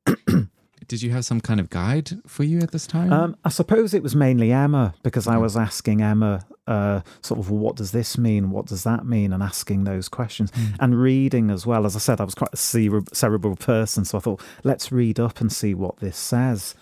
Did 0.89 1.03
you 1.03 1.11
have 1.11 1.25
some 1.25 1.41
kind 1.41 1.61
of 1.61 1.71
guide 1.71 2.11
for 2.27 2.45
you 2.45 2.59
at 2.61 2.71
this 2.71 2.87
time? 2.87 3.13
Um, 3.13 3.37
I 3.45 3.49
suppose 3.49 3.93
it 3.93 4.03
was 4.03 4.15
mainly 4.15 4.53
Emma 4.53 4.95
because 5.03 5.27
I 5.27 5.37
was 5.37 5.57
asking 5.57 6.01
Emma, 6.01 6.47
uh, 6.67 7.01
sort 7.23 7.41
of, 7.41 7.51
what 7.51 7.77
does 7.77 7.93
this 7.93 8.17
mean? 8.17 8.51
What 8.51 8.67
does 8.67 8.85
that 8.85 9.05
mean? 9.05 9.33
And 9.33 9.43
asking 9.43 9.85
those 9.85 10.09
questions 10.09 10.53
and 10.79 11.01
reading 11.01 11.51
as 11.51 11.67
well. 11.67 11.87
As 11.87 11.97
I 11.97 11.99
said, 11.99 12.21
I 12.21 12.25
was 12.25 12.35
quite 12.35 12.53
a 12.53 12.57
cere- 12.57 13.03
cerebral 13.13 13.57
person, 13.57 14.05
so 14.05 14.19
I 14.19 14.21
thought, 14.21 14.43
let's 14.65 14.93
read 14.93 15.19
up 15.19 15.41
and 15.41 15.53
see 15.53 15.75
what 15.75 15.99
this 15.99 16.17
says. 16.17 16.75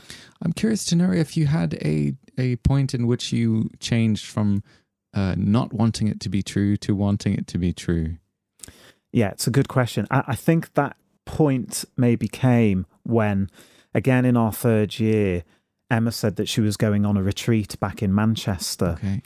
I'm 0.43 0.53
curious 0.53 0.85
to 0.87 0.97
know 0.97 1.11
if 1.11 1.37
you 1.37 1.47
had 1.47 1.75
a 1.75 2.15
a 2.37 2.57
point 2.57 2.95
in 2.95 3.07
which 3.07 3.33
you 3.33 3.71
changed 3.79 4.27
from 4.27 4.63
uh, 5.15 5.35
not 5.39 5.73
wanting 5.73 6.09
it 6.09 6.19
to 6.21 6.29
be 6.29 6.43
true 6.43 6.77
to 6.79 6.95
wanting 6.95 7.35
it 7.35 7.47
to 7.47 7.59
be 7.59 7.73
true. 7.73 8.17
Yeah, 9.13 9.29
it's 9.31 9.47
a 9.47 9.53
good 9.53 9.69
question. 9.69 10.07
I, 10.11 10.25
I 10.29 10.35
think 10.35 10.75
that 10.75 10.97
point 11.25 11.85
maybe 11.97 12.27
came 12.27 12.87
when, 13.05 13.49
again, 13.95 14.25
in 14.25 14.37
our 14.37 14.53
third 14.53 14.99
year, 14.99 15.45
Emma 15.91 16.13
said 16.13 16.37
that 16.37 16.49
she 16.49 16.61
was 16.61 16.77
going 16.77 17.05
on 17.07 17.17
a 17.17 17.23
retreat 17.23 17.79
back 17.81 18.03
in 18.03 18.15
Manchester. 18.15 18.97
Okay. 18.99 19.23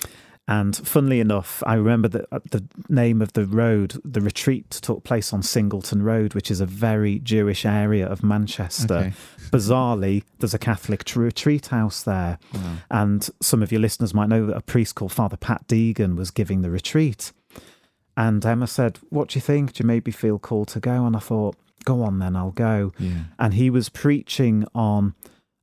And 0.48 0.74
funnily 0.74 1.20
enough, 1.20 1.62
I 1.66 1.74
remember 1.74 2.08
that 2.08 2.26
uh, 2.32 2.38
the 2.50 2.66
name 2.88 3.20
of 3.20 3.34
the 3.34 3.44
road, 3.44 4.00
the 4.02 4.22
retreat 4.22 4.70
took 4.70 5.04
place 5.04 5.34
on 5.34 5.42
Singleton 5.42 6.02
Road, 6.02 6.32
which 6.32 6.50
is 6.50 6.62
a 6.62 6.66
very 6.66 7.18
Jewish 7.18 7.66
area 7.66 8.06
of 8.06 8.22
Manchester. 8.22 8.94
Okay. 8.94 9.12
Bizarrely, 9.50 10.22
there's 10.38 10.54
a 10.54 10.58
Catholic 10.58 11.04
tr- 11.04 11.20
retreat 11.20 11.66
house 11.66 12.02
there. 12.02 12.38
Wow. 12.54 12.76
And 12.90 13.28
some 13.42 13.62
of 13.62 13.70
your 13.70 13.82
listeners 13.82 14.14
might 14.14 14.30
know 14.30 14.46
that 14.46 14.56
a 14.56 14.62
priest 14.62 14.94
called 14.94 15.12
Father 15.12 15.36
Pat 15.36 15.68
Deegan 15.68 16.16
was 16.16 16.30
giving 16.30 16.62
the 16.62 16.70
retreat. 16.70 17.30
And 18.16 18.44
Emma 18.44 18.66
said, 18.66 18.98
What 19.10 19.28
do 19.28 19.36
you 19.36 19.42
think? 19.42 19.74
Do 19.74 19.82
you 19.82 19.86
maybe 19.86 20.10
feel 20.10 20.38
called 20.38 20.68
to 20.68 20.80
go? 20.80 21.04
And 21.04 21.14
I 21.14 21.20
thought, 21.20 21.56
Go 21.84 22.02
on 22.02 22.18
then, 22.18 22.36
I'll 22.36 22.50
go. 22.50 22.92
Yeah. 22.98 23.24
And 23.38 23.54
he 23.54 23.70
was 23.70 23.88
preaching 23.88 24.66
on 24.74 25.14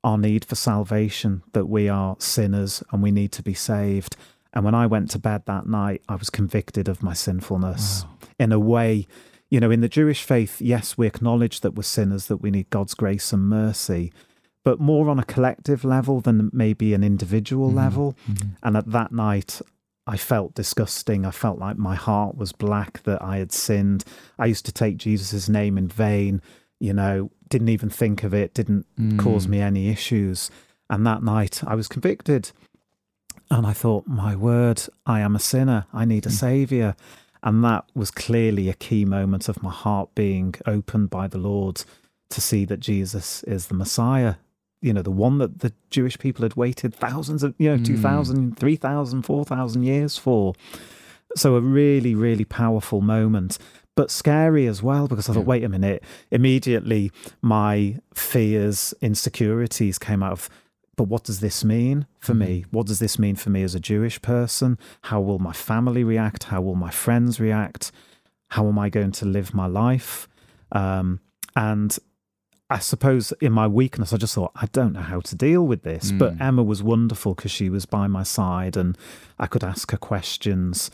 our 0.04 0.18
need 0.18 0.46
for 0.46 0.56
salvation, 0.56 1.42
that 1.54 1.66
we 1.68 1.90
are 1.90 2.16
sinners 2.20 2.84
and 2.92 3.02
we 3.02 3.12
need 3.12 3.32
to 3.34 3.44
be 3.44 3.54
saved. 3.54 4.16
And 4.54 4.64
when 4.64 4.76
I 4.76 4.86
went 4.86 5.10
to 5.12 5.20
bed 5.20 5.44
that 5.48 5.68
night, 5.68 6.02
I 6.08 6.16
was 6.16 6.30
convicted 6.30 6.88
of 6.88 7.02
my 7.04 7.14
sinfulness 7.14 8.04
Wow. 8.04 8.10
in 8.40 8.52
a 8.52 8.60
way. 8.60 9.08
you 9.52 9.60
know, 9.60 9.70
in 9.70 9.80
the 9.82 9.88
Jewish 9.88 10.24
faith, 10.24 10.60
yes, 10.60 10.98
we 10.98 11.06
acknowledge 11.06 11.62
that 11.62 11.76
we're 11.76 11.84
sinners, 11.84 12.26
that 12.28 12.38
we 12.38 12.50
need 12.50 12.68
God's 12.72 12.96
grace 12.96 13.32
and 13.32 13.48
mercy, 13.48 14.12
but 14.64 14.80
more 14.80 15.08
on 15.08 15.20
a 15.20 15.24
collective 15.24 15.86
level 15.86 16.20
than 16.20 16.50
maybe 16.52 16.96
an 16.96 17.04
individual 17.04 17.70
Mhm. 17.70 17.76
level. 17.76 18.16
Mhm. 18.28 18.50
And 18.64 18.76
at 18.76 18.92
that 18.92 19.12
night, 19.12 19.62
I 20.08 20.18
felt 20.18 20.54
disgusting. 20.54 21.26
I 21.26 21.32
felt 21.32 21.58
like 21.60 21.78
my 21.78 21.96
heart 21.96 22.38
was 22.38 22.52
black, 22.52 23.04
that 23.04 23.22
I 23.22 23.38
had 23.38 23.52
sinned. 23.52 24.04
I 24.38 24.46
used 24.46 24.66
to 24.66 24.72
take 24.72 24.98
Jesus' 24.98 25.50
name 25.50 25.78
in 25.78 25.88
vain, 25.88 26.42
you 26.80 26.94
know, 26.94 27.32
didn't 27.50 27.70
even 27.70 27.90
think 27.90 28.24
of 28.24 28.34
it, 28.34 28.54
didn't 28.54 28.86
cause 29.18 29.48
Mm. 29.48 29.50
me 29.50 29.60
any 29.62 29.90
issues. 29.90 30.52
And 30.90 31.06
that 31.08 31.24
night, 31.24 31.64
I 31.66 31.74
was 31.76 31.88
convicted. 31.88 32.52
And 33.50 33.66
I 33.66 33.74
thought, 33.74 34.08
my 34.08 34.36
word, 34.36 34.82
I 35.06 35.20
am 35.22 35.36
a 35.36 35.40
sinner. 35.40 35.86
I 35.94 36.06
need 36.06 36.26
a 36.26 36.30
Mm. 36.30 36.34
savior. 36.40 36.96
And 37.44 37.64
that 37.64 37.86
was 37.94 38.10
clearly 38.12 38.70
a 38.70 38.74
key 38.74 39.06
moment 39.06 39.48
of 39.50 39.62
my 39.64 39.72
heart 39.72 40.10
being 40.16 40.56
opened 40.66 41.10
by 41.10 41.28
the 41.28 41.38
Lord 41.38 41.84
to 42.30 42.42
see 42.42 42.66
that 42.66 42.80
Jesus 42.80 43.44
is 43.44 43.68
the 43.68 43.76
Messiah, 43.76 44.36
you 44.86 44.94
know, 44.94 45.02
the 45.02 45.12
one 45.12 45.40
that 45.40 45.60
the 45.60 45.74
Jewish 45.90 46.18
people 46.20 46.44
had 46.44 46.56
waited 46.56 46.94
thousands 46.94 47.44
of, 47.44 47.54
you 47.58 47.70
know, 47.70 47.78
Mm. 47.78 47.86
2,000, 47.86 48.58
3,000, 48.58 49.24
4,000 49.24 49.84
years 49.84 50.18
for. 50.18 50.54
So 51.36 51.56
a 51.56 51.62
really, 51.62 52.16
really 52.16 52.46
powerful 52.46 53.02
moment, 53.02 53.58
but 53.96 54.12
scary 54.12 54.68
as 54.68 54.82
well 54.84 55.08
because 55.08 55.28
I 55.30 55.34
thought, 55.34 55.40
Yeah. 55.42 55.46
wait 55.54 55.64
a 55.64 55.70
minute. 55.70 56.04
Immediately, 56.32 57.12
my 57.42 58.00
fears, 58.14 58.94
insecurities 59.02 59.98
came 59.98 60.22
out 60.24 60.32
of, 60.34 60.50
but 60.96 61.06
what 61.10 61.24
does 61.26 61.40
this 61.42 61.64
mean 61.66 62.06
for 62.20 62.34
me? 62.34 62.66
What 62.72 62.86
does 62.88 63.00
this 63.00 63.18
mean 63.20 63.36
for 63.36 63.50
me 63.50 63.64
as 63.64 63.76
a 63.76 63.80
Jewish 63.80 64.22
person? 64.22 64.78
How 65.02 65.20
will 65.20 65.40
my 65.40 65.52
family 65.54 66.04
react? 66.04 66.46
How 66.46 66.62
will 66.62 66.76
my 66.76 66.92
friends 66.92 67.40
react? 67.40 67.92
How 68.50 68.68
am 68.68 68.78
I 68.80 68.90
going 68.90 69.12
to 69.14 69.26
live 69.26 69.54
my 69.54 69.66
life? 69.66 70.28
Um, 70.72 71.20
and 71.56 71.98
I 72.70 72.80
suppose 72.80 73.32
in 73.42 73.52
my 73.52 73.68
weakness, 73.68 74.12
I 74.12 74.18
just 74.18 74.34
thought, 74.34 74.52
I 74.56 74.66
don't 74.72 74.94
know 74.94 75.02
how 75.02 75.20
to 75.20 75.36
deal 75.36 75.66
with 75.68 75.84
this. 75.84 76.12
But 76.12 76.36
Mm. 76.38 76.42
Emma 76.42 76.64
was 76.64 76.82
wonderful 76.82 77.36
because 77.36 77.52
she 77.52 77.70
was 77.70 77.86
by 77.86 78.08
my 78.08 78.24
side 78.24 78.76
and 78.76 78.98
I 79.38 79.46
could 79.46 79.64
ask 79.64 79.92
her 79.92 79.98
questions. 79.98 80.90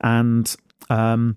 And 0.00 0.54
um, 0.88 1.36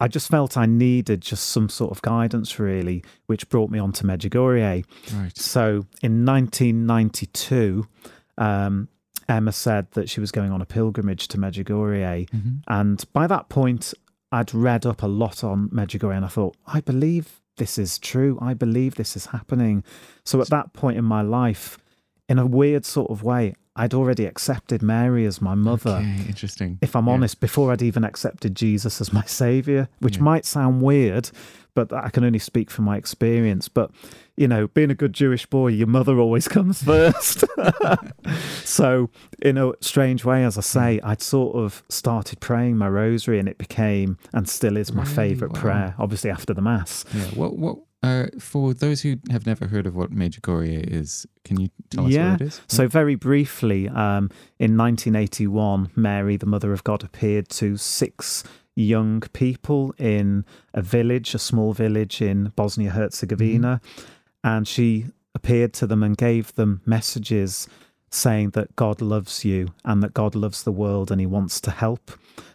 I 0.00 0.08
just 0.08 0.28
felt 0.30 0.56
I 0.56 0.64
needed 0.64 1.20
just 1.20 1.50
some 1.50 1.68
sort 1.68 1.90
of 1.90 2.00
guidance, 2.00 2.58
really, 2.58 3.04
which 3.26 3.48
brought 3.50 3.70
me 3.70 3.78
on 3.78 3.92
to 3.92 4.04
Medjugorje. 4.04 4.84
Right. 5.14 5.36
So 5.36 5.84
in 6.02 6.24
1992, 6.24 7.86
um, 8.38 8.88
Emma 9.28 9.52
said 9.52 9.90
that 9.92 10.08
she 10.08 10.20
was 10.20 10.32
going 10.32 10.50
on 10.50 10.60
a 10.62 10.66
pilgrimage 10.66 11.28
to 11.28 11.38
Medjugorje. 11.38 12.28
Mhm. 12.30 12.62
And 12.68 13.04
by 13.12 13.26
that 13.26 13.48
point, 13.48 13.92
I'd 14.32 14.54
read 14.54 14.86
up 14.86 15.02
a 15.02 15.06
lot 15.06 15.44
on 15.44 15.68
Medjugorje 15.68 16.16
and 16.16 16.24
I 16.24 16.28
thought, 16.28 16.56
I 16.66 16.80
believe 16.80 17.39
this 17.60 17.76
is 17.78 17.98
true. 17.98 18.38
I 18.40 18.54
believe 18.54 18.94
this 18.94 19.16
is 19.16 19.26
happening. 19.26 19.84
So 20.24 20.40
at 20.40 20.48
that 20.48 20.72
point 20.72 20.96
in 20.96 21.04
my 21.04 21.20
life, 21.20 21.78
in 22.26 22.38
a 22.38 22.46
weird 22.46 22.86
sort 22.86 23.10
of 23.10 23.22
way, 23.22 23.54
I'd 23.80 23.94
already 23.94 24.26
accepted 24.26 24.82
Mary 24.82 25.24
as 25.26 25.40
my 25.40 25.54
mother. 25.54 25.96
Okay, 26.02 26.26
interesting. 26.28 26.78
If 26.82 26.94
I'm 26.94 27.06
Yeah. 27.06 27.14
honest, 27.14 27.40
before 27.40 27.72
I'd 27.72 27.82
even 27.82 28.04
accepted 28.04 28.54
Jesus 28.54 29.00
as 29.00 29.12
my 29.12 29.24
savior, 29.42 29.88
which 30.00 30.16
Yeah. 30.16 30.22
might 30.30 30.44
sound 30.44 30.82
weird, 30.82 31.30
but 31.74 31.92
I 31.92 32.10
can 32.10 32.22
only 32.24 32.38
speak 32.40 32.70
from 32.70 32.84
my 32.84 32.96
experience. 32.96 33.68
But, 33.68 33.90
you 34.36 34.48
know, 34.48 34.66
being 34.68 34.90
a 34.90 34.94
good 34.94 35.12
Jewish 35.14 35.46
boy, 35.46 35.68
your 35.68 35.86
mother 35.86 36.18
always 36.18 36.46
comes 36.56 36.82
first. 36.82 37.44
so, 38.64 39.10
in 39.40 39.56
a 39.58 39.72
strange 39.80 40.24
way, 40.24 40.44
as 40.44 40.58
I 40.58 40.62
say, 40.62 41.00
mm. 41.02 41.08
I'd 41.08 41.22
sort 41.22 41.56
of 41.56 41.82
started 41.88 42.40
praying 42.40 42.76
my 42.76 42.88
rosary 42.88 43.38
and 43.38 43.48
it 43.48 43.58
became 43.58 44.18
and 44.32 44.48
still 44.48 44.76
is 44.76 44.92
my 44.92 45.02
Really? 45.04 45.14
favorite 45.14 45.52
Wow. 45.54 45.60
prayer, 45.60 45.94
obviously 45.98 46.30
after 46.30 46.54
the 46.54 46.62
Mass. 46.62 47.04
Yeah. 47.14 47.22
What? 47.34 47.58
What? 47.58 47.78
Uh, 48.02 48.26
for 48.38 48.72
those 48.72 49.02
who 49.02 49.16
have 49.30 49.44
never 49.44 49.66
heard 49.66 49.86
of 49.86 49.94
what 49.94 50.10
Major 50.10 50.40
Medjugorje 50.40 50.90
is, 50.90 51.26
can 51.44 51.60
you 51.60 51.68
tell 51.90 52.06
us 52.06 52.12
Yeah. 52.12 52.32
what 52.32 52.40
it 52.40 52.46
is? 52.46 52.60
So, 52.66 52.88
very 52.88 53.14
briefly, 53.14 53.88
um, 53.90 54.30
in 54.58 54.76
1981, 54.76 55.90
Mary, 55.96 56.36
the 56.38 56.46
Mother 56.46 56.72
of 56.72 56.82
God, 56.82 57.04
appeared 57.04 57.48
to 57.50 57.76
six 57.76 58.42
young 58.74 59.20
people 59.34 59.94
in 59.98 60.44
a 60.72 60.80
village, 60.80 61.34
a 61.34 61.38
small 61.38 61.74
village 61.74 62.22
in 62.22 62.52
Bosnia 62.56 62.90
Herzegovina. 62.90 63.80
And 64.42 64.66
she 64.66 65.06
appeared 65.34 65.74
to 65.74 65.86
them 65.86 66.02
and 66.02 66.16
gave 66.16 66.54
them 66.54 66.80
messages 66.86 67.68
saying 68.10 68.50
that 68.50 68.74
God 68.76 69.02
loves 69.02 69.44
you 69.44 69.68
and 69.84 70.02
that 70.02 70.14
God 70.14 70.34
loves 70.34 70.62
the 70.62 70.72
world 70.72 71.10
and 71.10 71.20
he 71.20 71.26
wants 71.26 71.60
to 71.60 71.70
help 71.70 72.12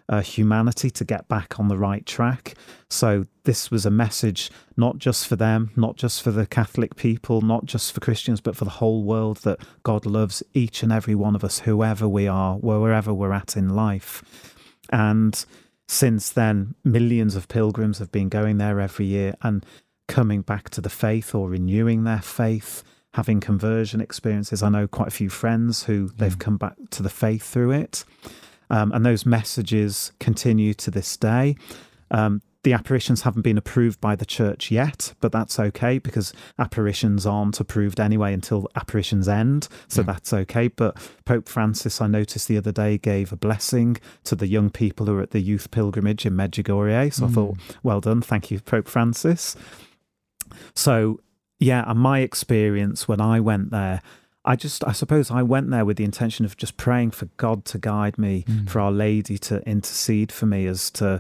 uh, 0.08 0.22
humanity 0.22 0.90
to 0.92 1.04
get 1.04 1.28
back 1.28 1.60
on 1.60 1.68
the 1.68 1.78
right 1.78 2.06
track. 2.06 2.56
So, 2.90 3.26
this 3.44 3.70
was 3.70 3.86
a 3.86 3.92
message 3.92 4.52
not 4.78 4.98
just 4.98 5.28
for 5.28 5.36
them, 5.36 5.72
not 5.76 5.96
just 5.96 6.22
for 6.22 6.32
the 6.32 6.46
Catholic 6.46 6.96
people, 6.96 7.42
not 7.42 7.66
just 7.66 7.94
for 7.94 8.00
Christians, 8.00 8.42
but 8.42 8.56
for 8.56 8.66
the 8.66 8.72
whole 8.72 9.04
world 9.04 9.38
that 9.38 9.60
God 9.84 10.06
loves 10.06 10.44
each 10.54 10.84
and 10.84 10.92
every 10.92 11.16
one 11.16 11.36
of 11.36 11.44
us, 11.44 11.60
whoever 11.60 12.08
we 12.08 12.28
are, 12.28 12.56
wherever 12.56 13.14
we're 13.14 13.34
at 13.34 13.56
in 13.56 13.70
life. 13.70 14.24
And 14.92 15.44
since 15.88 16.30
then, 16.30 16.76
millions 16.84 17.36
of 17.36 17.48
pilgrims 17.48 18.00
have 18.00 18.12
been 18.12 18.30
going 18.30 18.58
there 18.58 18.80
every 18.80 19.06
year 19.06 19.36
and 19.42 19.66
coming 20.08 20.42
back 20.42 20.70
to 20.72 20.82
the 20.82 20.90
faith 20.90 21.34
or 21.34 21.50
renewing 21.50 22.04
their 22.04 22.22
faith, 22.22 22.84
having 23.14 23.40
conversion 23.40 24.02
experiences. 24.02 24.62
I 24.62 24.70
know 24.70 24.88
quite 24.88 25.08
a 25.08 25.12
few 25.12 25.30
friends 25.30 25.84
who 25.84 26.10
they've 26.18 26.38
come 26.38 26.58
back 26.58 26.76
to 26.92 27.04
the 27.04 27.10
faith 27.10 27.44
through 27.44 27.72
it. 27.72 28.04
Um, 28.70 28.92
and 28.92 29.06
those 29.06 29.26
messages 29.26 30.12
continue 30.20 30.74
to 30.76 30.92
this 30.92 31.18
day. 31.18 31.56
Um, 32.12 32.42
the 32.64 32.74
apparitions 32.74 33.22
haven't 33.22 33.44
been 33.44 33.60
approved 33.60 34.02
by 34.02 34.16
the 34.16 34.26
church 34.26 34.72
yet, 34.72 35.14
but 35.22 35.32
that's 35.32 35.60
okay 35.60 36.00
because 36.00 36.34
apparitions 36.58 37.24
aren't 37.28 37.60
approved 37.60 38.00
anyway 38.00 38.34
until 38.34 38.68
apparitions 38.76 39.28
end. 39.28 39.68
So 39.88 40.02
Yeah. 40.02 40.08
that's 40.14 40.34
okay. 40.34 40.70
But 40.70 40.98
Pope 41.26 41.48
Francis, 41.48 42.02
I 42.02 42.08
noticed 42.08 42.48
the 42.48 42.58
other 42.58 42.72
day, 42.72 42.98
gave 42.98 43.32
a 43.32 43.36
blessing 43.36 43.98
to 44.24 44.36
the 44.36 44.48
young 44.48 44.72
people 44.72 45.06
who 45.06 45.16
are 45.18 45.22
at 45.22 45.30
the 45.30 45.42
youth 45.42 45.70
pilgrimage 45.70 46.26
in 46.26 46.34
Medjugorje. 46.34 47.14
So 47.14 47.26
I 47.26 47.30
Mm. 47.30 47.34
thought, 47.36 47.58
well 47.84 48.02
done. 48.02 48.22
Thank 48.24 48.50
you, 48.50 48.60
Pope 48.60 48.88
Francis. 48.88 49.56
So, 50.74 51.20
yeah, 51.60 51.84
and 51.88 52.00
my 52.00 52.20
experience 52.20 53.08
when 53.08 53.22
I 53.22 53.40
went 53.40 53.72
there, 53.72 54.02
I 54.46 54.56
just, 54.56 54.84
I 54.84 54.92
suppose 54.92 55.32
I 55.32 55.42
went 55.42 55.72
there 55.72 55.84
with 55.86 55.98
the 55.98 56.04
intention 56.04 56.46
of 56.46 56.56
just 56.56 56.78
praying 56.78 57.12
for 57.12 57.26
God 57.38 57.66
to 57.66 57.78
guide 57.80 58.18
me, 58.18 58.44
Mm. 58.48 58.70
for 58.70 58.80
Our 58.80 58.92
Lady 58.92 59.38
to 59.40 59.68
intercede 59.68 60.32
for 60.32 60.46
me 60.46 60.68
as 60.68 60.92
to 60.92 61.20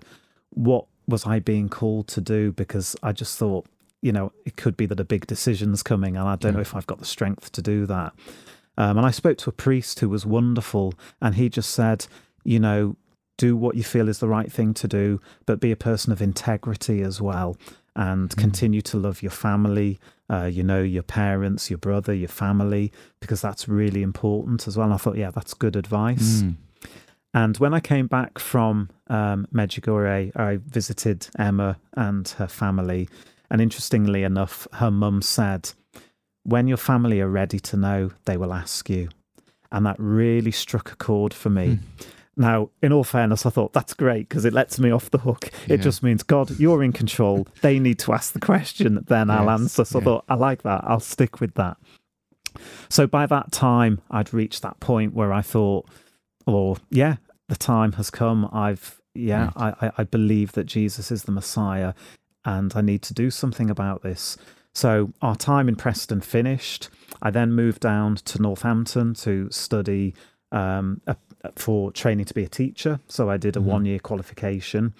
what 0.52 0.86
was 1.08 1.26
I 1.26 1.40
being 1.40 1.68
called 1.70 2.08
to 2.10 2.22
do, 2.22 2.52
because 2.52 2.96
I 3.04 3.12
just 3.12 3.38
thought, 3.38 3.66
you 4.02 4.12
know, 4.12 4.32
it 4.46 4.56
could 4.58 4.78
be 4.78 4.86
that 4.86 5.00
a 5.00 5.04
big 5.04 5.26
decision's 5.28 5.82
coming, 5.84 6.16
and 6.16 6.28
I 6.28 6.36
don't 6.36 6.54
know 6.54 6.60
if 6.62 6.76
I've 6.76 6.88
got 6.88 7.00
the 7.00 7.06
strength 7.06 7.52
to 7.54 7.62
do 7.62 7.86
that. 7.88 8.14
Um, 8.78 8.98
and 8.98 9.06
I 9.08 9.12
spoke 9.12 9.38
to 9.40 9.50
a 9.50 9.54
priest 9.54 10.00
who 10.02 10.10
was 10.10 10.26
wonderful, 10.26 10.94
and 11.22 11.36
he 11.36 11.50
just 11.50 11.72
said, 11.72 12.06
you 12.44 12.60
know, 12.60 12.96
do 13.38 13.56
what 13.58 13.76
you 13.76 13.84
feel 13.84 14.08
is 14.08 14.20
the 14.20 14.28
right 14.28 14.52
thing 14.52 14.74
to 14.76 14.88
do, 14.88 15.20
but 15.46 15.60
be 15.60 15.72
a 15.72 15.76
person 15.76 16.12
of 16.14 16.22
integrity 16.22 17.02
as 17.02 17.20
well, 17.22 17.58
and 17.96 18.30
Mm. 18.30 18.38
continue 18.38 18.82
to 18.84 18.98
love 18.98 19.22
your 19.24 19.32
family, 19.32 20.00
uh, 20.30 20.46
you 20.46 20.64
know, 20.64 20.82
your 20.82 21.04
parents, 21.04 21.70
your 21.70 21.78
brother, 21.78 22.14
your 22.14 22.30
family, 22.30 22.92
because 23.20 23.42
that's 23.42 23.68
really 23.68 24.02
important 24.02 24.68
as 24.68 24.78
well. 24.78 24.86
And 24.86 24.94
I 24.94 24.98
thought, 24.98 25.18
yeah, 25.18 25.32
that's 25.32 25.54
good 25.54 25.76
advice. 25.76 26.42
Mm. 26.42 26.56
And 27.34 27.58
when 27.58 27.74
I 27.74 27.82
came 27.82 28.08
back 28.08 28.40
from 28.40 28.90
um, 29.08 29.46
Medjugorje, 29.54 30.36
I 30.38 30.58
visited 30.58 31.28
Emma 31.38 31.78
and 31.94 32.28
her 32.30 32.48
family. 32.48 33.10
And 33.52 33.62
interestingly 33.62 34.24
enough, 34.24 34.68
her 34.74 34.90
mum 34.90 35.22
said, 35.22 35.72
When 36.44 36.68
your 36.68 36.78
family 36.78 37.20
are 37.20 37.30
ready 37.30 37.60
to 37.60 37.78
know, 37.78 38.12
they 38.24 38.38
will 38.38 38.54
ask 38.54 38.90
you. 38.90 39.10
And 39.72 39.86
that 39.86 39.98
really 40.00 40.52
struck 40.52 40.94
a 40.94 40.96
chord 40.96 41.34
for 41.34 41.50
me. 41.50 41.68
Mm. 41.68 42.08
Now, 42.38 42.70
in 42.82 42.92
all 42.92 43.04
fairness, 43.04 43.46
I 43.46 43.50
thought 43.50 43.72
that's 43.74 43.94
great 43.94 44.28
because 44.28 44.44
it 44.44 44.54
lets 44.54 44.78
me 44.80 44.92
off 44.92 45.10
the 45.10 45.20
hook. 45.20 45.52
Yeah. 45.68 45.76
It 45.76 45.82
just 45.82 46.04
means, 46.04 46.22
God, 46.24 46.60
you're 46.60 46.84
in 46.84 46.92
control. 46.92 47.48
they 47.62 47.80
need 47.80 48.00
to 48.00 48.14
ask 48.14 48.34
the 48.34 48.40
question, 48.40 49.04
then 49.08 49.30
I'll 49.30 49.50
answer. 49.50 49.86
So 49.86 50.00
I 50.00 50.04
thought, 50.04 50.26
I 50.28 50.36
like 50.36 50.64
that. 50.64 50.84
I'll 50.84 51.00
stick 51.00 51.40
with 51.40 51.54
that. 51.56 51.78
So 52.90 53.08
by 53.08 53.26
that 53.26 53.52
time, 53.52 54.02
I'd 54.12 54.34
reached 54.34 54.62
that 54.64 54.80
point 54.80 55.14
where 55.14 55.32
I 55.32 55.42
thought, 55.42 55.88
or 56.46 56.78
yeah, 56.90 57.18
the 57.48 57.56
time 57.56 57.94
has 57.94 58.10
come. 58.10 58.50
I've, 58.52 59.02
yeah, 59.14 59.52
I, 59.56 59.70
I, 59.82 59.92
I 60.00 60.04
believe 60.04 60.54
that 60.54 60.66
Jesus 60.66 61.12
is 61.12 61.24
the 61.24 61.32
Messiah 61.32 61.94
and 62.44 62.74
I 62.76 62.82
need 62.82 63.02
to 63.04 63.14
do 63.14 63.32
something 63.32 63.70
about 63.70 64.04
this. 64.04 64.38
So 64.74 65.14
our 65.22 65.36
time 65.36 65.70
in 65.70 65.76
Preston 65.76 66.22
finished. 66.22 66.90
I 67.22 67.32
then 67.32 67.54
moved 67.54 67.80
down 67.80 68.16
to 68.16 68.42
Northampton 68.42 69.14
to 69.16 69.50
study 69.50 70.14
um, 70.52 71.02
a, 71.08 71.16
for 71.56 71.91
training 71.91 72.26
to 72.26 72.34
be 72.34 72.43
a 72.43 72.50
teacher. 72.50 73.00
So 73.08 73.30
I 73.30 73.38
did 73.38 73.56
a 73.56 73.60
Mhm. 73.60 73.64
one 73.64 73.86
year 73.86 74.00
qualification. 74.00 74.93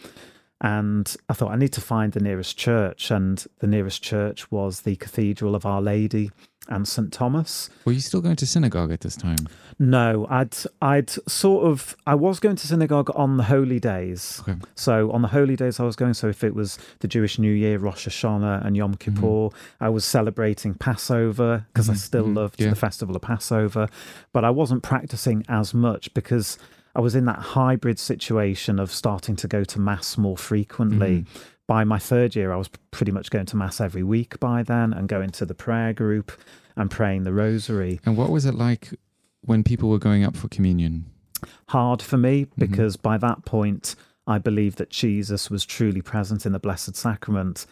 And 0.66 1.16
I 1.30 1.34
thought 1.34 1.51
I 1.51 1.57
need 1.57 1.74
to 1.74 1.82
find 1.82 2.11
the 2.13 2.20
nearest 2.20 2.57
church, 2.57 3.11
and 3.11 3.45
the 3.59 3.68
nearest 3.68 4.01
church 4.01 4.51
was 4.51 4.82
the 4.82 4.95
Cathedral 4.95 5.53
of 5.53 5.63
Our 5.63 5.80
Lady 5.82 6.32
and 6.68 6.88
St 6.88 7.13
Thomas. 7.13 7.70
Were 7.86 7.91
you 7.91 7.99
still 7.99 8.22
going 8.22 8.38
to 8.38 8.47
synagogue 8.47 8.91
at 8.91 9.01
this 9.01 9.16
time? 9.16 9.38
No, 9.78 10.26
I'd 10.28 10.55
I'd 10.82 11.11
sort 11.30 11.66
of 11.68 11.95
I 12.07 12.16
was 12.16 12.39
going 12.39 12.55
to 12.55 12.66
synagogue 12.68 13.11
on 13.16 13.38
the 13.38 13.43
holy 13.43 13.80
days. 13.80 14.41
Okay. 14.41 14.57
So 14.74 15.11
on 15.11 15.22
the 15.22 15.28
holy 15.28 15.55
days 15.55 15.80
I 15.80 15.84
was 15.84 15.95
going. 15.95 16.16
So 16.16 16.28
if 16.30 16.43
it 16.43 16.55
was 16.55 16.80
the 17.01 17.07
Jewish 17.07 17.38
New 17.38 17.51
Year, 17.51 17.78
Rosh 17.78 18.07
Hashanah, 18.07 18.66
and 18.66 18.76
Yom 18.76 18.95
Kippur, 18.95 19.49
I 19.80 19.89
was 19.89 20.03
celebrating 20.03 20.74
Passover 20.74 21.68
because 21.72 21.88
I 21.89 21.93
Mhm, 21.93 21.97
still 21.97 22.26
mhm, 22.30 22.36
loved 22.38 22.59
yeah. 22.59 22.72
the 22.72 22.76
festival 22.76 23.16
of 23.16 23.22
Passover, 23.22 23.88
but 24.34 24.43
I 24.43 24.49
wasn't 24.49 24.82
practicing 24.82 25.45
as 25.47 25.76
much 25.76 26.11
because 26.16 26.57
I 26.96 27.02
was 27.02 27.16
in 27.16 27.26
that 27.26 27.39
hybrid 27.39 28.00
situation 28.00 28.80
of 28.80 28.91
starting 28.91 29.36
to 29.38 29.48
go 29.48 29.64
to 29.66 29.80
mass 29.80 30.18
more 30.18 30.38
frequently. 30.38 31.22
Mm-hmm. 31.22 31.43
By 31.68 31.84
my 31.84 31.98
third 32.00 32.36
year, 32.36 32.52
I 32.54 32.58
was 32.58 32.70
pretty 32.91 33.12
much 33.12 33.32
going 33.32 33.48
to 33.48 33.58
mass 33.58 33.82
every 33.82 34.04
week 34.04 34.39
by 34.39 34.64
then, 34.64 34.93
and 34.93 35.10
going 35.10 35.32
to 35.32 35.46
the 35.46 35.56
prayer 35.56 35.93
group 35.93 36.32
and 36.76 36.91
praying 36.91 37.24
the 37.24 37.34
rosary. 37.34 38.00
And 38.06 38.16
what 38.16 38.30
was 38.30 38.46
it 38.46 38.54
like 38.54 38.89
when 39.41 39.64
people 39.64 39.89
were 39.89 40.00
going 40.00 40.24
up 40.24 40.36
for 40.38 40.48
communion? 40.48 41.06
hard 41.70 42.02
for 42.02 42.18
me 42.18 42.46
Mm-hmm. 42.46 42.62
because 42.62 42.96
by 42.98 43.18
that 43.18 43.46
point 43.46 43.96
I 44.26 44.39
believed 44.39 44.78
that 44.80 44.89
Jesus 44.89 45.52
was 45.52 45.66
truly 45.66 46.02
present 46.02 46.46
in 46.46 46.54
the 46.54 46.60
Blessed 46.60 46.96
Sacrament, 46.96 47.66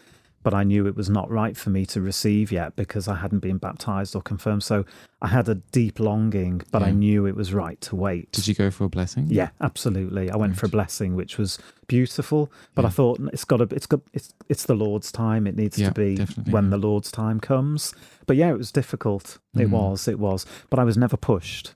but 0.44 0.54
I 0.54 0.62
knew 0.62 0.86
it 0.86 0.94
was 0.94 1.10
not 1.10 1.28
right 1.28 1.56
for 1.56 1.70
me 1.70 1.84
to 1.86 2.00
receive 2.00 2.52
yet 2.52 2.76
because 2.76 3.08
I 3.08 3.16
hadn't 3.16 3.40
been 3.40 3.58
baptized 3.58 4.14
or 4.14 4.22
confirmed. 4.22 4.62
So 4.62 4.84
I 5.20 5.26
had 5.28 5.48
a 5.48 5.56
deep 5.56 5.98
longing, 5.98 6.62
but 6.70 6.82
I 6.84 6.90
knew 6.92 7.26
it 7.26 7.34
was 7.34 7.52
right 7.52 7.80
to 7.80 7.96
wait. 7.96 8.30
Did 8.30 8.46
you 8.46 8.54
go 8.54 8.70
for 8.70 8.84
a 8.84 8.88
blessing? 8.88 9.26
Yeah, 9.28 9.48
absolutely. 9.60 10.30
I 10.30 10.36
went 10.36 10.56
for 10.56 10.66
a 10.66 10.68
blessing, 10.68 11.16
which 11.16 11.36
was 11.38 11.58
beautiful, 11.88 12.52
but 12.76 12.84
I 12.84 12.90
thought 12.90 13.18
it's 13.32 13.44
got 13.44 13.56
to, 13.56 13.74
it's 13.74 13.86
got, 13.86 14.00
it's, 14.12 14.32
it's 14.48 14.64
the 14.66 14.74
Lord's 14.74 15.10
time. 15.10 15.46
It 15.46 15.56
needs 15.56 15.78
Yeah, 15.78 15.88
to 15.88 15.94
be 15.94 16.16
when 16.50 16.64
yeah. 16.64 16.70
the 16.70 16.78
Lord's 16.78 17.10
time 17.10 17.40
comes. 17.40 17.94
But 18.26 18.36
yeah, 18.36 18.50
it 18.50 18.58
was 18.58 18.70
difficult. 18.70 19.38
It 19.54 19.68
Mhm. 19.68 19.70
was, 19.70 20.06
it 20.06 20.18
was, 20.18 20.46
but 20.70 20.78
I 20.78 20.84
was 20.84 20.96
never 20.96 21.16
pushed. 21.16 21.74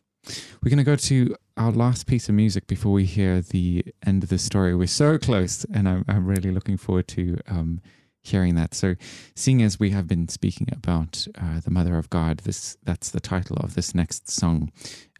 We're 0.62 0.68
going 0.70 0.76
to 0.78 0.84
go 0.84 0.96
to 0.96 1.34
our 1.56 1.72
last 1.72 2.06
piece 2.06 2.28
of 2.28 2.34
music 2.34 2.66
before 2.66 2.92
we 2.92 3.04
hear 3.06 3.40
the 3.40 3.82
end 4.04 4.22
of 4.22 4.28
the 4.28 4.36
story. 4.38 4.74
We're 4.74 4.86
so 4.86 5.16
close, 5.16 5.64
and 5.72 5.88
I'm, 5.88 6.04
I'm 6.06 6.26
really 6.26 6.50
looking 6.50 6.76
forward 6.76 7.08
to 7.08 7.38
um, 7.48 7.80
hearing 8.28 8.54
that. 8.54 8.74
So, 8.74 8.94
seeing 9.34 9.62
as 9.62 9.80
we 9.80 9.90
have 9.90 10.06
been 10.06 10.28
speaking 10.28 10.68
about 10.72 11.26
uh, 11.40 11.60
the 11.60 11.70
Mother 11.70 11.96
of 11.96 12.10
God, 12.10 12.38
this 12.38 12.76
that's 12.84 13.10
the 13.10 13.20
title 13.20 13.56
of 13.56 13.74
this 13.74 13.94
next 13.94 14.30
song, 14.30 14.70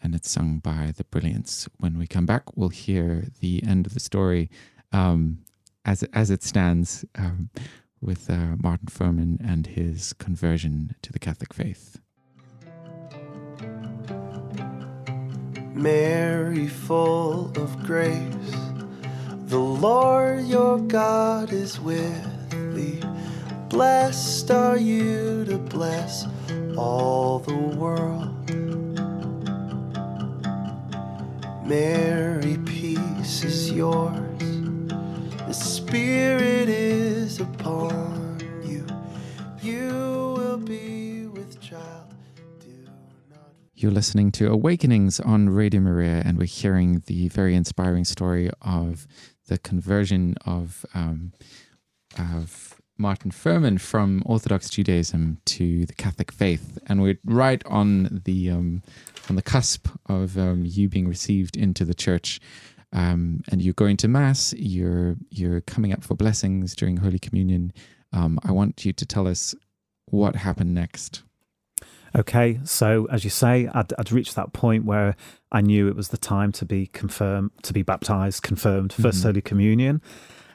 and 0.03 0.15
it's 0.15 0.31
sung 0.31 0.59
by 0.59 0.93
the 0.97 1.05
Brilliance. 1.05 1.69
When 1.79 1.99
we 1.99 2.07
come 2.07 2.27
back, 2.27 2.57
we'll 2.57 2.69
hear 2.69 3.25
the 3.41 3.63
end 3.67 3.87
of 3.87 3.95
the 3.95 4.01
story 4.01 4.51
um, 4.93 5.39
as 5.85 6.03
as 6.13 6.31
it 6.31 6.43
stands 6.43 7.05
um, 7.17 7.51
with 8.01 8.31
uh, 8.31 8.57
Martyn 8.63 8.89
Furman 8.89 9.39
and 9.43 9.67
his 9.67 10.13
conversion 10.15 10.95
to 11.03 11.13
the 11.13 11.19
Catholic 11.19 11.53
faith. 11.53 12.01
Mary, 15.75 16.67
full 16.67 17.53
of 17.57 17.85
grace, 17.85 18.57
the 19.47 19.59
Lord 19.59 20.45
your 20.47 20.79
God 20.79 21.53
is 21.53 21.79
with 21.81 22.28
Blessed 23.69 24.51
are 24.51 24.79
you 24.79 25.45
to 25.45 25.59
bless 25.59 26.27
all 26.77 27.39
the 27.41 27.55
world. 27.55 28.35
Mary, 31.67 32.57
peace 32.65 33.45
is 33.45 33.71
yours. 33.73 34.17
The 35.47 35.53
Spirit 35.53 36.69
is 36.69 37.41
upon 37.41 38.41
you. 38.65 38.87
You 39.61 40.35
will 40.37 40.59
be 40.59 41.27
with 41.27 41.61
child. 41.61 42.15
You're 43.75 43.93
listening 43.93 44.33
to 44.33 44.51
Awakenings 44.51 45.21
on 45.21 45.51
Radio 45.51 45.81
Maria, 45.81 46.23
and 46.25 46.39
we're 46.39 46.47
hearing 46.47 47.03
the 47.07 47.29
very 47.29 47.55
inspiring 47.55 48.05
story 48.05 48.51
of 48.63 49.07
the 49.47 49.59
conversion 49.59 50.35
of 50.47 50.85
um, 50.95 51.33
of 52.19 52.75
Martyn 52.97 53.31
Furman 53.31 53.79
from 53.79 54.23
Orthodox 54.27 54.71
Judaism 54.71 55.39
to 55.47 55.87
the 55.87 55.93
Catholic 55.95 56.33
faith, 56.33 56.79
and 56.87 57.01
we're 57.03 57.19
right 57.25 57.63
on 57.67 58.23
the 58.25 58.51
um, 58.51 58.83
on 59.29 59.37
the 59.37 59.43
cusp 59.43 59.89
of 60.07 60.37
um, 60.39 60.65
you 60.65 60.89
being 60.89 61.07
received 61.09 61.57
into 61.57 61.85
the 61.85 61.95
church. 61.95 62.41
Um, 62.91 63.43
and 63.51 63.61
you're 63.61 63.75
going 63.75 63.99
to 63.99 64.09
mass. 64.09 64.55
You're 64.57 65.17
you're 65.31 65.61
coming 65.61 65.93
up 65.93 66.03
for 66.03 66.15
blessings 66.15 66.75
during 66.75 66.97
Holy 66.97 67.19
Communion. 67.19 67.73
Um, 68.13 68.39
I 68.43 68.53
want 68.53 68.85
you 68.87 68.93
to 68.95 69.05
tell 69.07 69.29
us 69.29 69.55
what 70.07 70.37
happened 70.37 70.75
next. 70.75 71.23
Okay, 72.17 72.59
so 72.65 73.07
as 73.13 73.23
you 73.23 73.29
say, 73.31 73.69
I'd, 73.75 73.93
I'd 73.99 74.11
reached 74.11 74.35
that 74.37 74.55
point 74.55 74.87
where 74.87 75.15
I 75.53 75.61
knew 75.61 75.89
it 75.89 75.95
was 75.95 76.09
the 76.09 76.17
time 76.17 76.53
to 76.53 76.65
be 76.65 76.87
confirmed, 76.87 77.51
to 77.65 77.75
be 77.75 77.83
baptized, 77.83 78.43
confirmed, 78.43 78.93
1st 78.95 79.21
Mhm. 79.21 79.23
Holy 79.25 79.41
Communion. 79.43 80.01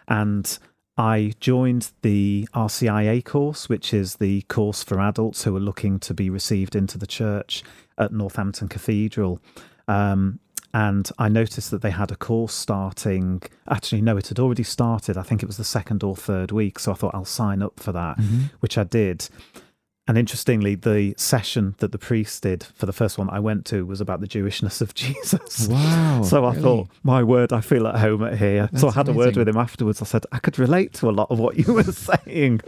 And 0.07 0.57
I 0.97 1.33
joined 1.39 1.91
the 2.03 2.47
RCIA 2.53 3.25
course, 3.25 3.67
which 3.67 3.93
is 3.93 4.15
the 4.15 4.43
course 4.43 4.83
for 4.83 4.99
adults 4.99 5.43
who 5.43 5.55
are 5.55 5.59
looking 5.59 5.99
to 6.01 6.13
be 6.13 6.29
received 6.29 6.75
into 6.75 6.97
the 6.97 7.07
church 7.07 7.63
at 7.97 8.13
Northampton 8.13 8.67
Cathedral. 8.67 9.39
Um, 9.87 10.39
and 10.73 11.09
I 11.19 11.29
noticed 11.29 11.69
that 11.71 11.81
they 11.81 11.91
had 11.91 12.11
a 12.11 12.15
course 12.15 12.53
starting. 12.53 13.41
Actually, 13.69 14.01
no, 14.01 14.17
it 14.17 14.27
had 14.27 14.39
already 14.39 14.63
started. 14.63 15.17
I 15.17 15.23
think 15.23 15.43
it 15.43 15.45
was 15.45 15.57
the 15.57 15.63
second 15.63 16.03
or 16.03 16.15
third 16.15 16.51
week. 16.51 16.79
So 16.79 16.91
I 16.91 16.95
thought 16.95 17.13
I'll 17.13 17.25
sign 17.25 17.61
up 17.61 17.79
for 17.79 17.91
that 17.91 18.17
which 18.59 18.77
I 18.77 18.83
did. 18.83 19.27
And 20.05 20.17
interestingly, 20.17 20.75
the 20.75 21.13
session 21.17 21.75
that 21.77 21.93
the 21.93 21.97
priest 21.97 22.43
did 22.43 22.63
for 22.75 22.85
the 22.85 22.91
first 22.91 23.17
one 23.17 23.29
I 23.29 23.39
went 23.39 23.65
to 23.67 23.85
was 23.85 24.01
about 24.01 24.19
the 24.19 24.27
Jewishness 24.27 24.81
of 24.81 24.93
Jesus. 24.95 25.67
Wow! 25.69 26.23
So 26.23 26.43
I 26.43 26.49
really? 26.49 26.61
thought, 26.61 26.87
my 27.03 27.23
word, 27.23 27.53
I 27.53 27.61
feel 27.61 27.87
at 27.87 27.95
home 27.99 28.21
at 28.23 28.37
here. 28.37 28.67
so 28.73 28.87
I 28.87 28.91
That's 28.91 28.95
had 28.95 29.07
a 29.07 29.13
word 29.13 29.37
with 29.37 29.47
him 29.47 29.55
afterwards. 29.55 30.01
I 30.01 30.05
said, 30.05 30.25
I 30.33 30.39
could 30.39 30.59
relate 30.59 30.91
to 30.95 31.09
a 31.09 31.11
lot 31.11 31.31
of 31.31 31.39
what 31.39 31.55
you 31.55 31.73
were 31.73 31.83
saying. 32.25 32.59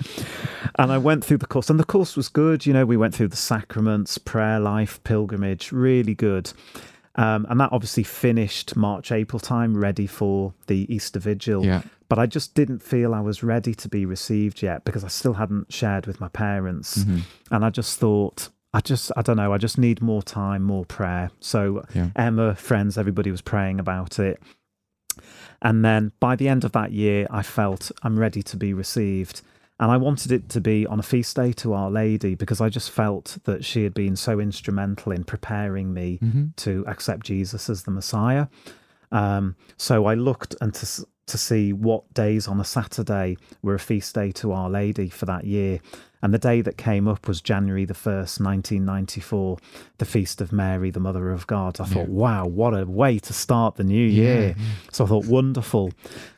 and 0.79 0.91
I 0.93 0.97
went 0.97 1.25
through 1.25 1.39
the 1.39 1.45
course, 1.47 1.69
and 1.69 1.77
the 1.77 1.83
course 1.83 2.15
was 2.15 2.29
good. 2.29 2.65
You 2.65 2.71
know, 2.71 2.85
we 2.85 2.95
went 2.95 3.13
through 3.13 3.27
the 3.27 3.35
sacraments, 3.35 4.17
prayer 4.17 4.59
life, 4.61 5.03
pilgrimage, 5.03 5.73
really 5.73 6.15
good. 6.15 6.53
Um, 7.17 7.45
and 7.49 7.59
that 7.61 7.71
obviously 7.71 8.03
finished 8.03 8.75
March, 8.75 9.11
April 9.11 9.39
time, 9.39 9.77
ready 9.77 10.05
for 10.07 10.53
the 10.67 10.93
Easter 10.93 11.19
Vigil 11.19 11.63
Yeah. 11.63 11.81
but 12.09 12.19
I 12.19 12.25
just 12.25 12.55
didn't 12.55 12.83
feel 12.83 13.13
I 13.13 13.21
was 13.21 13.41
ready 13.41 13.73
to 13.73 13.87
be 13.87 14.05
received 14.05 14.61
yet 14.61 14.83
because 14.83 15.03
I 15.03 15.07
still 15.07 15.33
hadn't 15.35 15.71
shared 15.73 16.07
with 16.07 16.19
my 16.19 16.27
parents. 16.27 17.03
Mhm. 17.05 17.21
And 17.51 17.63
I 17.65 17.69
just 17.69 17.97
thought, 17.99 18.49
I 18.73 18.81
just, 18.81 19.11
I 19.15 19.21
don't 19.21 19.37
know, 19.37 19.53
I 19.53 19.57
just 19.57 19.77
need 19.77 20.01
more 20.01 20.21
time, 20.21 20.61
more 20.61 20.83
prayer. 20.85 21.31
So 21.39 21.83
Yeah. 21.93 22.09
Emma, 22.17 22.53
friends, 22.55 22.97
everybody 22.97 23.31
was 23.31 23.41
praying 23.41 23.79
about 23.79 24.19
it. 24.19 24.41
And 25.61 25.85
then 25.85 26.11
by 26.19 26.35
the 26.35 26.49
end 26.49 26.63
of 26.65 26.73
that 26.73 26.91
year, 26.91 27.27
I 27.31 27.41
felt 27.41 27.91
I'm 28.03 28.19
ready 28.19 28.43
to 28.43 28.57
be 28.57 28.73
received. 28.73 29.41
And 29.79 29.91
I 29.91 29.97
wanted 29.97 30.31
it 30.31 30.47
to 30.49 30.61
be 30.61 30.87
on 30.87 30.99
a 30.99 31.03
feast 31.03 31.35
day 31.35 31.51
to 31.53 31.73
Our 31.73 31.91
Lady 31.91 32.35
because 32.35 32.61
I 32.61 32.69
just 32.69 32.91
felt 32.91 33.37
that 33.43 33.65
she 33.65 33.83
had 33.83 33.93
been 33.93 34.15
so 34.15 34.39
instrumental 34.39 35.11
in 35.11 35.23
preparing 35.25 35.93
me 35.93 36.17
Mhm. 36.21 36.55
to 36.57 36.85
accept 36.87 37.25
Jesus 37.25 37.69
as 37.69 37.83
the 37.83 37.91
Messiah. 37.91 38.47
Um, 39.11 39.55
so 39.77 40.05
I 40.05 40.13
looked 40.13 40.55
and 40.61 40.73
to 40.75 41.05
to 41.27 41.39
see 41.39 41.73
what 41.73 42.13
days 42.13 42.47
on 42.47 42.59
a 42.59 42.63
Saturday 42.63 43.35
were 43.63 43.73
a 43.73 43.79
feast 43.79 44.13
day 44.13 44.31
to 44.31 44.51
Our 44.51 44.69
Lady 44.69 45.09
for 45.09 45.25
that 45.25 45.43
year. 45.43 45.79
And 46.25 46.33
the 46.33 46.39
day 46.39 46.61
that 46.61 46.75
came 46.75 47.07
up 47.07 47.27
was 47.27 47.39
January 47.39 47.85
the 47.85 47.93
1st, 47.93 48.41
1994, 48.41 49.59
the 49.99 50.05
Feast 50.05 50.41
of 50.41 50.51
Mary, 50.51 50.89
the 50.89 50.99
Mother 50.99 51.29
of 51.29 51.45
God. 51.45 51.79
I 51.79 51.83
thought, 51.83 52.09
wow, 52.09 52.47
what 52.47 52.73
a 52.73 52.83
way 52.83 53.19
to 53.19 53.31
start 53.31 53.75
the 53.75 53.83
new 53.83 54.07
year. 54.07 54.55
So 54.91 55.05
I 55.05 55.07
thought, 55.07 55.27
wonderful. 55.27 55.91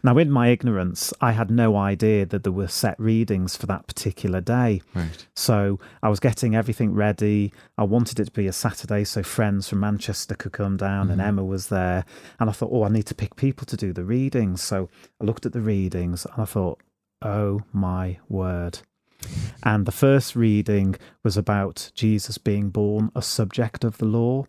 Now, 0.03 0.17
in 0.17 0.29
my 0.29 0.49
ignorance, 0.49 1.13
I 1.21 1.31
had 1.31 1.49
no 1.49 1.77
idea 1.77 2.25
that 2.25 2.43
there 2.43 2.51
were 2.51 2.67
set 2.67 2.99
readings 2.99 3.55
for 3.55 3.65
that 3.67 3.87
particular 3.87 4.41
day. 4.41 4.81
Right. 4.93 5.25
So 5.37 5.79
I 6.03 6.09
was 6.09 6.19
getting 6.19 6.53
everything 6.53 6.93
ready. 6.93 7.53
I 7.77 7.85
wanted 7.85 8.19
it 8.19 8.25
to 8.25 8.31
be 8.31 8.47
a 8.47 8.51
Saturday 8.51 9.05
so 9.05 9.23
friends 9.23 9.69
from 9.69 9.79
Manchester 9.79 10.35
could 10.35 10.51
come 10.51 10.75
down 10.75 11.09
and 11.09 11.21
mm-hmm. 11.21 11.29
Emma 11.29 11.45
was 11.45 11.67
there. 11.67 12.03
And 12.41 12.49
I 12.49 12.51
thought, 12.51 12.71
oh, 12.73 12.83
I 12.83 12.89
need 12.89 13.05
to 13.05 13.15
pick 13.15 13.37
people 13.37 13.65
to 13.67 13.77
do 13.77 13.93
the 13.93 14.03
readings. 14.03 14.61
So 14.61 14.89
I 15.21 15.23
looked 15.23 15.45
at 15.45 15.53
the 15.53 15.61
readings 15.61 16.25
and 16.25 16.41
I 16.41 16.45
thought, 16.45 16.81
oh 17.21 17.61
my 17.71 18.17
word. 18.27 18.79
And 19.63 19.85
the 19.85 19.91
first 19.91 20.35
reading 20.35 20.95
was 21.23 21.37
about 21.37 21.91
Jesus 21.95 22.37
being 22.37 22.69
born 22.69 23.11
a 23.15 23.21
subject 23.21 23.83
of 23.83 23.97
the 23.97 24.05
law. 24.05 24.45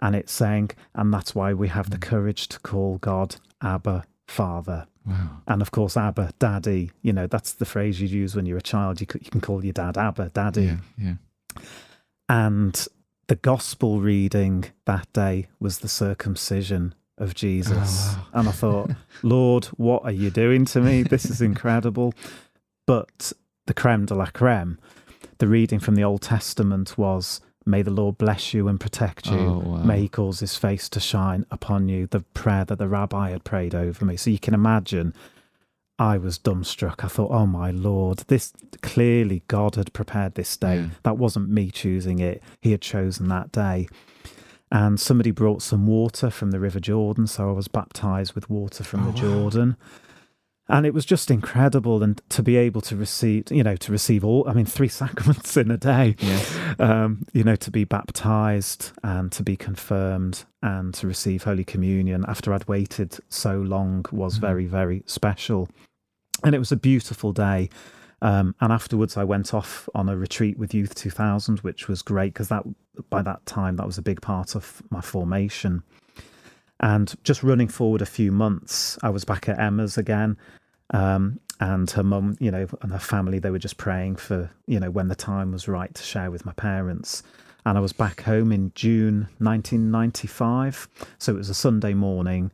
And 0.00 0.14
it's 0.14 0.32
saying, 0.32 0.70
and 0.94 1.12
that's 1.12 1.34
why 1.34 1.52
we 1.52 1.68
have 1.68 1.90
the 1.90 1.96
mm. 1.96 2.02
courage 2.02 2.48
to 2.48 2.60
call 2.60 2.98
God 2.98 3.36
Abba 3.62 4.04
Father. 4.26 4.86
Wow. 5.04 5.42
And 5.46 5.62
of 5.62 5.70
course, 5.70 5.96
Abba, 5.96 6.32
Daddy, 6.38 6.92
you 7.02 7.12
know, 7.12 7.26
that's 7.26 7.52
the 7.52 7.64
phrase 7.64 8.00
you 8.00 8.08
use 8.08 8.36
when 8.36 8.46
you're 8.46 8.58
a 8.58 8.62
child. 8.62 9.00
You, 9.00 9.06
you 9.14 9.30
can 9.30 9.40
call 9.40 9.64
your 9.64 9.72
dad 9.72 9.96
Abba, 9.96 10.30
Daddy. 10.34 10.64
Yeah. 10.64 10.76
Yeah. 10.98 11.62
And 12.28 12.86
the 13.26 13.36
gospel 13.36 14.00
reading 14.00 14.66
that 14.84 15.12
day 15.12 15.48
was 15.58 15.78
the 15.78 15.88
circumcision 15.88 16.94
of 17.16 17.34
Jesus. 17.34 18.14
Oh, 18.14 18.26
And 18.34 18.48
I 18.48 18.52
thought, 18.52 18.90
Lord, 19.22 19.66
what 19.76 20.04
are 20.04 20.12
you 20.12 20.30
doing 20.30 20.64
to 20.66 20.80
me? 20.80 21.02
This 21.02 21.24
is 21.24 21.40
incredible. 21.42 22.14
But 22.86 23.32
the 23.68 23.74
creme 23.74 24.04
de 24.06 24.14
la 24.14 24.26
creme, 24.26 24.78
the 25.38 25.46
reading 25.46 25.78
from 25.78 25.94
the 25.94 26.02
Old 26.02 26.22
Testament 26.22 26.98
was, 26.98 27.40
May 27.64 27.82
the 27.82 27.90
Lord 27.90 28.16
bless 28.18 28.54
you 28.54 28.66
and 28.66 28.80
protect 28.80 29.26
you. 29.26 29.36
Oh, 29.38 29.58
wow. 29.64 29.76
May 29.82 30.00
he 30.00 30.08
cause 30.08 30.40
his 30.40 30.56
face 30.56 30.88
to 30.88 31.00
shine 31.00 31.44
upon 31.50 31.88
you. 31.88 32.06
The 32.06 32.20
prayer 32.32 32.64
that 32.64 32.78
the 32.78 32.88
rabbi 32.88 33.30
had 33.30 33.44
prayed 33.44 33.74
over 33.74 34.04
me. 34.06 34.16
So 34.16 34.30
you 34.30 34.38
can 34.38 34.54
imagine 34.54 35.12
I 35.98 36.16
was 36.16 36.38
dumbstruck. 36.38 37.04
I 37.04 37.08
thought, 37.08 37.30
oh 37.30 37.44
my 37.46 37.70
Lord, 37.70 38.20
this 38.28 38.54
clearly 38.80 39.42
God 39.48 39.74
had 39.74 39.92
prepared 39.92 40.34
this 40.34 40.56
day. 40.56 40.76
Yeah. 40.76 40.88
That 41.02 41.18
wasn't 41.18 41.50
me 41.50 41.70
choosing 41.70 42.20
it. 42.20 42.42
He 42.62 42.70
had 42.70 42.80
chosen 42.80 43.28
that 43.28 43.52
day. 43.52 43.86
And 44.72 44.98
somebody 44.98 45.30
brought 45.30 45.60
some 45.60 45.86
water 45.86 46.30
from 46.30 46.52
the 46.52 46.60
River 46.60 46.80
Jordan. 46.80 47.26
So 47.26 47.50
I 47.50 47.52
was 47.52 47.68
baptized 47.68 48.34
with 48.34 48.48
water 48.48 48.82
from 48.82 49.00
Oh, 49.06 49.10
the 49.12 49.12
wow. 49.12 49.20
Jordan. 49.20 49.76
And 50.70 50.84
it 50.84 50.92
was 50.92 51.06
just 51.06 51.30
incredible. 51.30 52.02
And 52.02 52.20
to 52.28 52.42
be 52.42 52.56
able 52.56 52.80
to 52.82 52.96
receive, 52.96 53.50
you 53.50 53.62
know, 53.62 53.76
to 53.76 53.90
receive 53.92 54.22
all, 54.24 54.46
I 54.48 54.52
mean, 54.52 54.66
three 54.66 54.88
sacraments 55.02 55.56
in 55.56 55.70
a 55.70 55.78
day 55.78 56.14
Yes. 56.20 56.58
um, 56.78 57.24
you 57.32 57.42
know, 57.42 57.56
to 57.56 57.70
be 57.70 57.84
baptized 57.84 58.92
and 59.02 59.32
to 59.32 59.42
be 59.42 59.56
confirmed 59.56 60.44
and 60.62 60.92
to 60.94 61.06
receive 61.06 61.44
Holy 61.44 61.64
Communion 61.64 62.24
after 62.28 62.52
I'd 62.52 62.68
waited 62.68 63.18
so 63.28 63.58
long 63.58 64.04
was 64.12 64.36
Mhm. 64.38 64.40
very, 64.40 64.66
very 64.66 65.02
special. 65.06 65.68
And 66.44 66.54
it 66.54 66.58
was 66.58 66.70
a 66.72 66.76
beautiful 66.76 67.32
day. 67.32 67.70
Um, 68.20 68.54
and 68.60 68.72
afterwards, 68.72 69.16
I 69.16 69.24
went 69.24 69.54
off 69.54 69.88
on 69.94 70.08
a 70.08 70.16
retreat 70.16 70.58
with 70.58 70.74
Youth 70.74 70.94
2000, 70.96 71.60
which 71.60 71.88
was 71.88 72.02
great 72.02 72.34
because 72.34 72.48
that 72.48 72.64
by 73.10 73.22
that 73.22 73.46
time 73.46 73.76
that 73.76 73.86
was 73.86 73.96
a 73.96 74.02
big 74.02 74.20
part 74.20 74.54
of 74.56 74.82
my 74.90 75.00
formation. 75.00 75.82
And 76.80 77.14
just 77.24 77.42
running 77.42 77.68
forward 77.68 78.02
a 78.02 78.06
few 78.06 78.30
months, 78.32 78.98
I 79.02 79.10
was 79.10 79.24
back 79.24 79.48
at 79.48 79.58
Emma's 79.58 79.96
again, 79.98 80.36
um, 80.90 81.40
and 81.60 81.90
her 81.90 82.02
mum, 82.04 82.36
you 82.40 82.50
know, 82.50 82.66
and 82.82 82.92
her 82.92 82.98
family. 82.98 83.38
They 83.38 83.50
were 83.50 83.58
just 83.58 83.76
praying 83.78 84.16
for, 84.16 84.50
you 84.66 84.78
know, 84.80 84.90
when 84.90 85.08
the 85.08 85.14
time 85.16 85.52
was 85.52 85.66
right 85.68 85.92
to 85.94 86.02
share 86.02 86.30
with 86.30 86.46
my 86.46 86.52
parents. 86.52 87.22
And 87.66 87.76
I 87.76 87.80
was 87.80 87.92
back 87.92 88.22
home 88.22 88.52
in 88.52 88.72
June 88.74 89.28
1995, 89.38 90.88
so 91.18 91.34
it 91.34 91.36
was 91.38 91.50
a 91.50 91.54
Sunday 91.54 91.94
morning, 91.94 92.50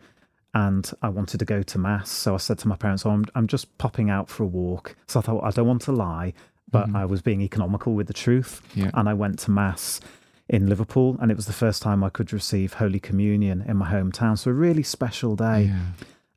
and 0.54 0.90
I 1.02 1.08
wanted 1.08 1.38
to 1.38 1.44
go 1.44 1.62
to 1.62 1.78
mass. 1.78 2.10
So 2.10 2.34
I 2.34 2.38
said 2.38 2.58
to 2.60 2.68
my 2.68 2.76
parents, 2.76 3.04
"Oh, 3.06 3.10
I'm, 3.10 3.24
I'm 3.34 3.46
just 3.46 3.76
popping 3.78 4.10
out 4.10 4.28
for 4.28 4.42
a 4.44 4.46
walk." 4.46 4.96
So 5.06 5.20
I 5.20 5.22
thought 5.22 5.44
I 5.44 5.50
don't 5.50 5.66
want 5.66 5.82
to 5.82 5.92
lie, 5.92 6.32
but 6.70 6.88
Mhm. 6.88 6.96
I 6.96 7.04
was 7.04 7.22
being 7.22 7.42
economical 7.42 7.94
with 7.94 8.06
the 8.06 8.12
truth 8.12 8.62
Yeah. 8.74 8.90
and 8.94 9.08
I 9.08 9.14
went 9.14 9.38
to 9.40 9.50
mass 9.50 10.00
in 10.48 10.66
Liverpool, 10.68 11.16
and 11.20 11.30
it 11.30 11.36
was 11.36 11.46
the 11.46 11.52
first 11.52 11.82
time 11.82 12.02
I 12.04 12.10
could 12.10 12.32
receive 12.32 12.74
Holy 12.74 13.00
Communion 13.00 13.62
in 13.66 13.76
my 13.76 13.90
hometown. 13.90 14.38
So 14.38 14.50
a 14.50 14.54
really 14.54 14.82
special 14.82 15.36
day. 15.36 15.64
Yeah. 15.64 15.80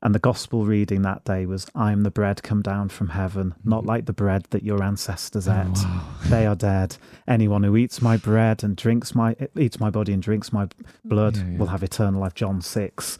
And 0.00 0.14
the 0.14 0.20
gospel 0.20 0.64
reading 0.64 1.02
that 1.02 1.24
day 1.24 1.44
was, 1.44 1.66
"I 1.74 1.90
am 1.90 2.02
the 2.02 2.10
bread 2.10 2.42
come 2.42 2.62
down 2.62 2.88
from 2.88 3.08
heaven, 3.08 3.54
not 3.64 3.82
mm. 3.82 3.86
like 3.88 4.06
the 4.06 4.12
bread 4.12 4.46
that 4.50 4.62
your 4.62 4.82
ancestors 4.82 5.48
Oh, 5.48 5.52
ate. 5.52 5.78
wow. 5.84 6.02
They 6.26 6.46
are 6.46 6.54
dead. 6.54 6.96
Anyone 7.26 7.64
who 7.64 7.76
eats 7.76 8.00
my 8.00 8.16
bread 8.16 8.62
and 8.62 8.76
drinks 8.76 9.14
my 9.14 9.34
eats 9.56 9.80
my 9.80 9.90
body 9.90 10.12
and 10.12 10.22
drinks 10.22 10.52
my 10.52 10.68
blood 11.04 11.36
Yeah, 11.36 11.44
yeah. 11.48 11.58
will 11.58 11.66
have 11.66 11.82
eternal 11.82 12.20
life." 12.20 12.34
John 12.34 12.60
six. 12.60 13.18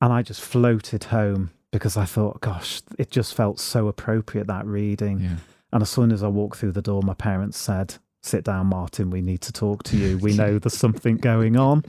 And 0.00 0.12
I 0.12 0.22
just 0.22 0.40
floated 0.40 1.04
home 1.04 1.50
because 1.72 1.96
I 1.96 2.06
thought, 2.06 2.40
"Gosh, 2.40 2.80
it 2.98 3.10
just 3.10 3.34
felt 3.34 3.60
so 3.60 3.88
appropriate 3.88 4.46
that 4.46 4.64
reading." 4.66 5.20
Yeah. 5.20 5.36
And 5.72 5.82
as 5.82 5.90
soon 5.90 6.12
as 6.12 6.22
I 6.22 6.28
walked 6.28 6.56
through 6.56 6.72
the 6.72 6.82
door, 6.82 7.02
my 7.02 7.14
parents 7.14 7.58
said, 7.58 7.96
Sit 8.20 8.44
down, 8.44 8.66
Martyn, 8.66 9.10
we 9.10 9.20
need 9.20 9.42
to 9.42 9.52
talk 9.52 9.84
to 9.84 9.96
you. 9.96 10.18
We 10.18 10.34
know 10.36 10.58
there's 10.58 10.76
something 10.76 11.18
going 11.18 11.56
on. 11.56 11.84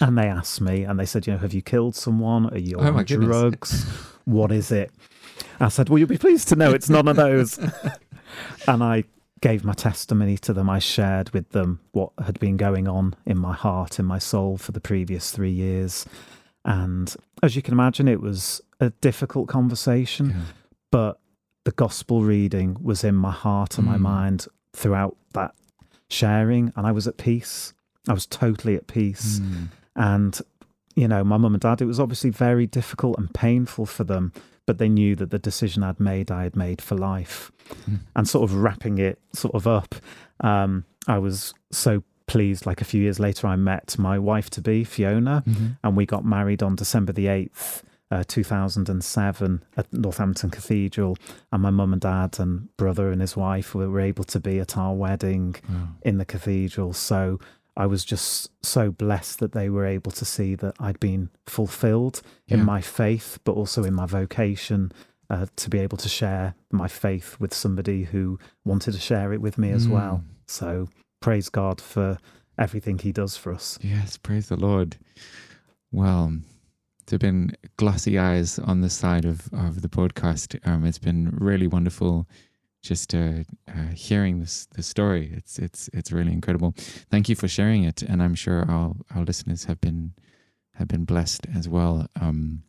And 0.00 0.16
they 0.18 0.26
asked 0.26 0.60
me, 0.60 0.84
and 0.84 0.98
they 0.98 1.06
said, 1.06 1.26
You 1.26 1.34
know, 1.34 1.38
have 1.40 1.52
you 1.54 1.62
killed 1.62 1.94
someone? 1.94 2.46
Are 2.52 2.58
you 2.58 2.76
Oh, 2.78 2.82
on 2.82 3.04
goodness. 3.04 3.26
drugs? 3.26 3.84
What 4.24 4.52
is 4.52 4.70
it? 4.72 4.90
I 5.60 5.68
said, 5.68 5.88
Well, 5.88 5.98
you'll 5.98 6.08
be 6.08 6.18
pleased 6.18 6.48
to 6.48 6.56
know 6.56 6.70
it's 6.72 6.88
none 6.90 7.08
of 7.08 7.16
those. 7.16 7.58
and 8.68 8.82
I 8.82 9.04
gave 9.40 9.64
my 9.64 9.72
testimony 9.72 10.38
to 10.38 10.52
them. 10.52 10.70
I 10.70 10.78
shared 10.78 11.30
with 11.30 11.50
them 11.50 11.80
what 11.92 12.10
had 12.24 12.38
been 12.38 12.56
going 12.56 12.86
on 12.88 13.14
in 13.26 13.38
my 13.38 13.52
heart, 13.52 13.98
in 13.98 14.04
my 14.04 14.18
soul 14.18 14.56
for 14.56 14.72
the 14.72 14.80
previous 14.80 15.30
three 15.32 15.50
years. 15.50 16.06
And 16.64 17.14
as 17.42 17.56
you 17.56 17.62
can 17.62 17.74
imagine, 17.74 18.06
it 18.06 18.20
was 18.20 18.60
a 18.80 18.90
difficult 18.90 19.48
conversation 19.48 20.30
Yeah. 20.30 20.36
but 20.90 21.18
the 21.64 21.72
gospel 21.72 22.22
reading 22.22 22.76
was 22.82 23.04
in 23.04 23.14
my 23.14 23.30
heart 23.32 23.78
and 23.78 23.86
my 23.86 23.96
Mm. 23.96 24.00
mind 24.00 24.46
throughout 24.74 25.16
that 25.34 25.54
sharing 26.10 26.72
and 26.76 26.86
i 26.86 26.90
was 26.92 27.06
at 27.06 27.16
peace 27.16 27.72
i 28.08 28.12
was 28.12 28.26
totally 28.26 28.74
at 28.76 28.86
peace 28.86 29.40
Mm. 29.40 29.68
and 29.96 30.40
you 30.94 31.08
know 31.08 31.22
my 31.24 31.36
mum 31.36 31.54
and 31.54 31.60
dad 31.60 31.80
it 31.80 31.86
was 31.86 32.00
obviously 32.00 32.30
very 32.30 32.66
difficult 32.66 33.18
and 33.18 33.32
painful 33.34 33.86
for 33.86 34.04
them 34.04 34.32
but 34.66 34.78
they 34.78 34.88
knew 34.88 35.14
that 35.16 35.30
the 35.30 35.38
decision 35.38 35.82
i'd 35.82 36.00
made 36.00 36.30
i 36.30 36.42
had 36.44 36.56
made 36.56 36.80
for 36.82 36.96
life 36.96 37.50
Mm. 37.88 38.00
and 38.16 38.28
sort 38.28 38.44
of 38.50 38.54
wrapping 38.56 38.98
it 38.98 39.18
sort 39.32 39.54
of 39.54 39.66
up 39.66 39.94
um, 40.40 40.84
i 41.06 41.18
was 41.18 41.54
so 41.70 42.02
pleased 42.26 42.66
like 42.66 42.80
a 42.80 42.84
few 42.84 43.00
years 43.00 43.18
later 43.20 43.46
i 43.46 43.56
met 43.56 43.98
my 43.98 44.18
wife 44.18 44.48
to 44.50 44.60
be 44.60 44.84
fiona 44.84 45.42
Mhm. 45.46 45.76
and 45.84 45.96
we 45.96 46.04
got 46.06 46.24
married 46.24 46.62
on 46.62 46.76
December 46.76 47.12
the 47.12 47.26
8th, 47.26 47.82
uh, 48.10 48.24
2007 48.28 49.62
at 49.76 49.92
Northampton 49.92 50.50
Cathedral. 50.50 51.16
And 51.50 51.62
my 51.62 51.70
mum 51.70 51.92
and 51.92 52.00
dad 52.02 52.38
and 52.38 52.74
brother 52.76 53.10
and 53.10 53.20
his 53.20 53.36
wife 53.36 53.74
were, 53.74 53.88
were 53.90 54.00
able 54.00 54.24
to 54.24 54.40
be 54.40 54.58
at 54.60 54.76
our 54.76 54.94
wedding 54.94 55.56
Wow. 55.68 55.88
in 56.02 56.18
the 56.18 56.24
cathedral. 56.24 56.92
So 56.92 57.40
I 57.76 57.86
was 57.86 58.04
just 58.04 58.50
so 58.64 58.90
blessed 58.90 59.38
that 59.40 59.52
they 59.52 59.70
were 59.70 59.86
able 59.86 60.10
to 60.12 60.24
see 60.24 60.54
that 60.56 60.74
I'd 60.78 61.00
been 61.00 61.30
fulfilled 61.46 62.20
Yeah. 62.46 62.58
in 62.58 62.64
my 62.64 62.80
faith, 62.80 63.38
but 63.44 63.52
also 63.52 63.84
in 63.84 63.94
my 63.94 64.06
vocation. 64.06 64.92
Uh, 65.30 65.46
to 65.56 65.70
be 65.70 65.78
able 65.78 65.96
to 65.96 66.10
share 66.10 66.54
my 66.70 66.86
faith 66.86 67.40
with 67.40 67.54
somebody 67.54 68.02
who 68.04 68.38
wanted 68.66 68.92
to 68.92 69.00
share 69.00 69.32
it 69.32 69.40
with 69.40 69.56
me 69.56 69.70
as 69.70 69.88
well. 69.88 70.16
Mm. 70.22 70.24
So 70.46 70.88
praise 71.20 71.48
God 71.48 71.80
for 71.80 72.18
everything 72.58 72.98
He 72.98 73.12
does 73.12 73.34
for 73.34 73.50
us. 73.54 73.78
Yes, 73.80 74.18
praise 74.18 74.50
the 74.50 74.56
Lord. 74.56 74.98
Well, 75.90 76.32
there 77.06 77.14
have 77.14 77.20
been 77.20 77.56
glossy 77.78 78.18
eyes 78.18 78.58
on 78.58 78.82
this 78.82 78.92
side 78.92 79.24
of, 79.24 79.48
of 79.54 79.80
the 79.80 79.88
podcast. 79.88 80.58
Um, 80.66 80.84
it's 80.84 80.98
been 80.98 81.30
really 81.40 81.66
wonderful 81.66 82.26
just 82.82 83.14
uh, 83.14 83.44
uh, 83.68 83.92
hearing 83.94 84.40
this 84.40 84.66
this 84.74 84.86
story. 84.86 85.32
It's 85.34 85.58
it's 85.58 85.88
it's 85.92 86.12
really 86.12 86.32
incredible. 86.32 86.74
Thank 87.10 87.28
you 87.28 87.36
for 87.36 87.48
sharing 87.48 87.84
it, 87.84 88.02
and 88.02 88.22
I'm 88.22 88.34
sure 88.34 88.68
our 88.68 88.94
our 89.14 89.24
listeners 89.24 89.64
have 89.64 89.80
been 89.80 90.14
have 90.74 90.88
been 90.88 91.04
blessed 91.04 91.46
as 91.54 91.68
well 91.68 92.06
um, 92.20 92.62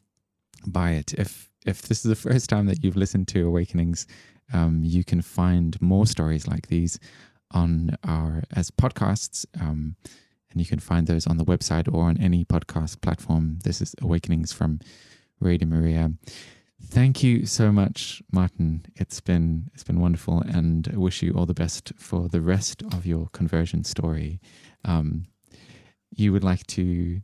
by 0.68 0.92
it. 0.92 1.14
If 1.14 1.50
if 1.66 1.84
this 1.84 2.06
is 2.06 2.10
the 2.10 2.16
first 2.30 2.50
time 2.50 2.68
that 2.68 2.84
you've 2.84 2.96
listened 2.96 3.28
to 3.30 3.48
Awakenings, 3.48 4.06
um, 4.54 4.84
you 4.84 5.04
can 5.04 5.22
find 5.22 5.82
more 5.82 6.06
stories 6.06 6.48
like 6.48 6.68
these 6.68 7.00
on 7.52 7.98
our 8.04 8.44
as 8.56 8.72
podcasts. 8.72 9.46
Um, 9.60 9.96
and 10.52 10.62
you 10.62 10.68
can 10.68 10.78
find 10.80 11.08
those 11.08 11.26
on 11.26 11.38
the 11.38 11.46
website 11.46 11.92
or 11.92 12.04
on 12.04 12.18
any 12.20 12.46
podcast 12.46 13.02
platform. 13.02 13.58
This 13.64 13.82
is 13.82 13.96
Awakenings 14.04 14.54
from 14.54 14.80
Radio 15.40 15.68
Maria. 15.68 16.12
Thank 16.86 17.24
you 17.24 17.46
so 17.46 17.72
much, 17.72 18.22
Martyn. 18.32 18.86
It's 18.96 19.20
been 19.20 19.70
it's 19.74 19.84
been 19.84 20.00
wonderful, 20.00 20.42
and 20.42 20.88
I 20.94 20.98
wish 20.98 21.24
you 21.24 21.34
all 21.34 21.46
the 21.46 21.54
best 21.54 21.92
for 21.98 22.28
the 22.30 22.42
rest 22.42 22.84
of 22.94 23.06
your 23.06 23.30
conversion 23.32 23.84
story. 23.84 24.40
Um, 24.86 25.26
you 26.16 26.32
would 26.32 26.44
like 26.44 26.68
to, 26.68 27.22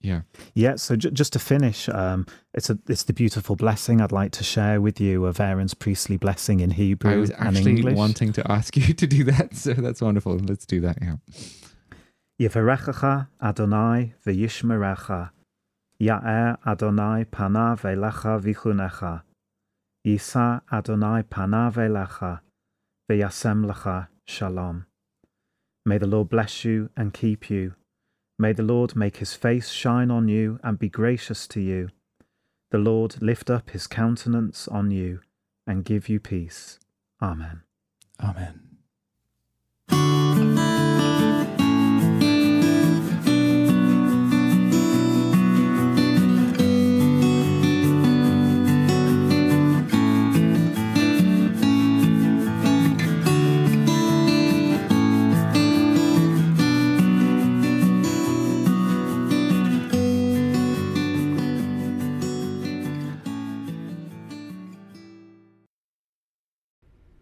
yeah, 0.00 0.22
Yeah, 0.54 0.76
so 0.76 0.96
j- 0.96 1.10
just 1.10 1.34
to 1.34 1.38
finish, 1.38 1.88
um, 1.90 2.24
it's 2.54 2.70
a 2.70 2.78
it's 2.88 3.02
the 3.02 3.12
beautiful 3.12 3.56
blessing 3.56 4.00
I'd 4.00 4.12
like 4.12 4.32
to 4.32 4.44
share 4.44 4.80
with 4.80 4.98
you 5.00 5.26
of 5.26 5.38
Aaron's 5.40 5.74
priestly 5.74 6.16
blessing 6.16 6.60
in 6.60 6.70
Hebrew 6.70 7.12
I 7.12 7.16
was 7.16 7.30
and 7.30 7.48
actually 7.48 7.72
English. 7.76 7.96
wanting 7.96 8.32
to 8.34 8.50
ask 8.50 8.74
you 8.76 8.94
to 8.94 9.06
do 9.06 9.24
that, 9.24 9.54
so 9.54 9.74
that's 9.74 10.00
wonderful. 10.00 10.38
Let's 10.38 10.64
do 10.66 10.80
that. 10.80 10.98
Yeah. 11.02 11.16
Yivarechacha 12.40 13.28
Adonai 13.42 14.14
v'yishmerecha, 14.26 15.30
Ya'er 16.00 16.58
Adonai 16.66 17.24
panav 17.24 17.82
elecha 17.82 18.40
v'chunecha, 18.40 19.22
Yisa 20.06 20.60
Adonai 20.72 21.22
panav 21.22 21.74
elecha, 21.74 22.40
v'yasem 23.08 23.70
lecha 23.70 24.08
shalom. 24.26 24.86
May 25.86 25.98
the 25.98 26.06
Lord 26.06 26.30
bless 26.30 26.64
you 26.64 26.90
and 26.96 27.14
keep 27.14 27.48
you. 27.48 27.74
May 28.38 28.52
the 28.52 28.62
Lord 28.62 28.96
make 28.96 29.18
his 29.18 29.34
face 29.34 29.70
shine 29.70 30.10
on 30.10 30.28
you 30.28 30.58
and 30.64 30.78
be 30.78 30.88
gracious 30.88 31.46
to 31.48 31.60
you. 31.60 31.90
The 32.70 32.78
Lord 32.78 33.22
lift 33.22 33.48
up 33.50 33.70
his 33.70 33.86
countenance 33.86 34.66
on 34.66 34.90
you 34.90 35.20
and 35.66 35.84
give 35.84 36.08
you 36.08 36.18
peace. 36.18 36.80
Amen. 37.22 37.62
Amen. 38.20 38.73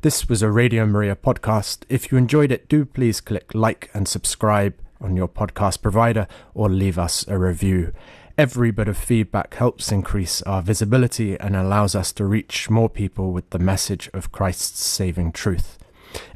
This 0.03 0.29
was 0.29 0.43
a 0.43 0.51
Radio 0.51 0.85
Maria 0.85 1.15
podcast. 1.15 1.85
If 1.89 2.11
you 2.11 2.19
enjoyed 2.19 2.51
it, 2.51 2.69
do 2.69 2.85
please 2.85 3.21
click 3.21 3.55
like 3.55 3.89
and 3.95 4.09
subscribe 4.09 4.75
on 5.01 5.15
your 5.15 5.29
podcast 5.29 5.81
provider 5.81 6.27
or 6.55 6.69
leave 6.69 6.99
us 6.99 7.25
a 7.29 7.39
review. 7.39 7.93
Every 8.37 8.73
bit 8.73 8.89
of 8.89 8.99
feedback 8.99 9.55
helps 9.55 9.93
increase 9.93 10.43
our 10.43 10.61
visibility 10.61 11.39
and 11.39 11.55
allows 11.55 11.95
us 11.95 12.11
to 12.15 12.25
reach 12.25 12.69
more 12.69 12.89
people 12.91 13.31
with 13.31 13.49
the 13.51 13.61
message 13.61 14.11
of 14.13 14.33
Christ's 14.33 14.85
saving 14.85 15.31
truth. 15.31 15.79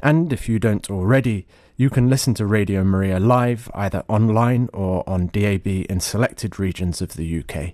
And 0.01 0.31
if 0.31 0.47
you 0.47 0.59
don't 0.59 0.89
already, 0.89 1.45
you 1.75 1.89
can 1.89 2.09
listen 2.09 2.33
to 2.35 2.45
Radio 2.45 2.85
Maria 2.85 3.19
live 3.19 3.69
either 3.73 4.05
online 4.07 4.69
or 4.71 5.03
on 5.09 5.27
DAB 5.27 5.67
in 5.67 5.99
selected 5.99 6.57
regions 6.57 7.01
of 7.01 7.17
the 7.17 7.43
UK. 7.43 7.73